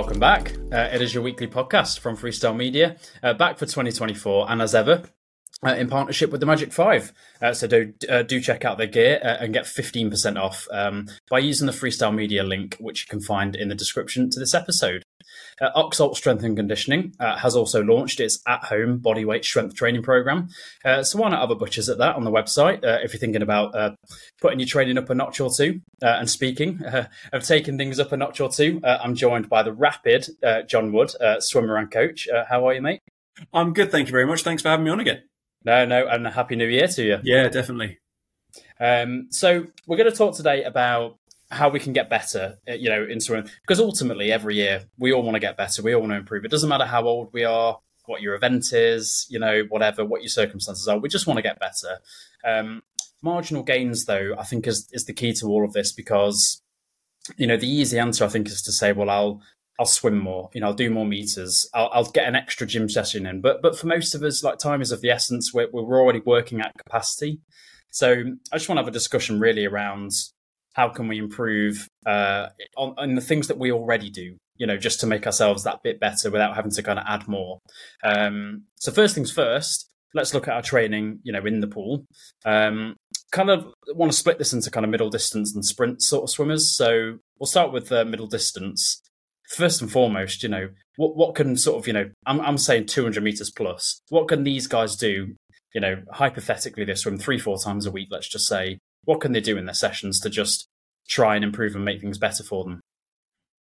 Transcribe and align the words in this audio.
welcome 0.00 0.18
back. 0.18 0.56
Uh, 0.72 0.88
it 0.94 1.02
is 1.02 1.12
your 1.12 1.22
weekly 1.22 1.46
podcast 1.46 1.98
from 1.98 2.16
Freestyle 2.16 2.56
Media, 2.56 2.96
uh, 3.22 3.34
back 3.34 3.58
for 3.58 3.66
2024, 3.66 4.50
and 4.50 4.62
as 4.62 4.74
ever, 4.74 5.02
uh, 5.66 5.74
in 5.74 5.88
partnership 5.88 6.30
with 6.30 6.40
the 6.40 6.46
Magic 6.46 6.72
Five. 6.72 7.12
Uh, 7.40 7.52
so 7.52 7.66
do 7.66 7.92
uh, 8.08 8.22
do 8.22 8.40
check 8.40 8.64
out 8.64 8.78
their 8.78 8.86
gear 8.86 9.20
uh, 9.22 9.36
and 9.40 9.52
get 9.52 9.64
15% 9.64 10.36
off 10.36 10.66
um, 10.70 11.08
by 11.28 11.38
using 11.38 11.66
the 11.66 11.72
Freestyle 11.72 12.14
Media 12.14 12.42
link, 12.42 12.76
which 12.80 13.02
you 13.02 13.06
can 13.08 13.20
find 13.20 13.54
in 13.56 13.68
the 13.68 13.74
description 13.74 14.30
to 14.30 14.38
this 14.40 14.54
episode. 14.54 15.02
Uh, 15.60 15.70
Oxolt 15.76 16.16
Strength 16.16 16.42
and 16.42 16.56
Conditioning 16.56 17.14
uh, 17.20 17.36
has 17.36 17.54
also 17.54 17.82
launched 17.82 18.20
its 18.20 18.40
at-home 18.46 18.98
bodyweight 18.98 19.44
strength 19.44 19.74
training 19.74 20.02
program. 20.02 20.48
Uh, 20.84 21.02
so 21.02 21.18
why 21.18 21.28
not 21.28 21.40
have 21.40 21.50
a 21.50 21.54
butchers 21.54 21.88
at 21.88 21.98
that 21.98 22.16
on 22.16 22.24
the 22.24 22.30
website 22.30 22.82
uh, 22.84 22.98
if 23.02 23.12
you're 23.12 23.20
thinking 23.20 23.42
about 23.42 23.74
uh, 23.74 23.90
putting 24.40 24.58
your 24.58 24.66
training 24.66 24.96
up 24.96 25.10
a 25.10 25.14
notch 25.14 25.40
or 25.40 25.50
two? 25.54 25.80
And 26.00 26.30
speaking 26.30 26.80
of 27.32 27.44
taking 27.44 27.76
things 27.76 28.00
up 28.00 28.12
a 28.12 28.16
notch 28.16 28.40
or 28.40 28.48
two, 28.48 28.80
I'm 28.84 29.14
joined 29.14 29.48
by 29.48 29.62
the 29.62 29.72
rapid 29.72 30.26
John 30.66 30.92
Wood, 30.92 31.12
swimmer 31.40 31.76
and 31.76 31.90
coach. 31.90 32.26
how 32.48 32.66
are 32.66 32.74
you, 32.74 32.80
mate? 32.82 33.00
I'm 33.52 33.72
good, 33.72 33.90
thank 33.90 34.08
you 34.08 34.12
very 34.12 34.26
much. 34.26 34.42
Thanks 34.42 34.62
for 34.62 34.68
having 34.68 34.84
me 34.84 34.90
on 34.90 35.00
again. 35.00 35.22
No, 35.64 35.84
no, 35.84 36.06
and 36.06 36.26
a 36.26 36.30
happy 36.30 36.56
new 36.56 36.66
year 36.66 36.88
to 36.88 37.02
you. 37.02 37.18
Yeah, 37.22 37.48
definitely. 37.48 37.98
Um, 38.78 39.28
so 39.30 39.66
we're 39.86 39.96
going 39.96 40.10
to 40.10 40.16
talk 40.16 40.34
today 40.34 40.64
about 40.64 41.18
how 41.50 41.68
we 41.68 41.80
can 41.80 41.92
get 41.92 42.08
better, 42.08 42.58
uh, 42.68 42.74
you 42.74 42.88
know, 42.88 43.04
in 43.04 43.20
swimming. 43.20 43.50
Because 43.62 43.80
ultimately, 43.80 44.32
every 44.32 44.56
year 44.56 44.84
we 44.98 45.12
all 45.12 45.22
want 45.22 45.34
to 45.34 45.40
get 45.40 45.56
better. 45.56 45.82
We 45.82 45.94
all 45.94 46.00
want 46.00 46.12
to 46.12 46.16
improve. 46.16 46.44
It 46.44 46.50
doesn't 46.50 46.68
matter 46.68 46.86
how 46.86 47.04
old 47.04 47.32
we 47.32 47.44
are, 47.44 47.78
what 48.06 48.22
your 48.22 48.34
event 48.34 48.72
is, 48.72 49.26
you 49.28 49.38
know, 49.38 49.64
whatever, 49.68 50.04
what 50.04 50.22
your 50.22 50.28
circumstances 50.28 50.88
are. 50.88 50.98
We 50.98 51.08
just 51.08 51.26
want 51.26 51.38
to 51.38 51.42
get 51.42 51.58
better. 51.58 51.98
Um, 52.44 52.82
marginal 53.22 53.62
gains, 53.62 54.06
though, 54.06 54.34
I 54.38 54.44
think 54.44 54.66
is 54.66 54.88
is 54.92 55.04
the 55.04 55.12
key 55.12 55.32
to 55.34 55.46
all 55.46 55.64
of 55.64 55.72
this 55.72 55.92
because, 55.92 56.62
you 57.36 57.46
know, 57.46 57.56
the 57.56 57.68
easy 57.68 57.98
answer 57.98 58.24
I 58.24 58.28
think 58.28 58.48
is 58.48 58.62
to 58.62 58.72
say, 58.72 58.92
well, 58.92 59.10
I'll 59.10 59.42
I'll 59.80 59.86
swim 59.86 60.18
more. 60.18 60.50
You 60.52 60.60
know, 60.60 60.66
I'll 60.66 60.74
do 60.74 60.90
more 60.90 61.06
meters. 61.06 61.66
I'll, 61.72 61.88
I'll, 61.90 62.04
get 62.04 62.28
an 62.28 62.36
extra 62.36 62.66
gym 62.66 62.90
session 62.90 63.24
in. 63.24 63.40
But 63.40 63.62
but 63.62 63.78
for 63.78 63.86
most 63.86 64.14
of 64.14 64.22
us, 64.22 64.44
like 64.44 64.58
time 64.58 64.82
is 64.82 64.92
of 64.92 65.00
the 65.00 65.08
essence. 65.08 65.54
We're, 65.54 65.70
we're 65.72 65.98
already 65.98 66.20
working 66.20 66.60
at 66.60 66.76
capacity. 66.76 67.40
So 67.88 68.12
I 68.52 68.56
just 68.56 68.68
want 68.68 68.76
to 68.76 68.82
have 68.82 68.88
a 68.88 68.92
discussion 68.92 69.40
really 69.40 69.64
around 69.64 70.12
how 70.74 70.90
can 70.90 71.08
we 71.08 71.18
improve 71.18 71.88
uh, 72.04 72.48
on, 72.76 72.94
on, 72.98 73.14
the 73.14 73.22
things 73.22 73.48
that 73.48 73.58
we 73.58 73.72
already 73.72 74.10
do 74.10 74.36
you 74.56 74.66
know 74.66 74.76
just 74.76 75.00
to 75.00 75.06
make 75.06 75.26
ourselves 75.26 75.64
that 75.64 75.82
bit 75.82 75.98
better 75.98 76.30
without 76.30 76.54
having 76.54 76.70
to 76.70 76.82
kind 76.82 76.98
of 76.98 77.04
add 77.08 77.26
more 77.26 77.58
um, 78.04 78.62
so 78.76 78.92
first 78.92 79.16
things 79.16 79.32
first 79.32 79.88
let's 80.14 80.32
look 80.32 80.46
at 80.46 80.54
our 80.54 80.62
training 80.62 81.18
you 81.24 81.32
know 81.32 81.44
in 81.44 81.58
the 81.58 81.66
pool 81.66 82.04
um, 82.44 82.94
kind 83.32 83.50
of 83.50 83.66
want 83.94 84.12
to 84.12 84.16
split 84.16 84.38
this 84.38 84.52
into 84.52 84.70
kind 84.70 84.84
of 84.84 84.90
middle 84.90 85.10
distance 85.10 85.52
and 85.54 85.64
sprint 85.64 86.00
sort 86.02 86.22
of 86.22 86.30
swimmers 86.30 86.70
so 86.76 87.18
we'll 87.40 87.48
start 87.48 87.72
with 87.72 87.88
the 87.88 88.04
middle 88.04 88.28
distance 88.28 89.02
first 89.56 89.82
and 89.82 89.90
foremost 89.90 90.42
you 90.42 90.48
know 90.48 90.68
what 90.96 91.16
what 91.16 91.34
can 91.34 91.56
sort 91.56 91.78
of 91.78 91.86
you 91.86 91.92
know 91.92 92.08
i'm, 92.26 92.40
I'm 92.40 92.58
saying 92.58 92.86
200 92.86 93.22
meters 93.22 93.50
plus 93.50 94.00
what 94.08 94.28
can 94.28 94.44
these 94.44 94.66
guys 94.66 94.96
do 94.96 95.34
you 95.74 95.80
know 95.80 96.02
hypothetically 96.12 96.84
they 96.84 96.94
swim 96.94 97.18
three 97.18 97.38
four 97.38 97.58
times 97.58 97.86
a 97.86 97.90
week 97.90 98.08
let's 98.10 98.28
just 98.28 98.46
say 98.46 98.78
what 99.04 99.20
can 99.20 99.32
they 99.32 99.40
do 99.40 99.56
in 99.56 99.66
their 99.66 99.74
sessions 99.74 100.20
to 100.20 100.30
just 100.30 100.68
try 101.08 101.34
and 101.34 101.44
improve 101.44 101.74
and 101.74 101.84
make 101.84 102.00
things 102.00 102.18
better 102.18 102.42
for 102.42 102.64
them? 102.64 102.80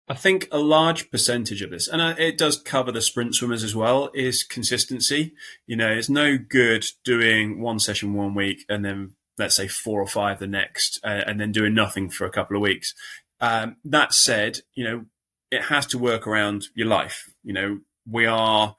I 0.10 0.14
think 0.14 0.48
a 0.52 0.58
large 0.58 1.12
percentage 1.12 1.62
of 1.62 1.70
this, 1.70 1.88
and 1.88 2.02
it 2.18 2.38
does 2.38 2.62
cover 2.62 2.94
the 2.94 3.02
sprint 3.02 3.36
swimmers 3.36 3.64
as 3.64 3.76
well, 3.76 4.10
is 4.14 4.44
consistency. 4.44 5.34
You 5.66 5.76
know, 5.76 5.92
it's 5.92 6.10
no 6.10 6.38
good 6.38 6.86
doing 7.04 7.60
one 7.60 7.80
session 7.80 8.14
one 8.14 8.34
week 8.34 8.64
and 8.70 8.86
then 8.86 9.16
let's 9.38 9.56
say 9.56 9.68
four 9.68 10.02
or 10.02 10.08
five 10.08 10.40
the 10.40 10.48
next, 10.48 11.00
uh, 11.04 11.22
and 11.28 11.40
then 11.40 11.52
doing 11.52 11.74
nothing 11.74 12.10
for 12.10 12.26
a 12.26 12.32
couple 12.32 12.56
of 12.56 12.62
weeks. 12.62 12.96
Um, 13.40 13.76
that 13.84 14.14
said, 14.14 14.60
you 14.74 14.84
know, 14.84 15.06
it 15.52 15.64
has 15.64 15.86
to 15.88 15.98
work 15.98 16.28
around 16.28 16.68
your 16.76 16.88
life. 16.88 17.32
You 17.44 17.54
know, 17.54 17.80
we 18.10 18.26
are 18.26 18.76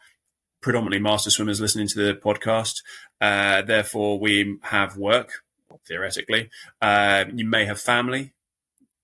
predominantly 0.60 1.00
master 1.00 1.31
swimmers 1.31 1.60
listening 1.60 1.88
to 1.88 1.98
the 1.98 2.15
podcast. 2.15 2.82
Uh, 3.20 3.62
therefore, 3.62 4.19
we 4.19 4.59
have 4.62 4.97
work, 4.97 5.31
theoretically. 5.87 6.50
Uh, 6.81 7.25
you 7.32 7.47
may 7.47 7.65
have 7.65 7.81
family. 7.81 8.32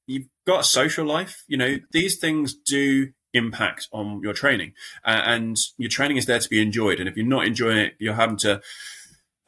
You've 0.07 0.29
got 0.47 0.61
a 0.61 0.65
social 0.65 1.07
life. 1.07 1.45
You 1.47 1.57
know, 1.57 1.79
these 1.93 2.19
things 2.19 2.55
do 2.55 3.13
impact 3.33 3.89
on 3.93 4.21
your 4.23 4.33
training. 4.33 4.73
Uh, 5.05 5.23
and 5.25 5.57
your 5.77 5.91
training 5.91 6.17
is 6.17 6.27
there 6.27 6.39
to 6.39 6.49
be 6.49 6.63
enjoyed. 6.63 7.01
And 7.01 7.09
if 7.09 7.17
you're 7.17 7.27
not 7.27 7.47
enjoying 7.47 7.79
it, 7.79 7.95
you're 7.99 8.15
having 8.15 8.37
to 8.39 8.61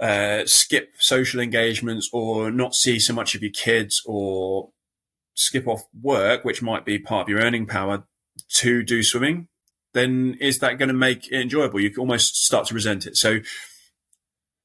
uh, 0.00 0.42
skip 0.46 0.90
social 0.98 1.40
engagements 1.40 2.10
or 2.12 2.50
not 2.50 2.74
see 2.74 2.98
so 2.98 3.14
much 3.14 3.34
of 3.34 3.42
your 3.42 3.52
kids 3.52 4.02
or 4.04 4.70
skip 5.36 5.68
off 5.68 5.84
work, 6.02 6.44
which 6.44 6.62
might 6.62 6.84
be 6.84 6.98
part 6.98 7.22
of 7.22 7.28
your 7.28 7.40
earning 7.40 7.66
power 7.66 8.04
to 8.48 8.82
do 8.82 9.02
swimming, 9.02 9.48
then 9.94 10.36
is 10.40 10.58
that 10.58 10.78
going 10.78 10.88
to 10.88 10.94
make 10.94 11.30
it 11.30 11.40
enjoyable? 11.40 11.80
You 11.80 11.90
can 11.90 12.00
almost 12.00 12.44
start 12.44 12.66
to 12.66 12.74
resent 12.74 13.06
it. 13.06 13.16
So 13.16 13.40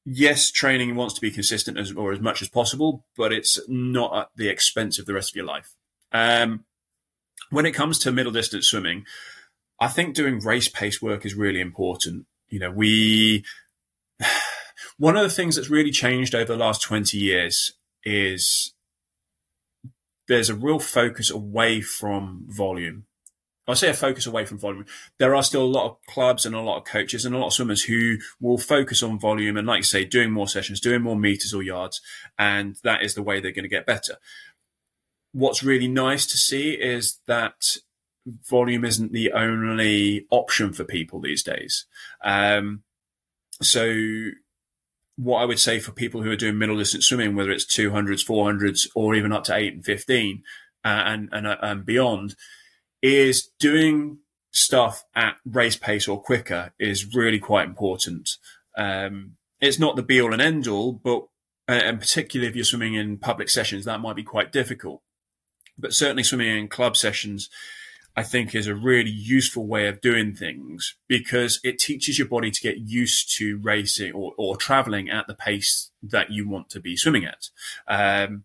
yes, 0.06 0.52
training 0.52 0.96
wants 0.96 1.14
to 1.16 1.22
be 1.22 1.32
consistent 1.32 1.78
as 1.78 1.92
or 1.92 2.12
as 2.12 2.20
much 2.20 2.42
as 2.42 2.50
possible, 2.50 3.06
but 3.16 3.32
it's 3.32 3.60
not 3.68 4.18
at 4.18 4.28
the 4.36 4.50
expense 4.50 4.98
of 4.98 5.06
the 5.06 5.14
rest 5.14 5.32
of 5.32 5.36
your 5.36 5.46
life. 5.46 5.76
Um, 6.12 6.66
when 7.50 7.66
it 7.66 7.72
comes 7.72 8.00
to 8.00 8.12
middle 8.12 8.32
distance 8.32 8.68
swimming, 8.68 9.06
I 9.80 9.88
think 9.88 10.16
doing 10.16 10.40
race 10.40 10.68
pace 10.68 11.02
work 11.02 11.26
is 11.26 11.36
really 11.36 11.60
important. 11.60 12.26
You 12.50 12.60
know, 12.60 12.72
we 12.72 13.44
one 14.98 15.18
of 15.18 15.24
the 15.24 15.30
things 15.30 15.56
that's 15.56 15.70
really 15.70 15.92
changed 15.92 16.36
over 16.36 16.54
the 16.54 16.60
last 16.60 16.82
20 16.82 17.18
years 17.18 17.74
is 18.04 18.74
there's 20.32 20.50
a 20.50 20.56
real 20.56 20.80
focus 20.80 21.30
away 21.30 21.82
from 21.82 22.46
volume. 22.48 23.06
I 23.68 23.74
say 23.74 23.90
a 23.90 23.94
focus 23.94 24.26
away 24.26 24.46
from 24.46 24.58
volume. 24.58 24.86
There 25.18 25.36
are 25.36 25.44
still 25.44 25.64
a 25.64 25.66
lot 25.66 25.90
of 25.90 25.98
clubs 26.08 26.46
and 26.46 26.56
a 26.56 26.62
lot 26.62 26.78
of 26.78 26.86
coaches 26.86 27.26
and 27.26 27.36
a 27.36 27.38
lot 27.38 27.48
of 27.48 27.54
swimmers 27.54 27.84
who 27.84 28.18
will 28.40 28.58
focus 28.58 29.04
on 29.04 29.20
volume 29.20 29.58
and, 29.58 29.68
like 29.68 29.80
you 29.80 29.84
say, 29.84 30.06
doing 30.06 30.32
more 30.32 30.48
sessions, 30.48 30.80
doing 30.80 31.02
more 31.02 31.18
meters 31.18 31.54
or 31.54 31.62
yards, 31.62 32.00
and 32.40 32.78
that 32.84 33.04
is 33.04 33.14
the 33.14 33.22
way 33.22 33.42
they're 33.42 33.52
going 33.52 33.64
to 33.64 33.70
get 33.70 33.86
better. 33.86 34.16
What's 35.34 35.64
really 35.64 35.90
nice 35.90 36.26
to 36.28 36.38
see 36.38 36.72
is 36.72 37.20
that 37.28 37.76
volume 38.50 38.86
isn't 38.86 39.12
the 39.12 39.34
only 39.34 40.28
option 40.30 40.72
for 40.72 40.86
people 40.86 41.20
these 41.20 41.44
days. 41.44 41.86
Um, 42.24 42.84
so, 43.62 43.94
what 45.22 45.42
I 45.42 45.46
would 45.46 45.60
say 45.60 45.80
for 45.80 45.92
people 45.92 46.24
who 46.24 46.32
are 46.32 46.36
doing 46.36 46.58
middle 46.58 46.78
distance 46.78 47.06
swimming, 47.06 47.36
whether 47.36 47.52
it's 47.52 47.66
200s, 47.66 48.26
400s, 48.26 48.88
or 48.96 49.14
even 49.14 49.32
up 49.32 49.44
to 49.46 49.56
8 49.56 49.74
and 49.74 49.86
15 49.86 50.44
uh, 50.84 50.88
and, 50.88 51.30
and, 51.32 51.46
uh, 51.46 51.58
and 51.62 51.86
beyond, 51.86 52.36
is 53.04 53.52
doing 53.60 54.18
stuff 54.50 55.04
at 55.16 55.38
race 55.46 55.78
pace 55.78 56.08
or 56.08 56.22
quicker 56.22 56.74
is 56.80 57.14
really 57.16 57.40
quite 57.40 57.68
important. 57.68 58.38
Um, 58.76 59.38
it's 59.60 59.80
not 59.80 59.96
the 59.96 60.02
be 60.02 60.20
all 60.20 60.34
and 60.34 60.42
end 60.42 60.68
all, 60.68 60.92
but 60.92 61.28
uh, 61.70 61.74
and 61.74 62.00
particularly 62.00 62.50
if 62.50 62.56
you're 62.56 62.66
swimming 62.66 62.96
in 62.96 63.18
public 63.18 63.50
sessions, 63.50 63.86
that 63.86 64.02
might 64.02 64.16
be 64.16 64.24
quite 64.24 64.52
difficult. 64.52 65.02
But 65.78 65.94
certainly 65.94 66.24
swimming 66.24 66.58
in 66.58 66.68
club 66.68 66.98
sessions, 66.98 67.48
I 68.16 68.24
think 68.24 68.54
is 68.54 68.68
a 68.68 68.76
really 68.76 69.10
useful 69.10 69.68
way 69.68 69.88
of 69.88 70.02
doing 70.02 70.34
things 70.34 70.96
because 71.08 71.60
it 71.64 71.80
teaches 71.80 72.20
your 72.20 72.28
body 72.28 72.52
to 72.52 72.62
get 72.62 72.80
used 72.80 73.36
to 73.38 73.58
racing 73.58 74.12
or, 74.14 74.34
or 74.38 74.58
traveling 74.58 75.10
at 75.10 75.28
the 75.28 75.34
pace 75.34 75.92
that 76.04 76.30
you 76.30 76.48
want 76.48 76.70
to 76.72 76.80
be 76.80 76.98
swimming 76.98 77.26
at. 77.26 77.50
Um, 77.88 78.44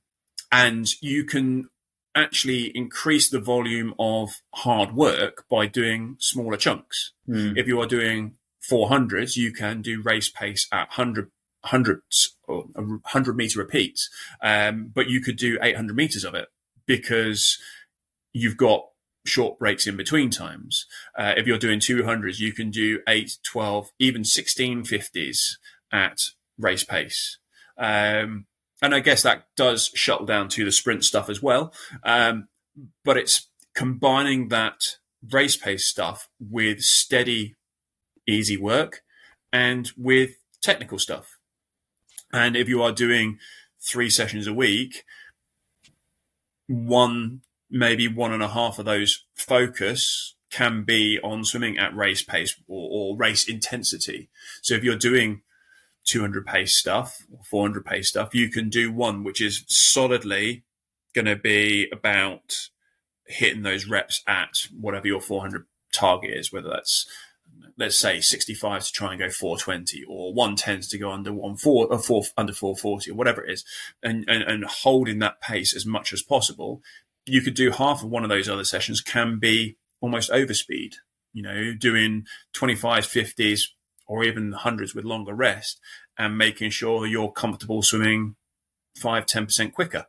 and 0.53 0.89
you 1.03 1.25
can 1.25 1.69
actually 2.15 2.77
increase 2.77 3.29
the 3.29 3.41
volume 3.41 3.93
of 3.99 4.41
hard 4.55 4.95
work 4.95 5.45
by 5.51 5.67
doing 5.67 6.17
smaller 6.19 6.57
chunks. 6.57 7.13
Mm. 7.29 7.59
If 7.59 7.67
you 7.67 7.81
are 7.81 7.87
doing 7.87 8.37
400s, 8.69 9.37
you 9.37 9.53
can 9.53 9.83
do 9.83 10.03
race 10.03 10.29
pace 10.29 10.67
at 10.73 10.89
100, 10.89 11.31
hundreds 11.65 12.37
or 12.49 12.63
100 12.75 13.37
meter 13.37 13.59
repeats. 13.59 14.09
Um, 14.43 14.91
but 14.95 15.09
you 15.09 15.21
could 15.21 15.37
do 15.37 15.59
800 15.61 15.97
meters 15.97 16.25
of 16.25 16.35
it 16.35 16.49
because 16.87 17.59
you've 18.33 18.57
got 18.57 18.87
short 19.27 19.59
breaks 19.59 19.87
in 19.87 19.97
between 19.97 20.31
times. 20.31 20.87
Uh, 21.19 21.35
if 21.37 21.47
you're 21.47 21.59
doing 21.59 21.81
200s, 21.81 22.39
you 22.39 22.53
can 22.53 22.71
do 22.71 23.01
8, 23.09 23.39
12, 23.43 23.91
even 23.99 24.25
16 24.25 24.85
50s 24.85 25.57
at 25.93 26.21
race 26.59 26.85
pace. 26.85 27.39
Um, 27.79 28.47
and 28.83 28.95
I 28.95 29.01
guess 29.01 29.23
that 29.23 29.47
does 29.57 29.91
shuttle 29.95 30.27
down 30.27 30.49
to 30.51 30.65
the 30.65 30.73
sprint 30.73 31.05
stuff 31.05 31.29
as 31.29 31.43
well. 31.43 31.73
Um, 32.05 32.49
but 33.05 33.17
it's 33.17 33.49
combining 33.75 34.49
that 34.49 34.97
race 35.31 35.57
pace 35.57 35.87
stuff 35.87 36.29
with 36.39 36.81
steady, 36.81 37.55
easy 38.27 38.57
work 38.57 39.03
and 39.53 39.91
with 39.97 40.33
technical 40.63 40.99
stuff. 40.99 41.39
And 42.33 42.57
if 42.57 42.69
you 42.69 42.83
are 42.83 42.93
doing 42.93 43.39
three 43.81 44.11
sessions 44.11 44.47
a 44.47 44.53
week, 44.53 45.05
one, 46.67 47.43
maybe 47.71 48.09
one 48.09 48.33
and 48.33 48.43
a 48.43 48.49
half 48.49 48.79
of 48.79 48.85
those 48.85 49.25
focus 49.35 50.35
can 50.51 50.85
be 50.85 51.19
on 51.23 51.45
swimming 51.45 51.79
at 51.79 51.95
race 51.95 52.23
pace 52.23 52.57
or, 52.69 52.89
or 53.13 53.17
race 53.17 53.49
intensity. 53.49 54.29
So 54.63 54.75
if 54.75 54.85
you're 54.85 54.97
doing 54.97 55.43
200 56.07 56.47
pace 56.47 56.77
stuff, 56.77 57.27
or 57.33 57.41
400 57.45 57.85
pace 57.85 58.09
stuff, 58.09 58.35
you 58.35 58.49
can 58.49 58.69
do 58.69 58.93
one 58.93 59.25
which 59.25 59.41
is 59.41 59.65
solidly 59.67 60.65
going 61.15 61.27
to 61.27 61.37
be 61.37 61.89
about 61.93 62.69
hitting 63.27 63.63
those 63.63 63.89
reps 63.89 64.23
at 64.27 64.51
whatever 64.79 65.09
your 65.09 65.21
400 65.21 65.67
target 65.93 66.31
is, 66.31 66.53
whether 66.53 66.69
that's 66.69 67.07
let's 67.79 67.99
say 67.99 68.21
65 68.21 68.87
to 68.87 68.93
try 68.93 69.11
and 69.13 69.21
go 69.21 69.29
420 69.29 70.05
or 70.09 70.35
110s 70.35 70.89
to 70.91 70.99
go 70.99 71.11
under 71.11 71.33
one 71.33 71.57
four 71.57 71.87
or 71.87 71.99
four 71.99 72.23
under 72.37 72.53
440 72.53 73.11
or 73.11 73.15
whatever 73.15 73.45
it 73.45 73.53
is 73.53 73.65
and, 74.03 74.25
and 74.29 74.43
and 74.43 74.65
holding 74.65 75.19
that 75.19 75.41
pace 75.41 75.75
as 75.75 75.85
much 75.87 76.13
as 76.13 76.23
possible 76.23 76.83
you 77.27 77.43
could 77.43 77.55
do 77.55 77.71
half 77.71 78.03
of 78.03 78.11
one 78.11 78.23
of 78.23 78.31
those 78.31 78.49
other 78.49 78.65
sessions 78.65 79.01
can 79.01 79.39
be 79.39 79.77
almost 80.01 80.31
overspeed 80.31 80.95
you 81.33 81.43
know 81.43 81.75
doing 81.75 82.25
25s 82.55 83.07
50s 83.07 83.69
or 84.07 84.25
even 84.25 84.53
hundreds 84.53 84.95
with 84.95 85.05
longer 85.05 85.35
rest 85.35 85.81
and 86.19 86.39
making 86.39 86.71
sure 86.71 87.07
you're 87.07 87.33
comfortable 87.33 87.83
swimming 87.83 88.37
5 88.97 89.27
10% 89.27 89.73
quicker 89.73 90.07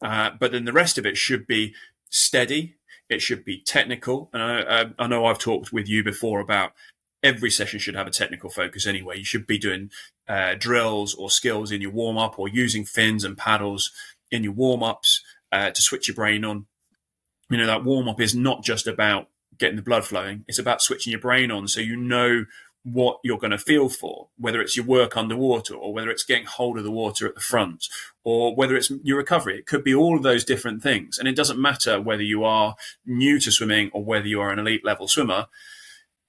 uh, 0.00 0.30
but 0.38 0.52
then 0.52 0.64
the 0.64 0.72
rest 0.72 0.98
of 0.98 1.06
it 1.06 1.16
should 1.16 1.46
be 1.46 1.74
steady 2.08 2.76
it 3.12 3.22
should 3.22 3.44
be 3.44 3.60
technical. 3.60 4.30
And 4.32 4.42
I, 4.42 4.86
I, 4.98 5.06
know 5.06 5.26
I've 5.26 5.38
talked 5.38 5.72
with 5.72 5.88
you 5.88 6.02
before 6.02 6.40
about 6.40 6.72
every 7.22 7.50
session 7.50 7.78
should 7.78 7.94
have 7.94 8.06
a 8.06 8.10
technical 8.10 8.50
focus 8.50 8.86
anyway. 8.86 9.18
You 9.18 9.24
should 9.24 9.46
be 9.46 9.58
doing 9.58 9.90
uh, 10.28 10.54
drills 10.58 11.14
or 11.14 11.30
skills 11.30 11.70
in 11.70 11.80
your 11.80 11.90
warm 11.92 12.18
up 12.18 12.38
or 12.38 12.48
using 12.48 12.84
fins 12.84 13.22
and 13.22 13.36
paddles 13.36 13.92
in 14.30 14.42
your 14.42 14.54
warm 14.54 14.82
ups 14.82 15.22
uh, 15.52 15.70
to 15.70 15.82
switch 15.82 16.08
your 16.08 16.14
brain 16.14 16.44
on. 16.44 16.66
You 17.50 17.58
know, 17.58 17.66
that 17.66 17.84
warm 17.84 18.08
up 18.08 18.20
is 18.20 18.34
not 18.34 18.64
just 18.64 18.86
about 18.86 19.28
getting 19.58 19.76
the 19.76 19.82
blood 19.82 20.04
flowing, 20.04 20.44
it's 20.48 20.58
about 20.58 20.82
switching 20.82 21.10
your 21.10 21.20
brain 21.20 21.50
on 21.50 21.68
so 21.68 21.80
you 21.80 21.94
know 21.96 22.46
what 22.84 23.18
you're 23.22 23.38
going 23.38 23.52
to 23.52 23.58
feel 23.58 23.88
for, 23.88 24.28
whether 24.36 24.60
it's 24.60 24.76
your 24.76 24.84
work 24.84 25.16
underwater 25.16 25.74
or 25.74 25.92
whether 25.92 26.10
it's 26.10 26.24
getting 26.24 26.46
hold 26.46 26.76
of 26.78 26.82
the 26.82 26.90
water 26.90 27.28
at 27.28 27.36
the 27.36 27.40
front 27.40 27.86
or 28.24 28.56
whether 28.56 28.74
it's 28.74 28.90
your 29.04 29.18
recovery. 29.18 29.56
It 29.58 29.66
could 29.66 29.84
be 29.84 29.94
all 29.94 30.16
of 30.16 30.24
those 30.24 30.44
different 30.44 30.82
things. 30.82 31.16
And 31.16 31.28
it 31.28 31.36
doesn't 31.36 31.60
matter 31.60 32.00
whether 32.00 32.24
you 32.24 32.42
are 32.42 32.74
new 33.06 33.38
to 33.38 33.52
swimming 33.52 33.90
or 33.92 34.04
whether 34.04 34.26
you 34.26 34.40
are 34.40 34.50
an 34.50 34.58
elite 34.58 34.84
level 34.84 35.06
swimmer 35.06 35.46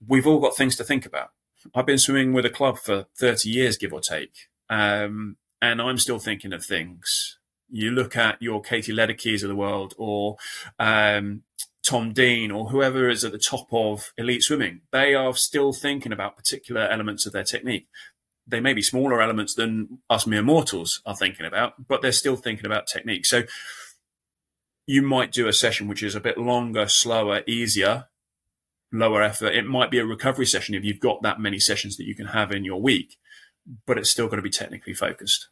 we've 0.06 0.26
all 0.26 0.40
got 0.40 0.56
things 0.56 0.76
to 0.76 0.84
think 0.84 1.06
about. 1.06 1.30
I've 1.74 1.86
been 1.86 1.98
swimming 1.98 2.32
with 2.32 2.44
a 2.44 2.50
club 2.50 2.78
for 2.78 3.06
30 3.16 3.48
years, 3.48 3.76
give 3.76 3.92
or 3.92 4.00
take, 4.00 4.48
um, 4.68 5.36
and 5.62 5.80
I'm 5.80 5.98
still 5.98 6.18
thinking 6.18 6.52
of 6.52 6.64
things. 6.64 7.38
You 7.68 7.90
look 7.90 8.16
at 8.16 8.40
your 8.40 8.60
Katie 8.60 8.92
Ledecky's 8.92 9.42
of 9.42 9.48
the 9.48 9.56
world 9.56 9.94
or 9.98 10.36
um, 10.78 11.42
Tom 11.84 12.12
Dean 12.12 12.50
or 12.50 12.70
whoever 12.70 13.08
is 13.08 13.24
at 13.24 13.32
the 13.32 13.38
top 13.38 13.68
of 13.72 14.12
elite 14.16 14.42
swimming, 14.42 14.80
they 14.90 15.14
are 15.14 15.34
still 15.34 15.72
thinking 15.72 16.12
about 16.12 16.36
particular 16.36 16.82
elements 16.82 17.26
of 17.26 17.32
their 17.32 17.44
technique. 17.44 17.88
They 18.46 18.60
may 18.60 18.72
be 18.74 18.82
smaller 18.82 19.22
elements 19.22 19.54
than 19.54 19.98
us 20.08 20.26
mere 20.26 20.42
mortals 20.42 21.00
are 21.06 21.16
thinking 21.16 21.46
about, 21.46 21.88
but 21.88 22.02
they're 22.02 22.12
still 22.12 22.36
thinking 22.36 22.66
about 22.66 22.86
technique. 22.86 23.26
So 23.26 23.44
you 24.86 25.02
might 25.02 25.32
do 25.32 25.48
a 25.48 25.52
session 25.52 25.88
which 25.88 26.02
is 26.02 26.14
a 26.14 26.20
bit 26.20 26.38
longer, 26.38 26.88
slower, 26.88 27.42
easier, 27.46 28.06
lower 28.92 29.22
effort. 29.22 29.54
It 29.54 29.66
might 29.66 29.90
be 29.90 29.98
a 29.98 30.06
recovery 30.06 30.46
session 30.46 30.74
if 30.74 30.84
you've 30.84 31.00
got 31.00 31.22
that 31.22 31.40
many 31.40 31.58
sessions 31.58 31.96
that 31.96 32.06
you 32.06 32.14
can 32.14 32.26
have 32.26 32.52
in 32.52 32.64
your 32.64 32.80
week, 32.80 33.16
but 33.86 33.98
it's 33.98 34.10
still 34.10 34.28
got 34.28 34.36
to 34.36 34.42
be 34.42 34.50
technically 34.50 34.94
focused. 34.94 35.48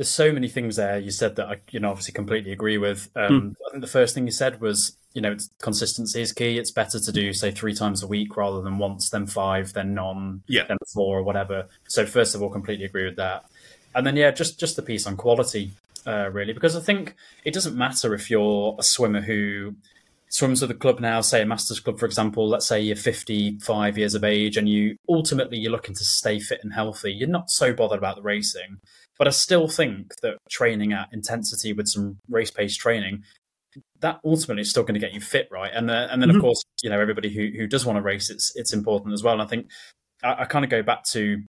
There's 0.00 0.08
so 0.08 0.32
many 0.32 0.48
things 0.48 0.76
there 0.76 0.98
you 0.98 1.10
said 1.10 1.36
that 1.36 1.46
I, 1.46 1.56
you 1.72 1.78
know, 1.78 1.90
obviously 1.90 2.14
completely 2.14 2.52
agree 2.52 2.78
with. 2.78 3.10
Um, 3.14 3.50
mm. 3.50 3.56
I 3.66 3.70
think 3.70 3.82
the 3.82 3.86
first 3.86 4.14
thing 4.14 4.24
you 4.24 4.32
said 4.32 4.58
was, 4.58 4.96
you 5.12 5.20
know, 5.20 5.36
consistency 5.60 6.22
is 6.22 6.32
key. 6.32 6.56
It's 6.56 6.70
better 6.70 6.98
to 6.98 7.12
do 7.12 7.34
say 7.34 7.50
three 7.50 7.74
times 7.74 8.02
a 8.02 8.06
week 8.06 8.34
rather 8.34 8.62
than 8.62 8.78
once, 8.78 9.10
then 9.10 9.26
five, 9.26 9.74
then 9.74 9.92
none, 9.92 10.42
yeah. 10.46 10.62
then 10.66 10.78
four 10.94 11.18
or 11.18 11.22
whatever. 11.22 11.66
So 11.86 12.06
first 12.06 12.34
of 12.34 12.42
all, 12.42 12.48
completely 12.48 12.86
agree 12.86 13.04
with 13.04 13.16
that. 13.16 13.44
And 13.94 14.06
then 14.06 14.16
yeah, 14.16 14.30
just 14.30 14.58
just 14.58 14.74
the 14.76 14.80
piece 14.80 15.06
on 15.06 15.18
quality, 15.18 15.72
uh, 16.06 16.30
really, 16.32 16.54
because 16.54 16.76
I 16.76 16.80
think 16.80 17.14
it 17.44 17.52
doesn't 17.52 17.76
matter 17.76 18.14
if 18.14 18.30
you're 18.30 18.76
a 18.78 18.82
swimmer 18.82 19.20
who 19.20 19.74
swims 20.30 20.62
with 20.62 20.70
a 20.70 20.74
club 20.74 21.00
now, 21.00 21.20
say 21.20 21.42
a 21.42 21.44
masters 21.44 21.78
club, 21.78 21.98
for 21.98 22.06
example, 22.06 22.48
let's 22.48 22.66
say 22.66 22.80
you're 22.80 22.96
55 22.96 23.98
years 23.98 24.14
of 24.14 24.24
age 24.24 24.56
and 24.56 24.66
you 24.66 24.96
ultimately 25.10 25.58
you're 25.58 25.72
looking 25.72 25.94
to 25.94 26.04
stay 26.04 26.40
fit 26.40 26.60
and 26.62 26.72
healthy, 26.72 27.12
you're 27.12 27.28
not 27.28 27.50
so 27.50 27.74
bothered 27.74 27.98
about 27.98 28.16
the 28.16 28.22
racing. 28.22 28.78
But 29.20 29.28
I 29.28 29.32
still 29.32 29.68
think 29.68 30.14
that 30.22 30.38
training 30.48 30.94
at 30.94 31.10
intensity 31.12 31.74
with 31.74 31.88
some 31.88 32.16
race 32.30 32.50
pace 32.50 32.74
training, 32.74 33.22
that 34.00 34.18
ultimately 34.24 34.62
is 34.62 34.70
still 34.70 34.82
going 34.82 34.94
to 34.94 35.00
get 35.00 35.12
you 35.12 35.20
fit, 35.20 35.46
right? 35.50 35.70
And 35.74 35.90
uh, 35.90 36.08
and 36.10 36.22
then 36.22 36.30
mm-hmm. 36.30 36.38
of 36.38 36.42
course, 36.42 36.62
you 36.82 36.88
know, 36.88 36.98
everybody 36.98 37.28
who 37.28 37.50
who 37.54 37.66
does 37.66 37.84
want 37.84 37.98
to 37.98 38.02
race, 38.02 38.30
it's 38.30 38.50
it's 38.56 38.72
important 38.72 39.12
as 39.12 39.22
well. 39.22 39.34
And 39.34 39.42
I 39.42 39.46
think 39.46 39.66
I, 40.24 40.36
I 40.40 40.44
kind 40.46 40.64
of 40.64 40.70
go 40.70 40.82
back 40.82 41.04
to 41.12 41.42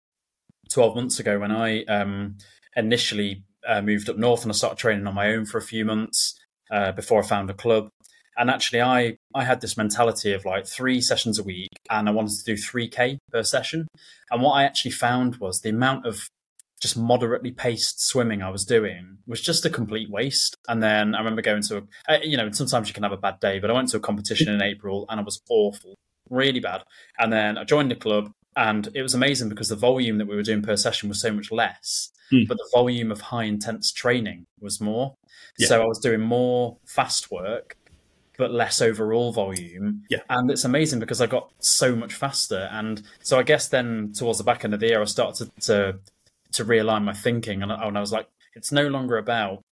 12 0.71 0.97
months 0.97 1.21
ago 1.21 1.39
when 1.39 1.53
I 1.53 1.85
um, 1.85 2.39
initially 2.75 3.45
uh, 3.67 3.83
moved 3.83 4.09
up 4.09 4.17
north 4.17 4.45
and 4.45 4.51
I 4.51 4.55
started 4.55 4.79
training 4.79 5.07
on 5.07 5.13
my 5.13 5.29
own 5.29 5.45
for 5.45 5.59
a 5.59 5.63
few 5.63 5.85
months 5.85 6.41
uh, 6.71 6.93
before 6.93 7.23
I 7.23 7.27
found 7.27 7.51
a 7.51 7.55
club. 7.55 7.91
And 8.39 8.49
actually, 8.49 8.81
I 8.81 9.19
I 9.35 9.45
had 9.45 9.61
this 9.61 9.77
mentality 9.77 10.33
of 10.33 10.47
like 10.47 10.67
three 10.67 11.03
sessions 11.03 11.39
a 11.39 11.43
week, 11.43 11.69
and 11.91 12.09
I 12.09 12.13
wanted 12.13 12.39
to 12.39 12.45
do 12.45 12.57
three 12.57 12.89
k 12.89 13.19
per 13.31 13.43
session. 13.43 13.89
And 14.31 14.41
what 14.41 14.53
I 14.53 14.63
actually 14.63 14.93
found 14.93 15.37
was 15.37 15.61
the 15.61 15.69
amount 15.69 16.07
of 16.07 16.29
just 16.81 16.97
moderately 16.97 17.51
paced 17.51 18.01
swimming 18.01 18.43
I 18.43 18.51
was 18.51 18.65
doing 18.65 19.19
was 19.27 19.41
just 19.41 19.65
a 19.65 19.71
complete 19.71 20.11
waste. 20.11 20.57
And 20.69 20.83
then 20.83 21.15
I 21.15 21.19
remember 21.19 21.43
going 21.43 21.63
to, 21.63 21.85
a, 22.09 22.25
you 22.25 22.37
know, 22.37 22.51
sometimes 22.53 22.89
you 22.89 22.95
can 22.95 23.03
have 23.03 23.13
a 23.13 23.17
bad 23.17 23.41
day, 23.41 23.59
but 23.59 23.71
I 23.71 23.75
went 23.75 23.89
to 23.91 23.97
a 23.97 24.01
competition 24.01 24.53
in 24.53 24.63
April 24.63 25.07
and 25.09 25.21
I 25.21 25.23
was 25.23 25.41
awful, 25.49 25.97
really 26.31 26.61
bad. 26.61 26.83
And 27.19 27.33
then 27.33 27.59
I 27.59 27.65
joined 27.65 27.91
the 27.91 27.97
club 27.97 28.31
and 28.57 28.89
it 28.95 29.03
was 29.03 29.15
amazing 29.15 29.49
because 29.49 29.69
the 29.69 29.77
volume 29.77 30.19
that 30.19 30.29
we 30.29 30.37
were 30.37 30.43
doing 30.43 30.63
per 30.63 30.77
session 30.77 31.09
was 31.09 31.21
so 31.21 31.33
much 31.33 31.51
less, 31.51 32.11
mm. 32.33 32.47
but 32.47 32.57
the 32.57 32.69
volume 32.73 33.11
of 33.11 33.21
high 33.21 33.45
intense 33.45 33.93
training 33.93 34.47
was 34.61 34.81
more. 34.81 35.15
Yeah. 35.59 35.69
So 35.69 35.83
I 35.83 35.87
was 35.87 35.99
doing 35.99 36.21
more 36.21 36.79
fast 36.87 37.31
work 37.31 37.77
but 38.39 38.53
less 38.53 38.81
overall 38.81 39.33
volume. 39.33 40.05
Yeah. 40.09 40.21
And 40.31 40.51
it's 40.51 40.65
amazing 40.65 41.01
because 41.01 41.21
I 41.21 41.27
got 41.27 41.51
so 41.59 41.95
much 41.95 42.15
faster. 42.15 42.69
And 42.71 43.03
so 43.21 43.37
I 43.37 43.43
guess 43.43 43.69
then 43.69 44.13
towards 44.17 44.39
the 44.39 44.45
back 44.45 44.65
end 44.65 44.73
of 44.73 44.81
the 44.81 44.87
year, 44.87 45.03
I 45.03 45.05
started 45.07 45.51
to, 45.57 45.67
to, 45.67 45.99
to 46.53 46.65
realign 46.65 47.05
my 47.05 47.13
thinking. 47.13 47.63
And 47.63 47.73
I, 47.73 47.87
and 47.87 47.97
I 47.97 48.01
was 48.01 48.13
like, 48.13 48.29
it's 48.55 48.73
no 48.73 48.89
longer 48.89 49.17
about 49.17 49.63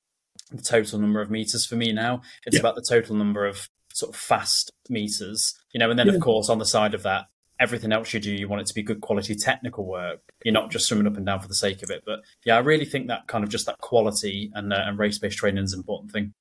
the 0.51 0.63
total 0.63 0.99
number 0.99 1.21
of 1.21 1.31
meters 1.31 1.67
for 1.67 1.77
me 1.77 1.93
now. 1.93 2.23
It's 2.45 2.55
yeah. 2.55 2.61
about 2.61 2.77
the 2.77 2.87
total 2.89 3.17
number 3.17 3.47
of 3.47 3.69
sort 3.93 4.15
of 4.15 4.21
fast 4.21 4.71
meters, 4.89 5.59
you 5.73 5.81
know, 5.81 5.91
and 5.91 5.99
then 5.99 6.07
yeah. 6.07 6.15
of 6.15 6.21
course 6.21 6.49
on 6.49 6.59
the 6.59 6.67
side 6.67 6.95
of 6.95 7.03
that, 7.03 7.27
everything 7.59 7.93
else 7.93 8.13
you 8.13 8.21
do, 8.21 8.33
you 8.33 8.49
want 8.49 8.61
it 8.61 8.67
to 8.67 8.75
be 8.75 8.83
good 8.83 9.01
quality 9.01 9.35
technical 9.35 9.87
work. 9.87 10.21
You're 10.45 10.53
not 10.53 10.71
just 10.71 10.87
swimming 10.87 11.07
up 11.07 11.17
and 11.17 11.25
down 11.25 11.41
for 11.41 11.49
the 11.49 11.55
sake 11.55 11.83
of 11.83 11.91
it. 11.91 12.03
But 12.05 12.21
yeah, 12.45 12.57
I 12.57 12.61
really 12.61 12.85
think 12.85 13.09
that 13.09 13.27
kind 13.27 13.43
of 13.43 13.51
just 13.51 13.67
that 13.67 13.79
quality 13.79 14.51
and, 14.55 14.73
uh, 14.73 14.83
and 14.87 14.99
race 14.99 15.19
based 15.19 15.39
training 15.39 15.65
is 15.65 15.73
an 15.73 15.81
important 15.81 16.13
thing. 16.13 16.35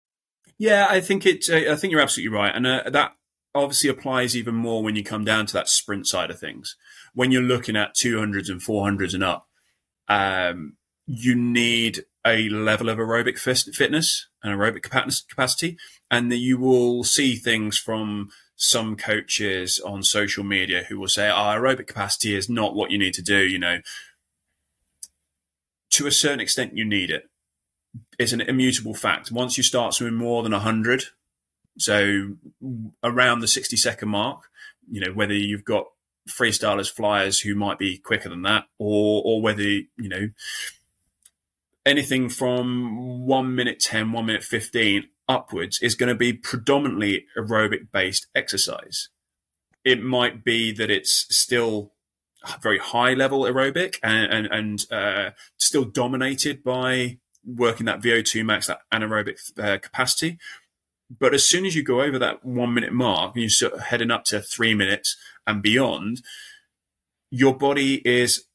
Yeah, 0.58 0.88
I 0.90 1.02
think 1.02 1.26
it. 1.26 1.50
Uh, 1.50 1.72
I 1.72 1.76
think 1.76 1.92
you're 1.92 2.02
absolutely 2.02 2.36
right, 2.36 2.56
and 2.56 2.66
uh, 2.66 2.90
that 2.90 3.14
obviously 3.54 3.90
applies 3.90 4.36
even 4.38 4.56
more 4.56 4.82
when 4.82 4.96
you 4.96 5.04
come 5.04 5.26
down 5.26 5.46
to 5.48 5.54
that 5.54 5.68
sprint 5.68 6.08
side 6.08 6.30
of 6.30 6.40
things. 6.40 6.76
When 7.14 7.32
you're 7.32 7.42
looking 7.42 7.76
at 7.76 7.96
200s 7.96 8.50
and 8.50 8.62
400s 8.62 9.14
and 9.14 9.24
up, 9.24 9.48
um, 10.08 10.78
you 11.06 11.36
need 11.36 12.06
a 12.26 12.50
level 12.50 12.90
of 12.90 12.98
aerobic 12.98 13.38
fitness 13.38 14.28
and 14.44 14.58
aerobic 14.58 14.84
capacity, 14.84 15.78
and 16.10 16.34
you 16.34 16.58
will 16.58 17.04
see 17.04 17.36
things 17.36 17.78
from 17.78 18.30
some 18.56 18.96
coaches 18.96 19.80
on 19.86 20.02
social 20.02 20.44
media 20.44 20.86
who 20.88 21.00
will 21.00 21.08
say, 21.08 21.30
"Oh, 21.30 21.54
aerobic 21.54 21.88
capacity 21.88 22.36
is 22.36 22.50
not 22.50 22.74
what 22.74 22.92
you 22.92 22.98
need 22.98 23.14
to 23.16 23.22
do." 23.22 23.40
You 23.40 23.60
know, 23.60 23.80
to 25.92 26.08
a 26.08 26.12
certain 26.12 26.40
extent, 26.40 26.76
you 26.76 26.86
need 26.86 27.12
it 27.12 27.30
it's 28.18 28.34
an 28.34 28.42
immutable 28.42 28.94
fact. 28.94 29.32
Once 29.32 29.58
you 29.58 29.64
start 29.64 29.94
swimming 29.94 30.20
more 30.20 30.44
than 30.44 30.52
100, 30.52 31.06
so 31.78 32.36
around 33.04 33.40
the 33.40 33.48
60 33.48 33.76
second 33.76 34.10
mark, 34.10 34.44
you 34.90 35.02
know, 35.02 35.12
whether 35.12 35.34
you've 35.34 35.66
got 35.66 35.88
freestylers, 36.30 36.92
flyers 36.92 37.42
who 37.42 37.56
might 37.56 37.78
be 37.78 37.98
quicker 37.98 38.30
than 38.30 38.42
that, 38.44 38.66
or, 38.78 39.22
or 39.26 39.42
whether, 39.42 39.62
you 39.62 39.88
know, 39.98 40.30
anything 41.86 42.30
from 42.30 43.26
one 43.26 43.56
minute 43.56 43.80
10, 43.80 44.12
one 44.12 44.26
minute 44.26 44.44
15 44.44 45.08
upwards 45.28 45.80
is 45.82 45.96
going 45.96 46.10
to 46.10 46.16
be 46.16 46.34
predominantly 46.34 47.26
aerobic 47.38 47.92
based 47.92 48.28
exercise. 48.36 49.10
It 49.84 50.02
might 50.02 50.44
be 50.44 50.72
that 50.72 50.90
it's 50.90 51.28
still 51.36 51.92
very 52.62 52.80
high 52.80 53.14
level 53.14 53.42
aerobic 53.42 53.98
and, 54.04 54.32
and, 54.32 54.48
and 54.48 54.92
uh, 54.92 55.32
still 55.58 55.84
dominated 55.84 56.64
by 56.64 57.18
working 57.46 57.86
that 57.86 58.02
VO2 58.02 58.46
max, 58.46 58.68
that 58.68 58.82
anaerobic 58.92 59.38
uh, 59.60 59.78
capacity. 59.78 60.38
But 61.10 61.34
as 61.34 61.46
soon 61.46 61.66
as 61.66 61.76
you 61.76 61.84
go 61.84 62.02
over 62.02 62.18
that 62.20 62.44
one 62.44 62.74
minute 62.74 62.94
mark 62.94 63.36
and 63.36 63.44
you're 63.44 63.50
sort 63.50 63.74
of 63.74 63.82
heading 63.82 64.12
up 64.12 64.24
to 64.26 64.42
three 64.42 64.74
minutes 64.74 65.16
and 65.46 65.62
beyond, 65.62 66.22
your 67.30 67.56
body 67.56 68.02
is 68.08 68.46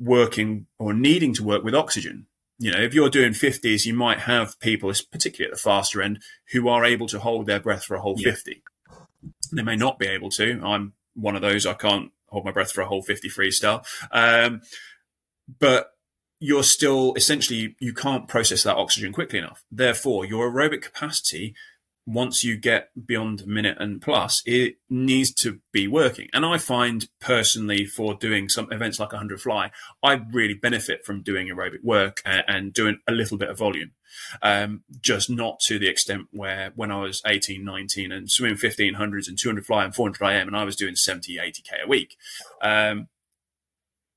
working 0.00 0.66
or 0.78 0.94
needing 0.94 1.34
to 1.34 1.44
work 1.44 1.64
with 1.64 1.74
oxygen. 1.74 2.26
You 2.58 2.72
know, 2.72 2.80
if 2.80 2.94
you're 2.94 3.10
doing 3.10 3.32
50s, 3.32 3.84
you 3.84 3.94
might 3.94 4.20
have 4.20 4.58
people, 4.60 4.92
particularly 5.12 5.52
at 5.52 5.56
the 5.56 5.60
faster 5.60 6.02
end, 6.02 6.20
who 6.52 6.68
are 6.68 6.84
able 6.84 7.06
to 7.08 7.20
hold 7.20 7.46
their 7.46 7.60
breath 7.60 7.84
for 7.84 7.94
a 7.94 8.00
whole 8.00 8.16
yeah. 8.18 8.32
50. 8.32 8.62
They 9.52 9.62
may 9.62 9.76
not 9.76 9.98
be 9.98 10.06
able 10.06 10.30
to. 10.30 10.60
I'm 10.64 10.94
one 11.14 11.36
of 11.36 11.42
those. 11.42 11.66
I 11.66 11.74
can't 11.74 12.10
hold 12.26 12.44
my 12.44 12.50
breath 12.52 12.72
for 12.72 12.80
a 12.80 12.86
whole 12.86 13.02
50 13.02 13.28
freestyle. 13.28 13.84
Um, 14.10 14.62
but 15.60 15.92
you're 16.40 16.62
still 16.62 17.14
essentially 17.14 17.76
you 17.80 17.92
can't 17.92 18.28
process 18.28 18.62
that 18.62 18.76
oxygen 18.76 19.12
quickly 19.12 19.38
enough. 19.38 19.64
Therefore, 19.70 20.24
your 20.24 20.50
aerobic 20.50 20.82
capacity 20.82 21.54
once 22.08 22.42
you 22.42 22.56
get 22.56 22.88
beyond 23.06 23.42
a 23.42 23.46
minute 23.46 23.76
and 23.78 24.00
plus, 24.00 24.42
it 24.46 24.76
needs 24.88 25.30
to 25.30 25.60
be 25.72 25.86
working. 25.86 26.26
And 26.32 26.46
I 26.46 26.56
find 26.56 27.06
personally 27.20 27.84
for 27.84 28.14
doing 28.14 28.48
some 28.48 28.72
events 28.72 28.98
like 28.98 29.12
100 29.12 29.38
fly, 29.42 29.70
I 30.02 30.22
really 30.32 30.54
benefit 30.54 31.04
from 31.04 31.20
doing 31.20 31.48
aerobic 31.48 31.84
work 31.84 32.22
and, 32.24 32.44
and 32.48 32.72
doing 32.72 33.00
a 33.06 33.12
little 33.12 33.36
bit 33.36 33.50
of 33.50 33.58
volume. 33.58 33.90
Um, 34.40 34.84
just 35.02 35.28
not 35.28 35.60
to 35.66 35.78
the 35.78 35.88
extent 35.88 36.28
where 36.32 36.72
when 36.74 36.90
I 36.90 37.00
was 37.00 37.20
18, 37.26 37.62
19 37.62 38.10
and 38.10 38.30
swimming 38.30 38.56
1500s 38.56 39.28
and 39.28 39.38
200 39.38 39.66
fly 39.66 39.84
and 39.84 39.94
400 39.94 40.24
IM 40.24 40.48
and 40.48 40.56
I 40.56 40.64
was 40.64 40.76
doing 40.76 40.96
70, 40.96 41.36
80k 41.36 41.84
a 41.84 41.88
week. 41.88 42.16
Um, 42.62 43.08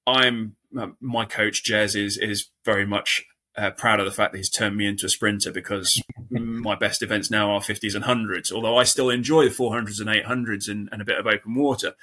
I'm, 0.08 0.56
uh, 0.80 0.88
my 1.02 1.26
coach 1.26 1.62
Jez 1.62 2.02
is, 2.02 2.18
is 2.18 2.52
very 2.64 2.86
much 2.86 3.26
uh, 3.58 3.72
proud 3.72 4.00
of 4.00 4.06
the 4.06 4.12
fact 4.12 4.32
that 4.32 4.38
he's 4.38 4.50
turned 4.50 4.78
me 4.78 4.88
into 4.88 5.06
a 5.06 5.10
sprinter 5.10 5.52
because 5.52 6.02
my 6.30 6.76
best 6.76 7.02
events 7.02 7.30
now 7.30 7.52
are 7.52 7.60
50s 7.60 7.96
and 7.96 8.06
100s, 8.06 8.52
although 8.52 8.78
I 8.78 8.84
still 8.84 9.10
enjoy 9.10 9.46
the 9.46 9.56
400s 9.56 10.00
and 10.00 10.10
800s 10.10 10.70
and, 10.70 10.90
and 10.92 11.02
a 11.02 11.06
bit 11.06 11.20
of 11.20 11.28
open 11.28 11.56
water. 11.56 11.94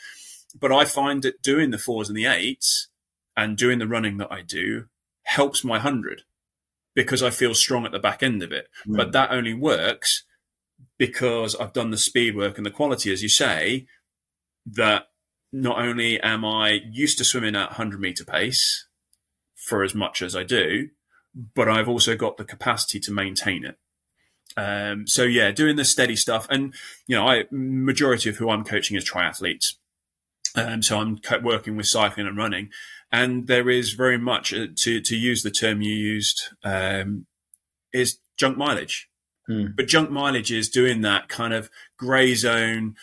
But 0.59 0.73
I 0.73 0.85
find 0.85 1.23
that 1.23 1.43
doing 1.43 1.71
the 1.71 1.79
fours 1.79 2.09
and 2.09 2.17
the 2.17 2.27
eights 2.27 2.89
and 3.37 3.57
doing 3.57 3.79
the 3.79 3.89
running 3.89 4.17
that 4.19 4.33
I 4.33 4.43
do 4.43 4.87
helps 5.25 5.63
my 5.63 5.75
100 5.75 6.23
because 6.95 7.23
I 7.23 7.31
feel 7.31 7.55
strong 7.55 7.85
at 7.85 7.93
the 7.93 7.99
back 7.99 8.23
end 8.23 8.43
of 8.43 8.51
it. 8.51 8.69
Mm. 8.87 8.97
But 8.97 9.13
that 9.13 9.31
only 9.31 9.55
works 9.55 10.25
because 10.99 11.55
I've 11.55 11.73
done 11.73 11.91
the 11.91 11.97
speed 11.99 12.35
work 12.35 12.57
and 12.57 12.67
the 12.67 12.71
quality, 12.71 13.13
as 13.13 13.23
you 13.23 13.29
say, 13.29 13.87
that 14.67 15.05
not 15.53 15.79
only 15.79 16.21
am 16.21 16.45
I 16.45 16.81
used 16.91 17.19
to 17.19 17.25
swimming 17.25 17.57
at 17.57 17.71
100 17.71 18.01
meter 18.01 18.25
pace 18.25 18.87
for 19.55 19.83
as 19.83 19.95
much 19.95 20.23
as 20.23 20.35
I 20.35 20.43
do, 20.43 20.89
but 21.35 21.69
I've 21.69 21.89
also 21.89 22.17
got 22.17 22.37
the 22.37 22.45
capacity 22.45 23.01
to 23.01 23.13
maintain 23.13 23.65
it. 23.65 23.79
Um, 24.57 25.07
so 25.07 25.23
yeah, 25.23 25.51
doing 25.51 25.77
the 25.77 25.85
steady 25.85 26.17
stuff, 26.17 26.47
and 26.51 26.75
you 27.07 27.17
know, 27.17 27.29
I 27.29 27.45
majority 27.51 28.31
of 28.31 28.37
who 28.37 28.51
I'm 28.51 28.65
coaching 28.65 28.97
is 28.97 29.09
triathletes. 29.09 29.75
Um, 30.55 30.83
so 30.83 30.99
I'm 30.99 31.21
working 31.43 31.77
with 31.77 31.87
cycling 31.87 32.27
and 32.27 32.37
running, 32.37 32.71
and 33.13 33.47
there 33.47 33.69
is 33.69 33.93
very 33.93 34.19
much 34.19 34.53
uh, 34.53 34.67
to 34.77 35.01
to 35.01 35.17
use 35.17 35.43
the 35.43 35.51
term 35.51 35.83
you 35.83 35.95
used 35.95 36.49
um, 36.65 37.27
is 37.93 38.19
junk 38.37 38.57
mileage. 38.57 39.09
Hmm. 39.47 39.67
But 39.77 39.87
junk 39.87 40.11
mileage 40.11 40.53
is 40.53 40.69
doing 40.69 41.03
that 41.03 41.29
kind 41.29 41.55
of 41.55 41.71
grey 41.97 42.35
zone 42.35 42.97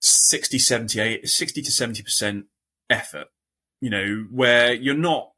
60, 0.00 0.58
70, 0.58 1.26
60 1.26 1.62
to 1.62 1.70
70% 1.70 2.44
effort, 2.88 3.26
you 3.80 3.90
know, 3.90 4.26
where 4.30 4.72
you're 4.72 4.94
not 4.94 5.32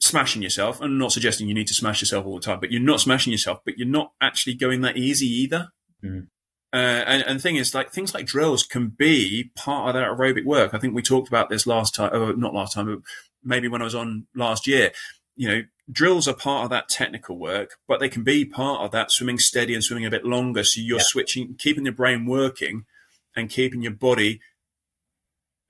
smashing 0.00 0.42
yourself. 0.42 0.80
I'm 0.80 0.98
not 0.98 1.12
suggesting 1.12 1.48
you 1.48 1.54
need 1.54 1.68
to 1.68 1.74
smash 1.74 2.00
yourself 2.00 2.26
all 2.26 2.36
the 2.36 2.40
time, 2.40 2.60
but 2.60 2.70
you're 2.70 2.80
not 2.80 3.00
smashing 3.00 3.32
yourself, 3.32 3.60
but 3.64 3.78
you're 3.78 3.88
not 3.88 4.12
actually 4.20 4.54
going 4.54 4.80
that 4.82 4.96
easy 4.96 5.26
either. 5.26 5.68
Mm. 6.04 6.28
Uh, 6.72 6.76
and, 6.76 7.22
and 7.22 7.38
the 7.38 7.42
thing 7.42 7.56
is, 7.56 7.74
like 7.74 7.90
things 7.90 8.14
like 8.14 8.26
drills 8.26 8.62
can 8.62 8.88
be 8.88 9.50
part 9.56 9.88
of 9.88 9.94
that 9.94 10.08
aerobic 10.08 10.44
work. 10.44 10.74
I 10.74 10.78
think 10.78 10.94
we 10.94 11.02
talked 11.02 11.28
about 11.28 11.48
this 11.48 11.66
last 11.66 11.94
time, 11.94 12.10
oh, 12.12 12.32
not 12.32 12.54
last 12.54 12.74
time, 12.74 12.86
but 12.86 12.98
maybe 13.42 13.68
when 13.68 13.80
I 13.80 13.84
was 13.84 13.94
on 13.94 14.26
last 14.34 14.66
year. 14.66 14.92
You 15.34 15.48
know, 15.48 15.62
drills 15.90 16.26
are 16.26 16.34
part 16.34 16.64
of 16.64 16.70
that 16.70 16.88
technical 16.88 17.38
work, 17.38 17.76
but 17.86 18.00
they 18.00 18.08
can 18.08 18.24
be 18.24 18.44
part 18.44 18.82
of 18.82 18.90
that 18.90 19.12
swimming 19.12 19.38
steady 19.38 19.72
and 19.72 19.82
swimming 19.82 20.04
a 20.04 20.10
bit 20.10 20.24
longer. 20.24 20.64
So 20.64 20.80
you're 20.80 20.98
yeah. 20.98 21.04
switching, 21.06 21.54
keeping 21.58 21.84
your 21.84 21.94
brain 21.94 22.26
working 22.26 22.84
and 23.36 23.48
keeping 23.48 23.82
your 23.82 23.92
body 23.92 24.40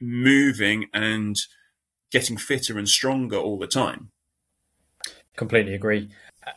moving 0.00 0.86
and 0.92 1.36
getting 2.10 2.38
fitter 2.38 2.78
and 2.78 2.88
stronger 2.88 3.36
all 3.36 3.58
the 3.58 3.66
time. 3.66 4.10
Completely 5.38 5.74
agree. 5.74 6.10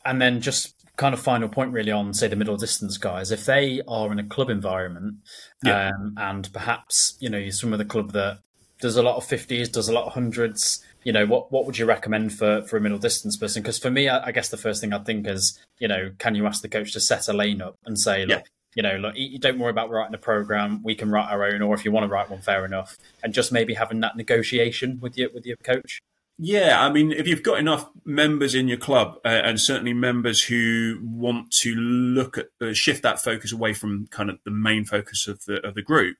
And 0.03 0.19
then 0.19 0.41
just 0.41 0.75
kind 0.97 1.13
of 1.13 1.19
final 1.19 1.47
point 1.47 1.71
really 1.71 1.91
on 1.91 2.13
say 2.13 2.27
the 2.27 2.35
middle 2.35 2.57
distance 2.57 2.97
guys 2.97 3.31
if 3.31 3.45
they 3.45 3.81
are 3.87 4.11
in 4.11 4.19
a 4.19 4.23
club 4.23 4.51
environment 4.51 5.15
yeah. 5.63 5.89
um, 5.89 6.13
and 6.17 6.53
perhaps 6.53 7.17
you 7.19 7.27
know 7.27 7.39
you 7.39 7.51
swim 7.51 7.71
with 7.71 7.81
a 7.81 7.85
club 7.85 8.11
that 8.11 8.37
does 8.79 8.97
a 8.97 9.01
lot 9.01 9.15
of 9.15 9.25
50s 9.25 9.71
does 9.71 9.89
a 9.89 9.93
lot 9.93 10.05
of 10.05 10.13
hundreds 10.13 10.85
you 11.03 11.11
know 11.11 11.25
what 11.25 11.51
what 11.51 11.65
would 11.65 11.77
you 11.77 11.85
recommend 11.85 12.33
for 12.33 12.61
for 12.63 12.77
a 12.77 12.81
middle 12.81 12.99
distance 12.99 13.35
person 13.35 13.63
because 13.63 13.79
for 13.79 13.89
me 13.89 14.09
I, 14.09 14.27
I, 14.27 14.31
guess 14.31 14.49
the 14.49 14.57
first 14.57 14.81
thing 14.81 14.93
i 14.93 14.99
think 14.99 15.27
is 15.27 15.59
you 15.79 15.87
know 15.87 16.11
can 16.19 16.35
you 16.35 16.45
ask 16.45 16.61
the 16.61 16.69
coach 16.69 16.93
to 16.93 16.99
set 16.99 17.27
a 17.27 17.33
lane 17.33 17.63
up 17.63 17.75
and 17.85 17.97
say 17.97 18.25
look 18.25 18.43
yeah. 18.43 18.43
you 18.75 18.83
know 18.83 18.97
look 18.97 19.15
you 19.15 19.39
don't 19.39 19.57
worry 19.57 19.71
about 19.71 19.89
writing 19.89 20.13
a 20.13 20.19
program 20.19 20.83
we 20.83 20.93
can 20.93 21.09
write 21.09 21.31
our 21.31 21.45
own 21.45 21.63
or 21.63 21.73
if 21.73 21.83
you 21.83 21.91
want 21.91 22.03
to 22.03 22.09
write 22.09 22.29
one 22.29 22.41
fair 22.41 22.63
enough 22.63 22.97
and 23.23 23.33
just 23.33 23.51
maybe 23.51 23.73
having 23.73 24.01
that 24.01 24.15
negotiation 24.15 24.99
with 24.99 25.17
your 25.17 25.29
with 25.33 25.45
your 25.45 25.57
coach 25.63 25.99
yeah, 26.43 26.83
I 26.83 26.91
mean, 26.91 27.11
if 27.11 27.27
you've 27.27 27.43
got 27.43 27.59
enough 27.59 27.87
members 28.03 28.55
in 28.55 28.67
your 28.67 28.79
club, 28.79 29.19
uh, 29.23 29.27
and 29.27 29.61
certainly 29.61 29.93
members 29.93 30.41
who 30.41 30.97
want 31.03 31.51
to 31.59 31.75
look 31.75 32.35
at 32.35 32.47
uh, 32.59 32.73
shift 32.73 33.03
that 33.03 33.21
focus 33.21 33.51
away 33.51 33.75
from 33.75 34.07
kind 34.07 34.27
of 34.27 34.39
the 34.43 34.49
main 34.49 34.83
focus 34.83 35.27
of 35.27 35.45
the 35.45 35.63
of 35.63 35.75
the 35.75 35.83
group, 35.83 36.17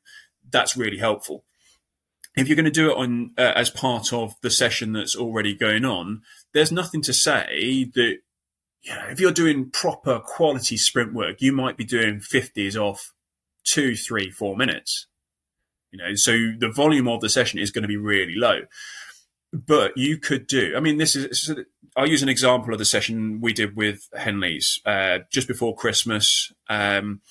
that's 0.48 0.78
really 0.78 1.00
helpful. 1.00 1.44
If 2.36 2.48
you're 2.48 2.56
going 2.56 2.66
to 2.66 2.72
do 2.72 2.92
it 2.92 2.98
on 2.98 3.32
uh, 3.36 3.54
as 3.56 3.72
part 3.72 4.14
of 4.14 4.36
the 4.44 4.52
session 4.52 4.94
that's 4.94 5.16
already 5.16 5.56
going 5.56 5.86
on, 5.86 6.22
there's 6.54 6.72
nothing 6.72 7.02
to 7.02 7.14
say 7.14 7.90
that 7.96 8.18
you 8.84 8.94
know 8.94 9.08
if 9.10 9.20
you're 9.20 9.32
doing 9.32 9.72
proper 9.72 10.20
quality 10.20 10.78
sprint 10.78 11.16
work, 11.16 11.42
you 11.42 11.52
might 11.52 11.78
be 11.78 11.84
doing 11.84 12.20
50s 12.20 12.76
off 12.76 13.12
two, 13.64 13.96
three, 13.96 14.30
four 14.30 14.56
minutes. 14.56 15.08
You 15.90 15.98
know, 15.98 16.14
so 16.14 16.34
the 16.60 16.72
volume 16.72 17.08
of 17.08 17.22
the 17.22 17.30
session 17.30 17.58
is 17.58 17.72
going 17.72 17.82
to 17.82 17.88
be 17.88 17.98
really 17.98 18.36
low 18.36 18.62
but 19.54 19.98
you 19.98 20.18
could 20.18 20.48
do. 20.48 20.74
I 20.76 20.80
mean, 20.80 20.98
this 20.98 21.16
is. 21.16 21.54
I'll 21.96 22.08
use 22.08 22.24
an 22.24 22.30
example 22.30 22.72
of 22.74 22.80
the 22.80 22.86
session 22.86 23.42
we 23.42 23.52
did 23.52 23.76
with 23.76 24.08
Henley's 24.16 24.80
uh, 24.86 25.20
just 25.30 25.48
before 25.48 25.76
Christmas. 25.76 26.54
Um, 26.70 27.22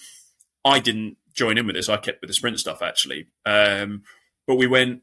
I 0.64 0.80
didn't 0.80 1.16
join 1.32 1.56
in 1.56 1.66
with 1.66 1.76
this. 1.76 1.88
I 1.88 1.96
kept 1.96 2.20
with 2.20 2.28
the 2.28 2.34
sprint 2.34 2.60
stuff 2.60 2.82
actually, 2.82 3.28
um, 3.46 4.02
but 4.46 4.56
we 4.56 4.66
went 4.66 5.02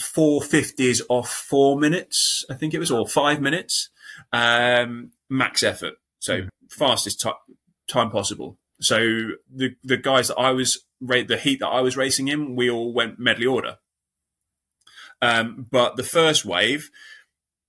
four 0.00 0.40
fifties 0.40 1.02
off 1.08 1.28
four 1.28 1.78
minutes. 1.78 2.44
I 2.50 2.54
think 2.54 2.72
it 2.72 2.78
was, 2.78 2.90
or 2.90 3.06
five 3.06 3.40
minutes, 3.40 3.90
um, 4.32 5.12
max 5.28 5.62
effort. 5.62 5.94
So 6.20 6.42
mm. 6.42 6.48
fastest 6.70 7.20
t- 7.20 7.30
time 7.88 8.10
possible. 8.10 8.56
So 8.80 8.98
the 9.52 9.74
the 9.84 9.96
guys 9.98 10.28
that 10.28 10.38
I 10.38 10.52
was 10.52 10.84
the 11.00 11.40
heat 11.42 11.60
that 11.60 11.68
I 11.68 11.80
was 11.80 11.96
racing 11.96 12.28
in, 12.28 12.56
we 12.56 12.70
all 12.70 12.92
went 12.92 13.18
medley 13.18 13.46
order. 13.46 13.78
Um, 15.20 15.66
but 15.70 15.96
the 15.96 16.02
first 16.02 16.44
wave, 16.44 16.90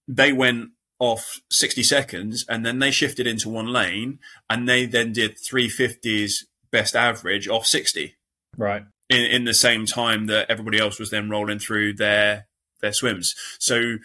they 0.08 0.32
went 0.32 0.72
off 1.00 1.40
60 1.50 1.82
seconds 1.84 2.46
and 2.50 2.66
then 2.66 2.80
they 2.80 2.92
shifted 2.92 3.26
into 3.26 3.50
one 3.50 3.68
lane 3.68 4.20
and 4.50 4.68
they 4.68 4.86
then 4.86 5.14
did 5.14 5.38
350s 5.38 6.44
best 6.72 6.96
average 6.96 7.48
off 7.48 7.66
60. 7.66 8.16
Right. 8.58 8.84
In, 9.10 9.26
in 9.26 9.46
the 9.46 9.54
same 9.54 9.86
time 9.86 10.28
that 10.28 10.50
everybody 10.50 10.78
else 10.78 11.00
was 11.00 11.10
then 11.10 11.30
rolling 11.30 11.60
through 11.60 11.94
their 11.94 12.48
their 12.82 12.94
swims. 12.94 13.36
So 13.60 13.98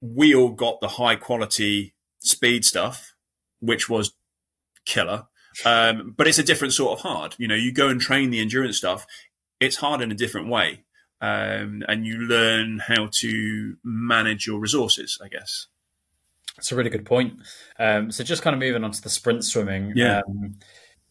we 0.00 0.34
all 0.34 0.50
got 0.50 0.80
the 0.80 0.88
high 0.88 1.16
quality 1.16 1.94
speed 2.20 2.64
stuff, 2.64 3.14
which 3.60 3.88
was 3.88 4.14
killer. 4.84 5.26
Um, 5.64 6.14
but 6.16 6.26
it's 6.26 6.38
a 6.38 6.42
different 6.42 6.74
sort 6.74 6.98
of 6.98 7.02
hard. 7.02 7.34
You 7.38 7.48
know, 7.48 7.54
you 7.54 7.72
go 7.72 7.88
and 7.88 8.00
train 8.00 8.30
the 8.30 8.40
endurance 8.40 8.78
stuff. 8.78 9.06
It's 9.60 9.76
hard 9.76 10.00
in 10.00 10.10
a 10.10 10.14
different 10.14 10.48
way 10.48 10.85
um, 11.20 11.82
and 11.88 12.06
you 12.06 12.18
learn 12.18 12.80
how 12.86 13.08
to 13.20 13.76
manage 13.84 14.46
your 14.46 14.60
resources, 14.60 15.18
I 15.22 15.28
guess. 15.28 15.66
That's 16.56 16.72
a 16.72 16.76
really 16.76 16.90
good 16.90 17.04
point. 17.04 17.34
Um, 17.78 18.10
so 18.10 18.24
just 18.24 18.42
kind 18.42 18.54
of 18.54 18.60
moving 18.60 18.84
on 18.84 18.92
to 18.92 19.02
the 19.02 19.10
sprint 19.10 19.44
swimming. 19.44 19.92
Yeah. 19.94 20.22
Um, 20.26 20.54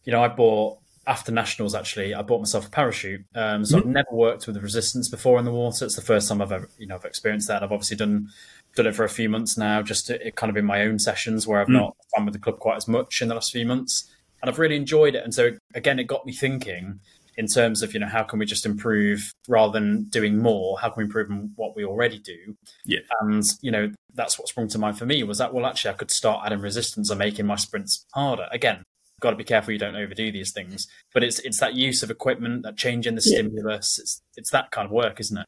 you 0.04 0.12
know, 0.12 0.22
I 0.22 0.28
bought 0.28 0.78
after 1.06 1.30
nationals 1.30 1.74
actually. 1.74 2.14
I 2.14 2.22
bought 2.22 2.40
myself 2.40 2.66
a 2.66 2.70
parachute. 2.70 3.24
Um, 3.34 3.64
so 3.64 3.78
mm-hmm. 3.78 3.88
I've 3.88 3.94
never 3.94 4.10
worked 4.10 4.46
with 4.46 4.56
resistance 4.56 5.08
before 5.08 5.38
in 5.38 5.44
the 5.44 5.52
water. 5.52 5.84
It's 5.84 5.94
the 5.94 6.02
first 6.02 6.28
time 6.28 6.42
I've 6.42 6.50
ever, 6.50 6.68
you 6.78 6.86
know, 6.86 6.96
I've 6.96 7.04
experienced 7.04 7.46
that. 7.48 7.62
I've 7.62 7.72
obviously 7.72 7.96
done 7.96 8.28
done 8.74 8.86
it 8.86 8.94
for 8.94 9.04
a 9.04 9.08
few 9.08 9.28
months 9.28 9.56
now, 9.56 9.82
just 9.82 10.06
to, 10.08 10.30
kind 10.32 10.50
of 10.50 10.56
in 10.56 10.64
my 10.64 10.82
own 10.82 10.98
sessions 10.98 11.46
where 11.46 11.60
I've 11.60 11.68
mm. 11.68 11.74
not 11.74 11.96
done 12.14 12.26
with 12.26 12.34
the 12.34 12.40
club 12.40 12.58
quite 12.58 12.76
as 12.76 12.86
much 12.86 13.22
in 13.22 13.28
the 13.28 13.34
last 13.34 13.52
few 13.52 13.64
months, 13.64 14.10
and 14.42 14.50
I've 14.50 14.58
really 14.58 14.76
enjoyed 14.76 15.14
it. 15.14 15.24
And 15.24 15.32
so 15.32 15.52
again, 15.74 15.98
it 15.98 16.04
got 16.04 16.26
me 16.26 16.32
thinking 16.32 17.00
in 17.36 17.46
terms 17.46 17.82
of 17.82 17.94
you 17.94 18.00
know 18.00 18.06
how 18.06 18.22
can 18.22 18.38
we 18.38 18.46
just 18.46 18.66
improve 18.66 19.32
rather 19.48 19.72
than 19.72 20.04
doing 20.04 20.38
more 20.38 20.78
how 20.78 20.88
can 20.88 20.98
we 20.98 21.04
improve 21.04 21.30
on 21.30 21.52
what 21.56 21.76
we 21.76 21.84
already 21.84 22.18
do? 22.18 22.56
Yeah. 22.84 23.00
And 23.20 23.44
you 23.60 23.70
know 23.70 23.92
that's 24.14 24.38
what 24.38 24.48
sprung 24.48 24.68
to 24.68 24.78
mind 24.78 24.98
for 24.98 25.06
me 25.06 25.22
was 25.22 25.38
that 25.38 25.52
well 25.52 25.66
actually 25.66 25.90
i 25.90 25.94
could 25.94 26.10
start 26.10 26.42
adding 26.46 26.60
resistance 26.60 27.10
and 27.10 27.18
making 27.18 27.46
my 27.46 27.56
sprints 27.56 28.04
harder. 28.14 28.48
Again 28.50 28.82
got 29.20 29.30
to 29.30 29.36
be 29.36 29.44
careful 29.44 29.72
you 29.72 29.78
don't 29.78 29.96
overdo 29.96 30.30
these 30.30 30.52
things 30.52 30.86
but 31.14 31.24
it's 31.24 31.38
it's 31.38 31.58
that 31.58 31.74
use 31.74 32.02
of 32.02 32.10
equipment 32.10 32.62
that 32.62 32.76
change 32.76 33.06
in 33.06 33.14
the 33.14 33.22
yeah. 33.24 33.38
stimulus 33.38 33.98
it's 33.98 34.20
it's 34.36 34.50
that 34.50 34.70
kind 34.70 34.84
of 34.84 34.92
work 34.92 35.18
isn't 35.20 35.38
it? 35.38 35.46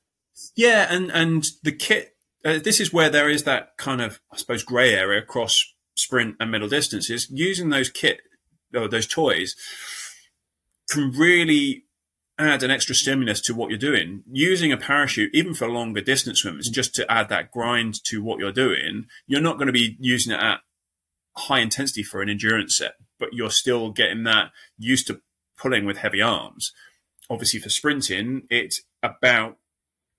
Yeah 0.56 0.86
and 0.90 1.10
and 1.10 1.46
the 1.62 1.72
kit 1.72 2.14
uh, 2.44 2.58
this 2.58 2.80
is 2.80 2.92
where 2.92 3.10
there 3.10 3.28
is 3.28 3.44
that 3.44 3.76
kind 3.76 4.00
of 4.00 4.20
i 4.32 4.36
suppose 4.36 4.62
gray 4.62 4.94
area 4.94 5.20
across 5.20 5.66
sprint 5.98 6.36
and 6.40 6.50
middle 6.50 6.68
distances. 6.68 7.28
Using 7.30 7.68
those 7.68 7.90
kit 7.90 8.20
or 8.74 8.88
those 8.88 9.06
toys 9.06 9.56
can 10.88 11.10
really 11.12 11.84
add 12.38 12.62
an 12.62 12.70
extra 12.70 12.94
stimulus 12.94 13.40
to 13.40 13.54
what 13.54 13.70
you're 13.70 13.78
doing. 13.78 14.22
Using 14.30 14.72
a 14.72 14.76
parachute, 14.76 15.34
even 15.34 15.54
for 15.54 15.68
longer 15.68 16.00
distance 16.00 16.40
swims, 16.40 16.70
just 16.70 16.94
to 16.94 17.10
add 17.10 17.28
that 17.28 17.50
grind 17.50 18.02
to 18.04 18.22
what 18.22 18.38
you're 18.38 18.52
doing, 18.52 19.06
you're 19.26 19.40
not 19.40 19.56
going 19.56 19.66
to 19.66 19.72
be 19.72 19.96
using 19.98 20.32
it 20.32 20.40
at 20.40 20.60
high 21.36 21.58
intensity 21.58 22.02
for 22.02 22.22
an 22.22 22.28
endurance 22.28 22.76
set 22.76 22.94
but 23.18 23.32
you're 23.32 23.50
still 23.50 23.90
getting 23.90 24.24
that 24.24 24.50
used 24.78 25.06
to 25.08 25.20
pulling 25.56 25.84
with 25.84 25.98
heavy 25.98 26.22
arms. 26.22 26.72
Obviously, 27.28 27.60
for 27.60 27.68
sprinting, 27.68 28.42
it's 28.50 28.82
about 29.02 29.58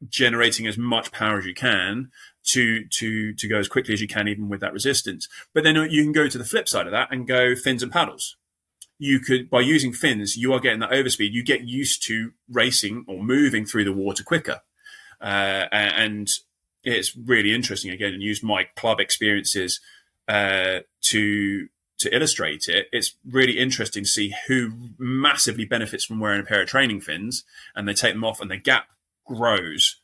generating 0.07 0.67
as 0.67 0.77
much 0.77 1.11
power 1.11 1.39
as 1.39 1.45
you 1.45 1.53
can 1.53 2.09
to 2.43 2.85
to 2.87 3.33
to 3.33 3.47
go 3.47 3.57
as 3.57 3.67
quickly 3.67 3.93
as 3.93 4.01
you 4.01 4.07
can, 4.07 4.27
even 4.27 4.49
with 4.49 4.61
that 4.61 4.73
resistance. 4.73 5.27
But 5.53 5.63
then 5.63 5.75
you 5.75 6.03
can 6.03 6.11
go 6.11 6.27
to 6.27 6.37
the 6.37 6.45
flip 6.45 6.69
side 6.69 6.85
of 6.85 6.91
that 6.91 7.11
and 7.11 7.27
go 7.27 7.55
fins 7.55 7.83
and 7.83 7.91
paddles. 7.91 8.37
You 8.99 9.19
could 9.19 9.49
by 9.49 9.61
using 9.61 9.93
fins, 9.93 10.35
you 10.35 10.53
are 10.53 10.59
getting 10.59 10.81
that 10.81 10.91
overspeed. 10.91 11.31
You 11.31 11.43
get 11.43 11.61
used 11.61 12.05
to 12.07 12.33
racing 12.49 13.05
or 13.07 13.23
moving 13.23 13.65
through 13.65 13.85
the 13.85 13.93
water 13.93 14.23
quicker, 14.23 14.59
uh, 15.21 15.65
and 15.71 16.29
it's 16.83 17.15
really 17.15 17.55
interesting 17.55 17.91
again. 17.91 18.13
And 18.13 18.21
use 18.21 18.43
my 18.43 18.65
club 18.75 18.99
experiences 18.99 19.79
uh, 20.27 20.79
to 21.03 21.69
to 21.99 22.15
illustrate 22.15 22.67
it. 22.67 22.87
It's 22.91 23.15
really 23.25 23.57
interesting 23.57 24.03
to 24.03 24.09
see 24.09 24.33
who 24.47 24.71
massively 24.97 25.65
benefits 25.65 26.05
from 26.05 26.19
wearing 26.19 26.41
a 26.41 26.45
pair 26.45 26.61
of 26.61 26.67
training 26.67 27.01
fins, 27.01 27.45
and 27.75 27.87
they 27.87 27.93
take 27.93 28.13
them 28.13 28.25
off, 28.25 28.41
and 28.41 28.51
the 28.51 28.57
gap 28.57 28.89
grows. 29.25 30.01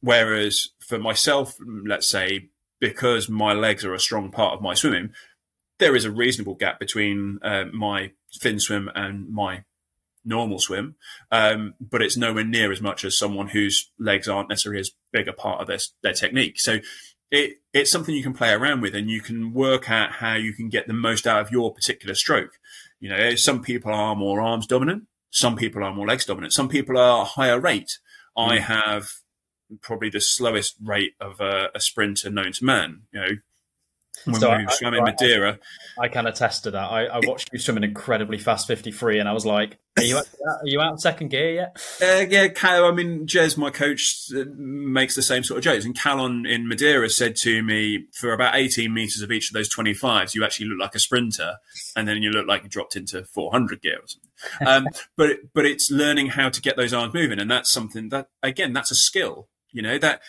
Whereas 0.00 0.70
for 0.80 0.98
myself, 0.98 1.56
let's 1.66 2.08
say, 2.08 2.50
because 2.78 3.28
my 3.28 3.52
legs 3.54 3.84
are 3.84 3.94
a 3.94 4.00
strong 4.00 4.30
part 4.30 4.52
of 4.54 4.60
my 4.60 4.74
swimming, 4.74 5.14
there 5.84 5.94
is 5.94 6.06
a 6.06 6.10
reasonable 6.10 6.54
gap 6.54 6.80
between 6.80 7.38
uh, 7.42 7.64
my 7.70 8.10
fin 8.40 8.58
swim 8.58 8.90
and 8.94 9.28
my 9.28 9.64
normal 10.24 10.58
swim, 10.58 10.94
um, 11.30 11.74
but 11.78 12.00
it's 12.00 12.16
nowhere 12.16 12.42
near 12.42 12.72
as 12.72 12.80
much 12.80 13.04
as 13.04 13.18
someone 13.18 13.48
whose 13.48 13.90
legs 13.98 14.26
aren't 14.26 14.48
necessarily 14.48 14.80
as 14.80 14.92
big 15.12 15.28
a 15.28 15.32
part 15.34 15.60
of 15.60 15.66
their, 15.66 15.76
their 16.02 16.14
technique. 16.14 16.58
So 16.58 16.78
it, 17.30 17.58
it's 17.74 17.90
something 17.90 18.14
you 18.14 18.22
can 18.22 18.32
play 18.32 18.50
around 18.50 18.80
with 18.80 18.94
and 18.94 19.10
you 19.10 19.20
can 19.20 19.52
work 19.52 19.90
out 19.90 20.12
how 20.12 20.36
you 20.36 20.54
can 20.54 20.70
get 20.70 20.86
the 20.86 20.94
most 20.94 21.26
out 21.26 21.42
of 21.42 21.52
your 21.52 21.74
particular 21.74 22.14
stroke. 22.14 22.52
You 22.98 23.10
know, 23.10 23.34
some 23.34 23.60
people 23.60 23.92
are 23.92 24.16
more 24.16 24.40
arms 24.40 24.66
dominant, 24.66 25.04
some 25.28 25.54
people 25.54 25.84
are 25.84 25.92
more 25.92 26.06
legs 26.06 26.24
dominant, 26.24 26.54
some 26.54 26.70
people 26.70 26.96
are 26.96 27.26
higher 27.26 27.60
rate. 27.60 27.98
Mm. 28.38 28.52
I 28.52 28.58
have 28.60 29.10
probably 29.82 30.08
the 30.08 30.22
slowest 30.22 30.76
rate 30.82 31.12
of 31.20 31.42
a, 31.42 31.68
a 31.74 31.80
sprinter 31.80 32.30
known 32.30 32.52
to 32.52 32.64
man. 32.64 33.02
You 33.12 33.20
know, 33.20 33.36
when 34.24 34.36
so 34.36 34.50
we 34.50 34.64
I, 34.64 34.72
swam 34.72 34.94
in 34.94 35.04
Madeira. 35.04 35.58
I, 35.98 36.04
I 36.04 36.08
can 36.08 36.26
attest 36.26 36.64
to 36.64 36.70
that. 36.72 36.90
I, 36.90 37.04
I, 37.06 37.20
watched 37.24 37.50
you 37.52 37.58
swim 37.58 37.76
an 37.76 37.84
incredibly 37.84 38.38
fast 38.38 38.66
53 38.66 39.18
and 39.18 39.28
I 39.28 39.32
was 39.32 39.44
like, 39.44 39.78
are 39.96 40.02
you, 40.02 40.16
out, 40.18 40.26
are 40.44 40.66
you 40.66 40.80
out 40.80 40.94
of 40.94 41.00
second 41.00 41.28
gear 41.28 41.52
yet? 41.52 41.76
Uh, 42.02 42.26
yeah, 42.28 42.48
Cal, 42.48 42.84
I 42.86 42.90
mean, 42.90 43.26
Jez, 43.26 43.56
my 43.56 43.70
coach, 43.70 44.26
uh, 44.34 44.44
makes 44.56 45.14
the 45.14 45.22
same 45.22 45.44
sort 45.44 45.58
of 45.58 45.64
jokes. 45.64 45.84
And 45.84 45.96
Calon 45.96 46.48
in 46.48 46.66
Madeira 46.66 47.08
said 47.08 47.36
to 47.36 47.62
me, 47.62 48.06
for 48.12 48.32
about 48.32 48.56
18 48.56 48.92
metres 48.92 49.22
of 49.22 49.30
each 49.30 49.50
of 49.50 49.54
those 49.54 49.72
25s, 49.72 50.34
you 50.34 50.44
actually 50.44 50.66
look 50.66 50.80
like 50.80 50.94
a 50.94 50.98
sprinter. 50.98 51.56
And 51.94 52.08
then 52.08 52.22
you 52.22 52.30
look 52.30 52.46
like 52.46 52.64
you 52.64 52.68
dropped 52.68 52.96
into 52.96 53.24
400 53.24 53.82
gear 53.82 53.98
or 53.98 54.06
something. 54.06 54.30
Um, 54.66 54.88
but, 55.16 55.38
but 55.54 55.64
it's 55.64 55.90
learning 55.90 56.26
how 56.26 56.48
to 56.50 56.60
get 56.60 56.76
those 56.76 56.92
arms 56.92 57.14
moving. 57.14 57.38
And 57.38 57.50
that's 57.50 57.70
something 57.70 58.10
that, 58.10 58.28
again, 58.42 58.72
that's 58.72 58.90
a 58.90 58.94
skill. 58.94 59.48
You 59.72 59.80
know, 59.80 59.96
that, 59.98 60.20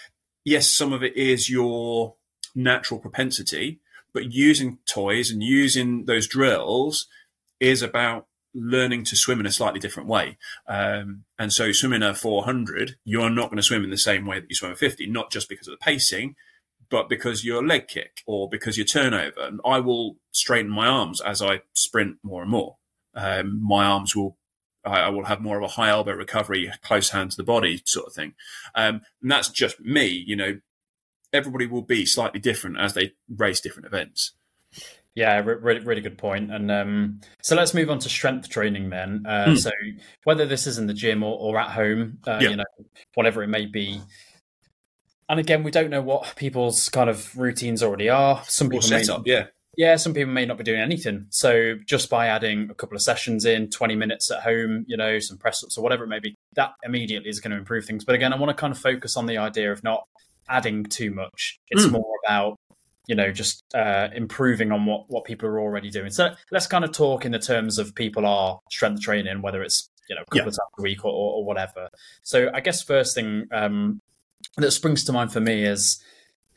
yes, 0.46 0.70
some 0.72 0.94
of 0.94 1.04
it 1.04 1.18
is 1.18 1.50
your 1.50 2.15
natural 2.56 3.00
propensity, 3.00 3.80
but 4.14 4.32
using 4.32 4.80
toys 4.88 5.30
and 5.30 5.44
using 5.44 6.06
those 6.06 6.28
drills 6.28 7.08
is 7.60 7.82
about 7.82 8.28
learning 8.56 9.04
to 9.04 9.16
swim 9.18 9.40
in 9.42 9.46
a 9.46 9.52
slightly 9.52 9.80
different 9.80 10.08
way. 10.08 10.38
Um, 10.68 11.26
and 11.38 11.52
so 11.52 11.74
swimming 11.74 12.02
a 12.02 12.16
400, 12.16 12.96
you're 13.04 13.30
not 13.30 13.50
going 13.50 13.58
to 13.58 13.64
swim 13.64 13.84
in 13.84 13.90
the 13.90 13.98
same 13.98 14.26
way 14.26 14.40
that 14.40 14.50
you 14.50 14.56
swim 14.56 14.72
a 14.72 14.76
50, 14.76 15.08
not 15.08 15.30
just 15.30 15.50
because 15.50 15.68
of 15.68 15.74
the 15.74 15.84
pacing, 15.84 16.36
but 16.90 17.10
because 17.10 17.44
your 17.44 17.66
leg 17.66 17.88
kick 17.88 18.24
or 18.26 18.48
because 18.48 18.78
your 18.78 18.86
turnover. 18.86 19.42
And 19.42 19.60
I 19.66 19.80
will 19.80 20.16
straighten 20.32 20.72
my 20.72 20.88
arms 20.88 21.20
as 21.20 21.42
I 21.42 21.62
sprint 21.74 22.18
more 22.24 22.42
and 22.42 22.52
more. 22.52 22.78
Um, 23.14 23.62
my 23.62 23.86
arms 23.86 24.16
will, 24.16 24.38
I, 24.86 25.10
will 25.10 25.26
have 25.26 25.42
more 25.42 25.58
of 25.58 25.64
a 25.64 25.70
high 25.70 25.90
elbow 25.90 26.14
recovery, 26.14 26.72
close 26.82 27.10
hand 27.10 27.32
to 27.32 27.38
the 27.38 27.44
body 27.44 27.82
sort 27.86 28.08
of 28.08 28.14
thing. 28.14 28.36
Um, 28.74 29.01
and 29.22 29.32
that's 29.32 29.50
just 29.50 29.82
me, 29.82 30.08
you 30.08 30.36
know, 30.36 30.60
everybody 31.36 31.68
will 31.68 31.82
be 31.82 32.06
slightly 32.06 32.40
different 32.40 32.80
as 32.80 32.94
they 32.94 33.14
race 33.30 33.62
different 33.62 33.86
events. 33.86 34.32
Yeah, 35.14 35.38
really, 35.40 35.80
really 35.80 36.02
good 36.02 36.18
point. 36.18 36.52
And 36.52 36.70
um, 36.70 37.22
so 37.42 37.56
let's 37.56 37.74
move 37.74 37.90
on 37.90 38.00
to 38.00 38.10
strength 38.10 38.50
training 38.50 38.90
then. 38.90 39.24
Uh, 39.26 39.46
mm. 39.46 39.58
So 39.58 39.72
whether 40.26 40.46
this 40.46 40.68
is 40.68 40.78
in 40.78 40.88
the 40.88 40.94
gym 40.94 41.24
or, 41.24 41.38
or 41.40 41.58
at 41.58 41.72
home, 41.72 42.18
uh, 42.28 42.40
yeah. 42.42 42.50
you 42.50 42.56
know, 42.58 42.66
whatever 43.14 43.42
it 43.42 43.48
may 43.48 43.66
be. 43.66 44.02
And 45.30 45.40
again, 45.40 45.64
we 45.64 45.72
don't 45.72 45.90
know 45.90 46.02
what 46.02 46.34
people's 46.36 46.90
kind 46.90 47.10
of 47.10 47.36
routines 47.38 47.82
already 47.82 48.10
are. 48.10 48.44
Some 48.46 48.70
people 48.70 48.82
set 48.82 49.08
may, 49.08 49.14
up, 49.14 49.22
yeah, 49.26 49.46
yeah. 49.78 49.96
Some 49.96 50.14
people 50.14 50.34
may 50.34 50.46
not 50.46 50.58
be 50.58 50.66
doing 50.66 50.82
anything. 50.82 51.28
So 51.30 51.76
just 51.86 52.10
by 52.10 52.28
adding 52.28 52.70
a 52.70 52.76
couple 52.76 52.96
of 52.96 53.02
sessions 53.02 53.46
in, 53.46 53.70
twenty 53.70 53.96
minutes 53.96 54.30
at 54.30 54.42
home, 54.44 54.84
you 54.86 54.98
know, 54.98 55.18
some 55.20 55.38
press 55.38 55.64
ups 55.64 55.78
or 55.78 55.82
whatever 55.82 56.04
it 56.04 56.10
may 56.10 56.20
be, 56.20 56.36
that 56.56 56.74
immediately 56.84 57.30
is 57.30 57.40
going 57.40 57.52
to 57.52 57.58
improve 57.58 57.86
things. 57.86 58.04
But 58.04 58.16
again, 58.16 58.34
I 58.34 58.36
want 58.36 58.50
to 58.50 58.62
kind 58.62 58.72
of 58.72 58.78
focus 58.78 59.16
on 59.16 59.26
the 59.26 59.38
idea 59.38 59.72
of 59.72 59.82
not 59.82 60.04
adding 60.50 60.84
too 60.84 61.12
much. 61.12 61.60
It's 61.70 61.86
mm. 61.86 61.94
more 61.94 62.14
about 62.25 62.58
you 63.08 63.16
know 63.16 63.31
just 63.31 63.64
uh, 63.74 64.10
improving 64.14 64.72
on 64.72 64.86
what 64.86 65.05
what 65.08 65.25
people 65.25 65.48
are 65.50 65.60
already 65.60 65.90
doing. 65.90 66.12
So 66.12 66.34
let's 66.51 66.68
kind 66.68 66.84
of 66.84 66.92
talk 66.92 67.25
in 67.25 67.31
the 67.31 67.40
terms 67.40 67.77
of 67.77 67.96
people 67.96 68.25
are 68.25 68.60
strength 68.72 69.01
training, 69.01 69.42
whether 69.42 69.62
it's 69.62 69.90
you 70.10 70.16
know 70.16 70.22
a 70.22 70.25
couple 70.25 70.38
yeah. 70.38 70.44
of 70.44 70.53
times 70.53 70.79
a 70.79 70.81
week 70.81 71.05
or, 71.05 71.12
or, 71.12 71.34
or, 71.36 71.46
whatever. 71.46 71.90
So 72.24 72.50
I 72.53 72.62
guess 72.62 72.81
first 72.81 73.16
thing 73.16 73.48
um, 73.51 74.01
that 74.58 74.72
springs 74.72 75.03
to 75.05 75.14
mind 75.14 75.31
for 75.31 75.40
me 75.40 75.64
is 75.64 76.01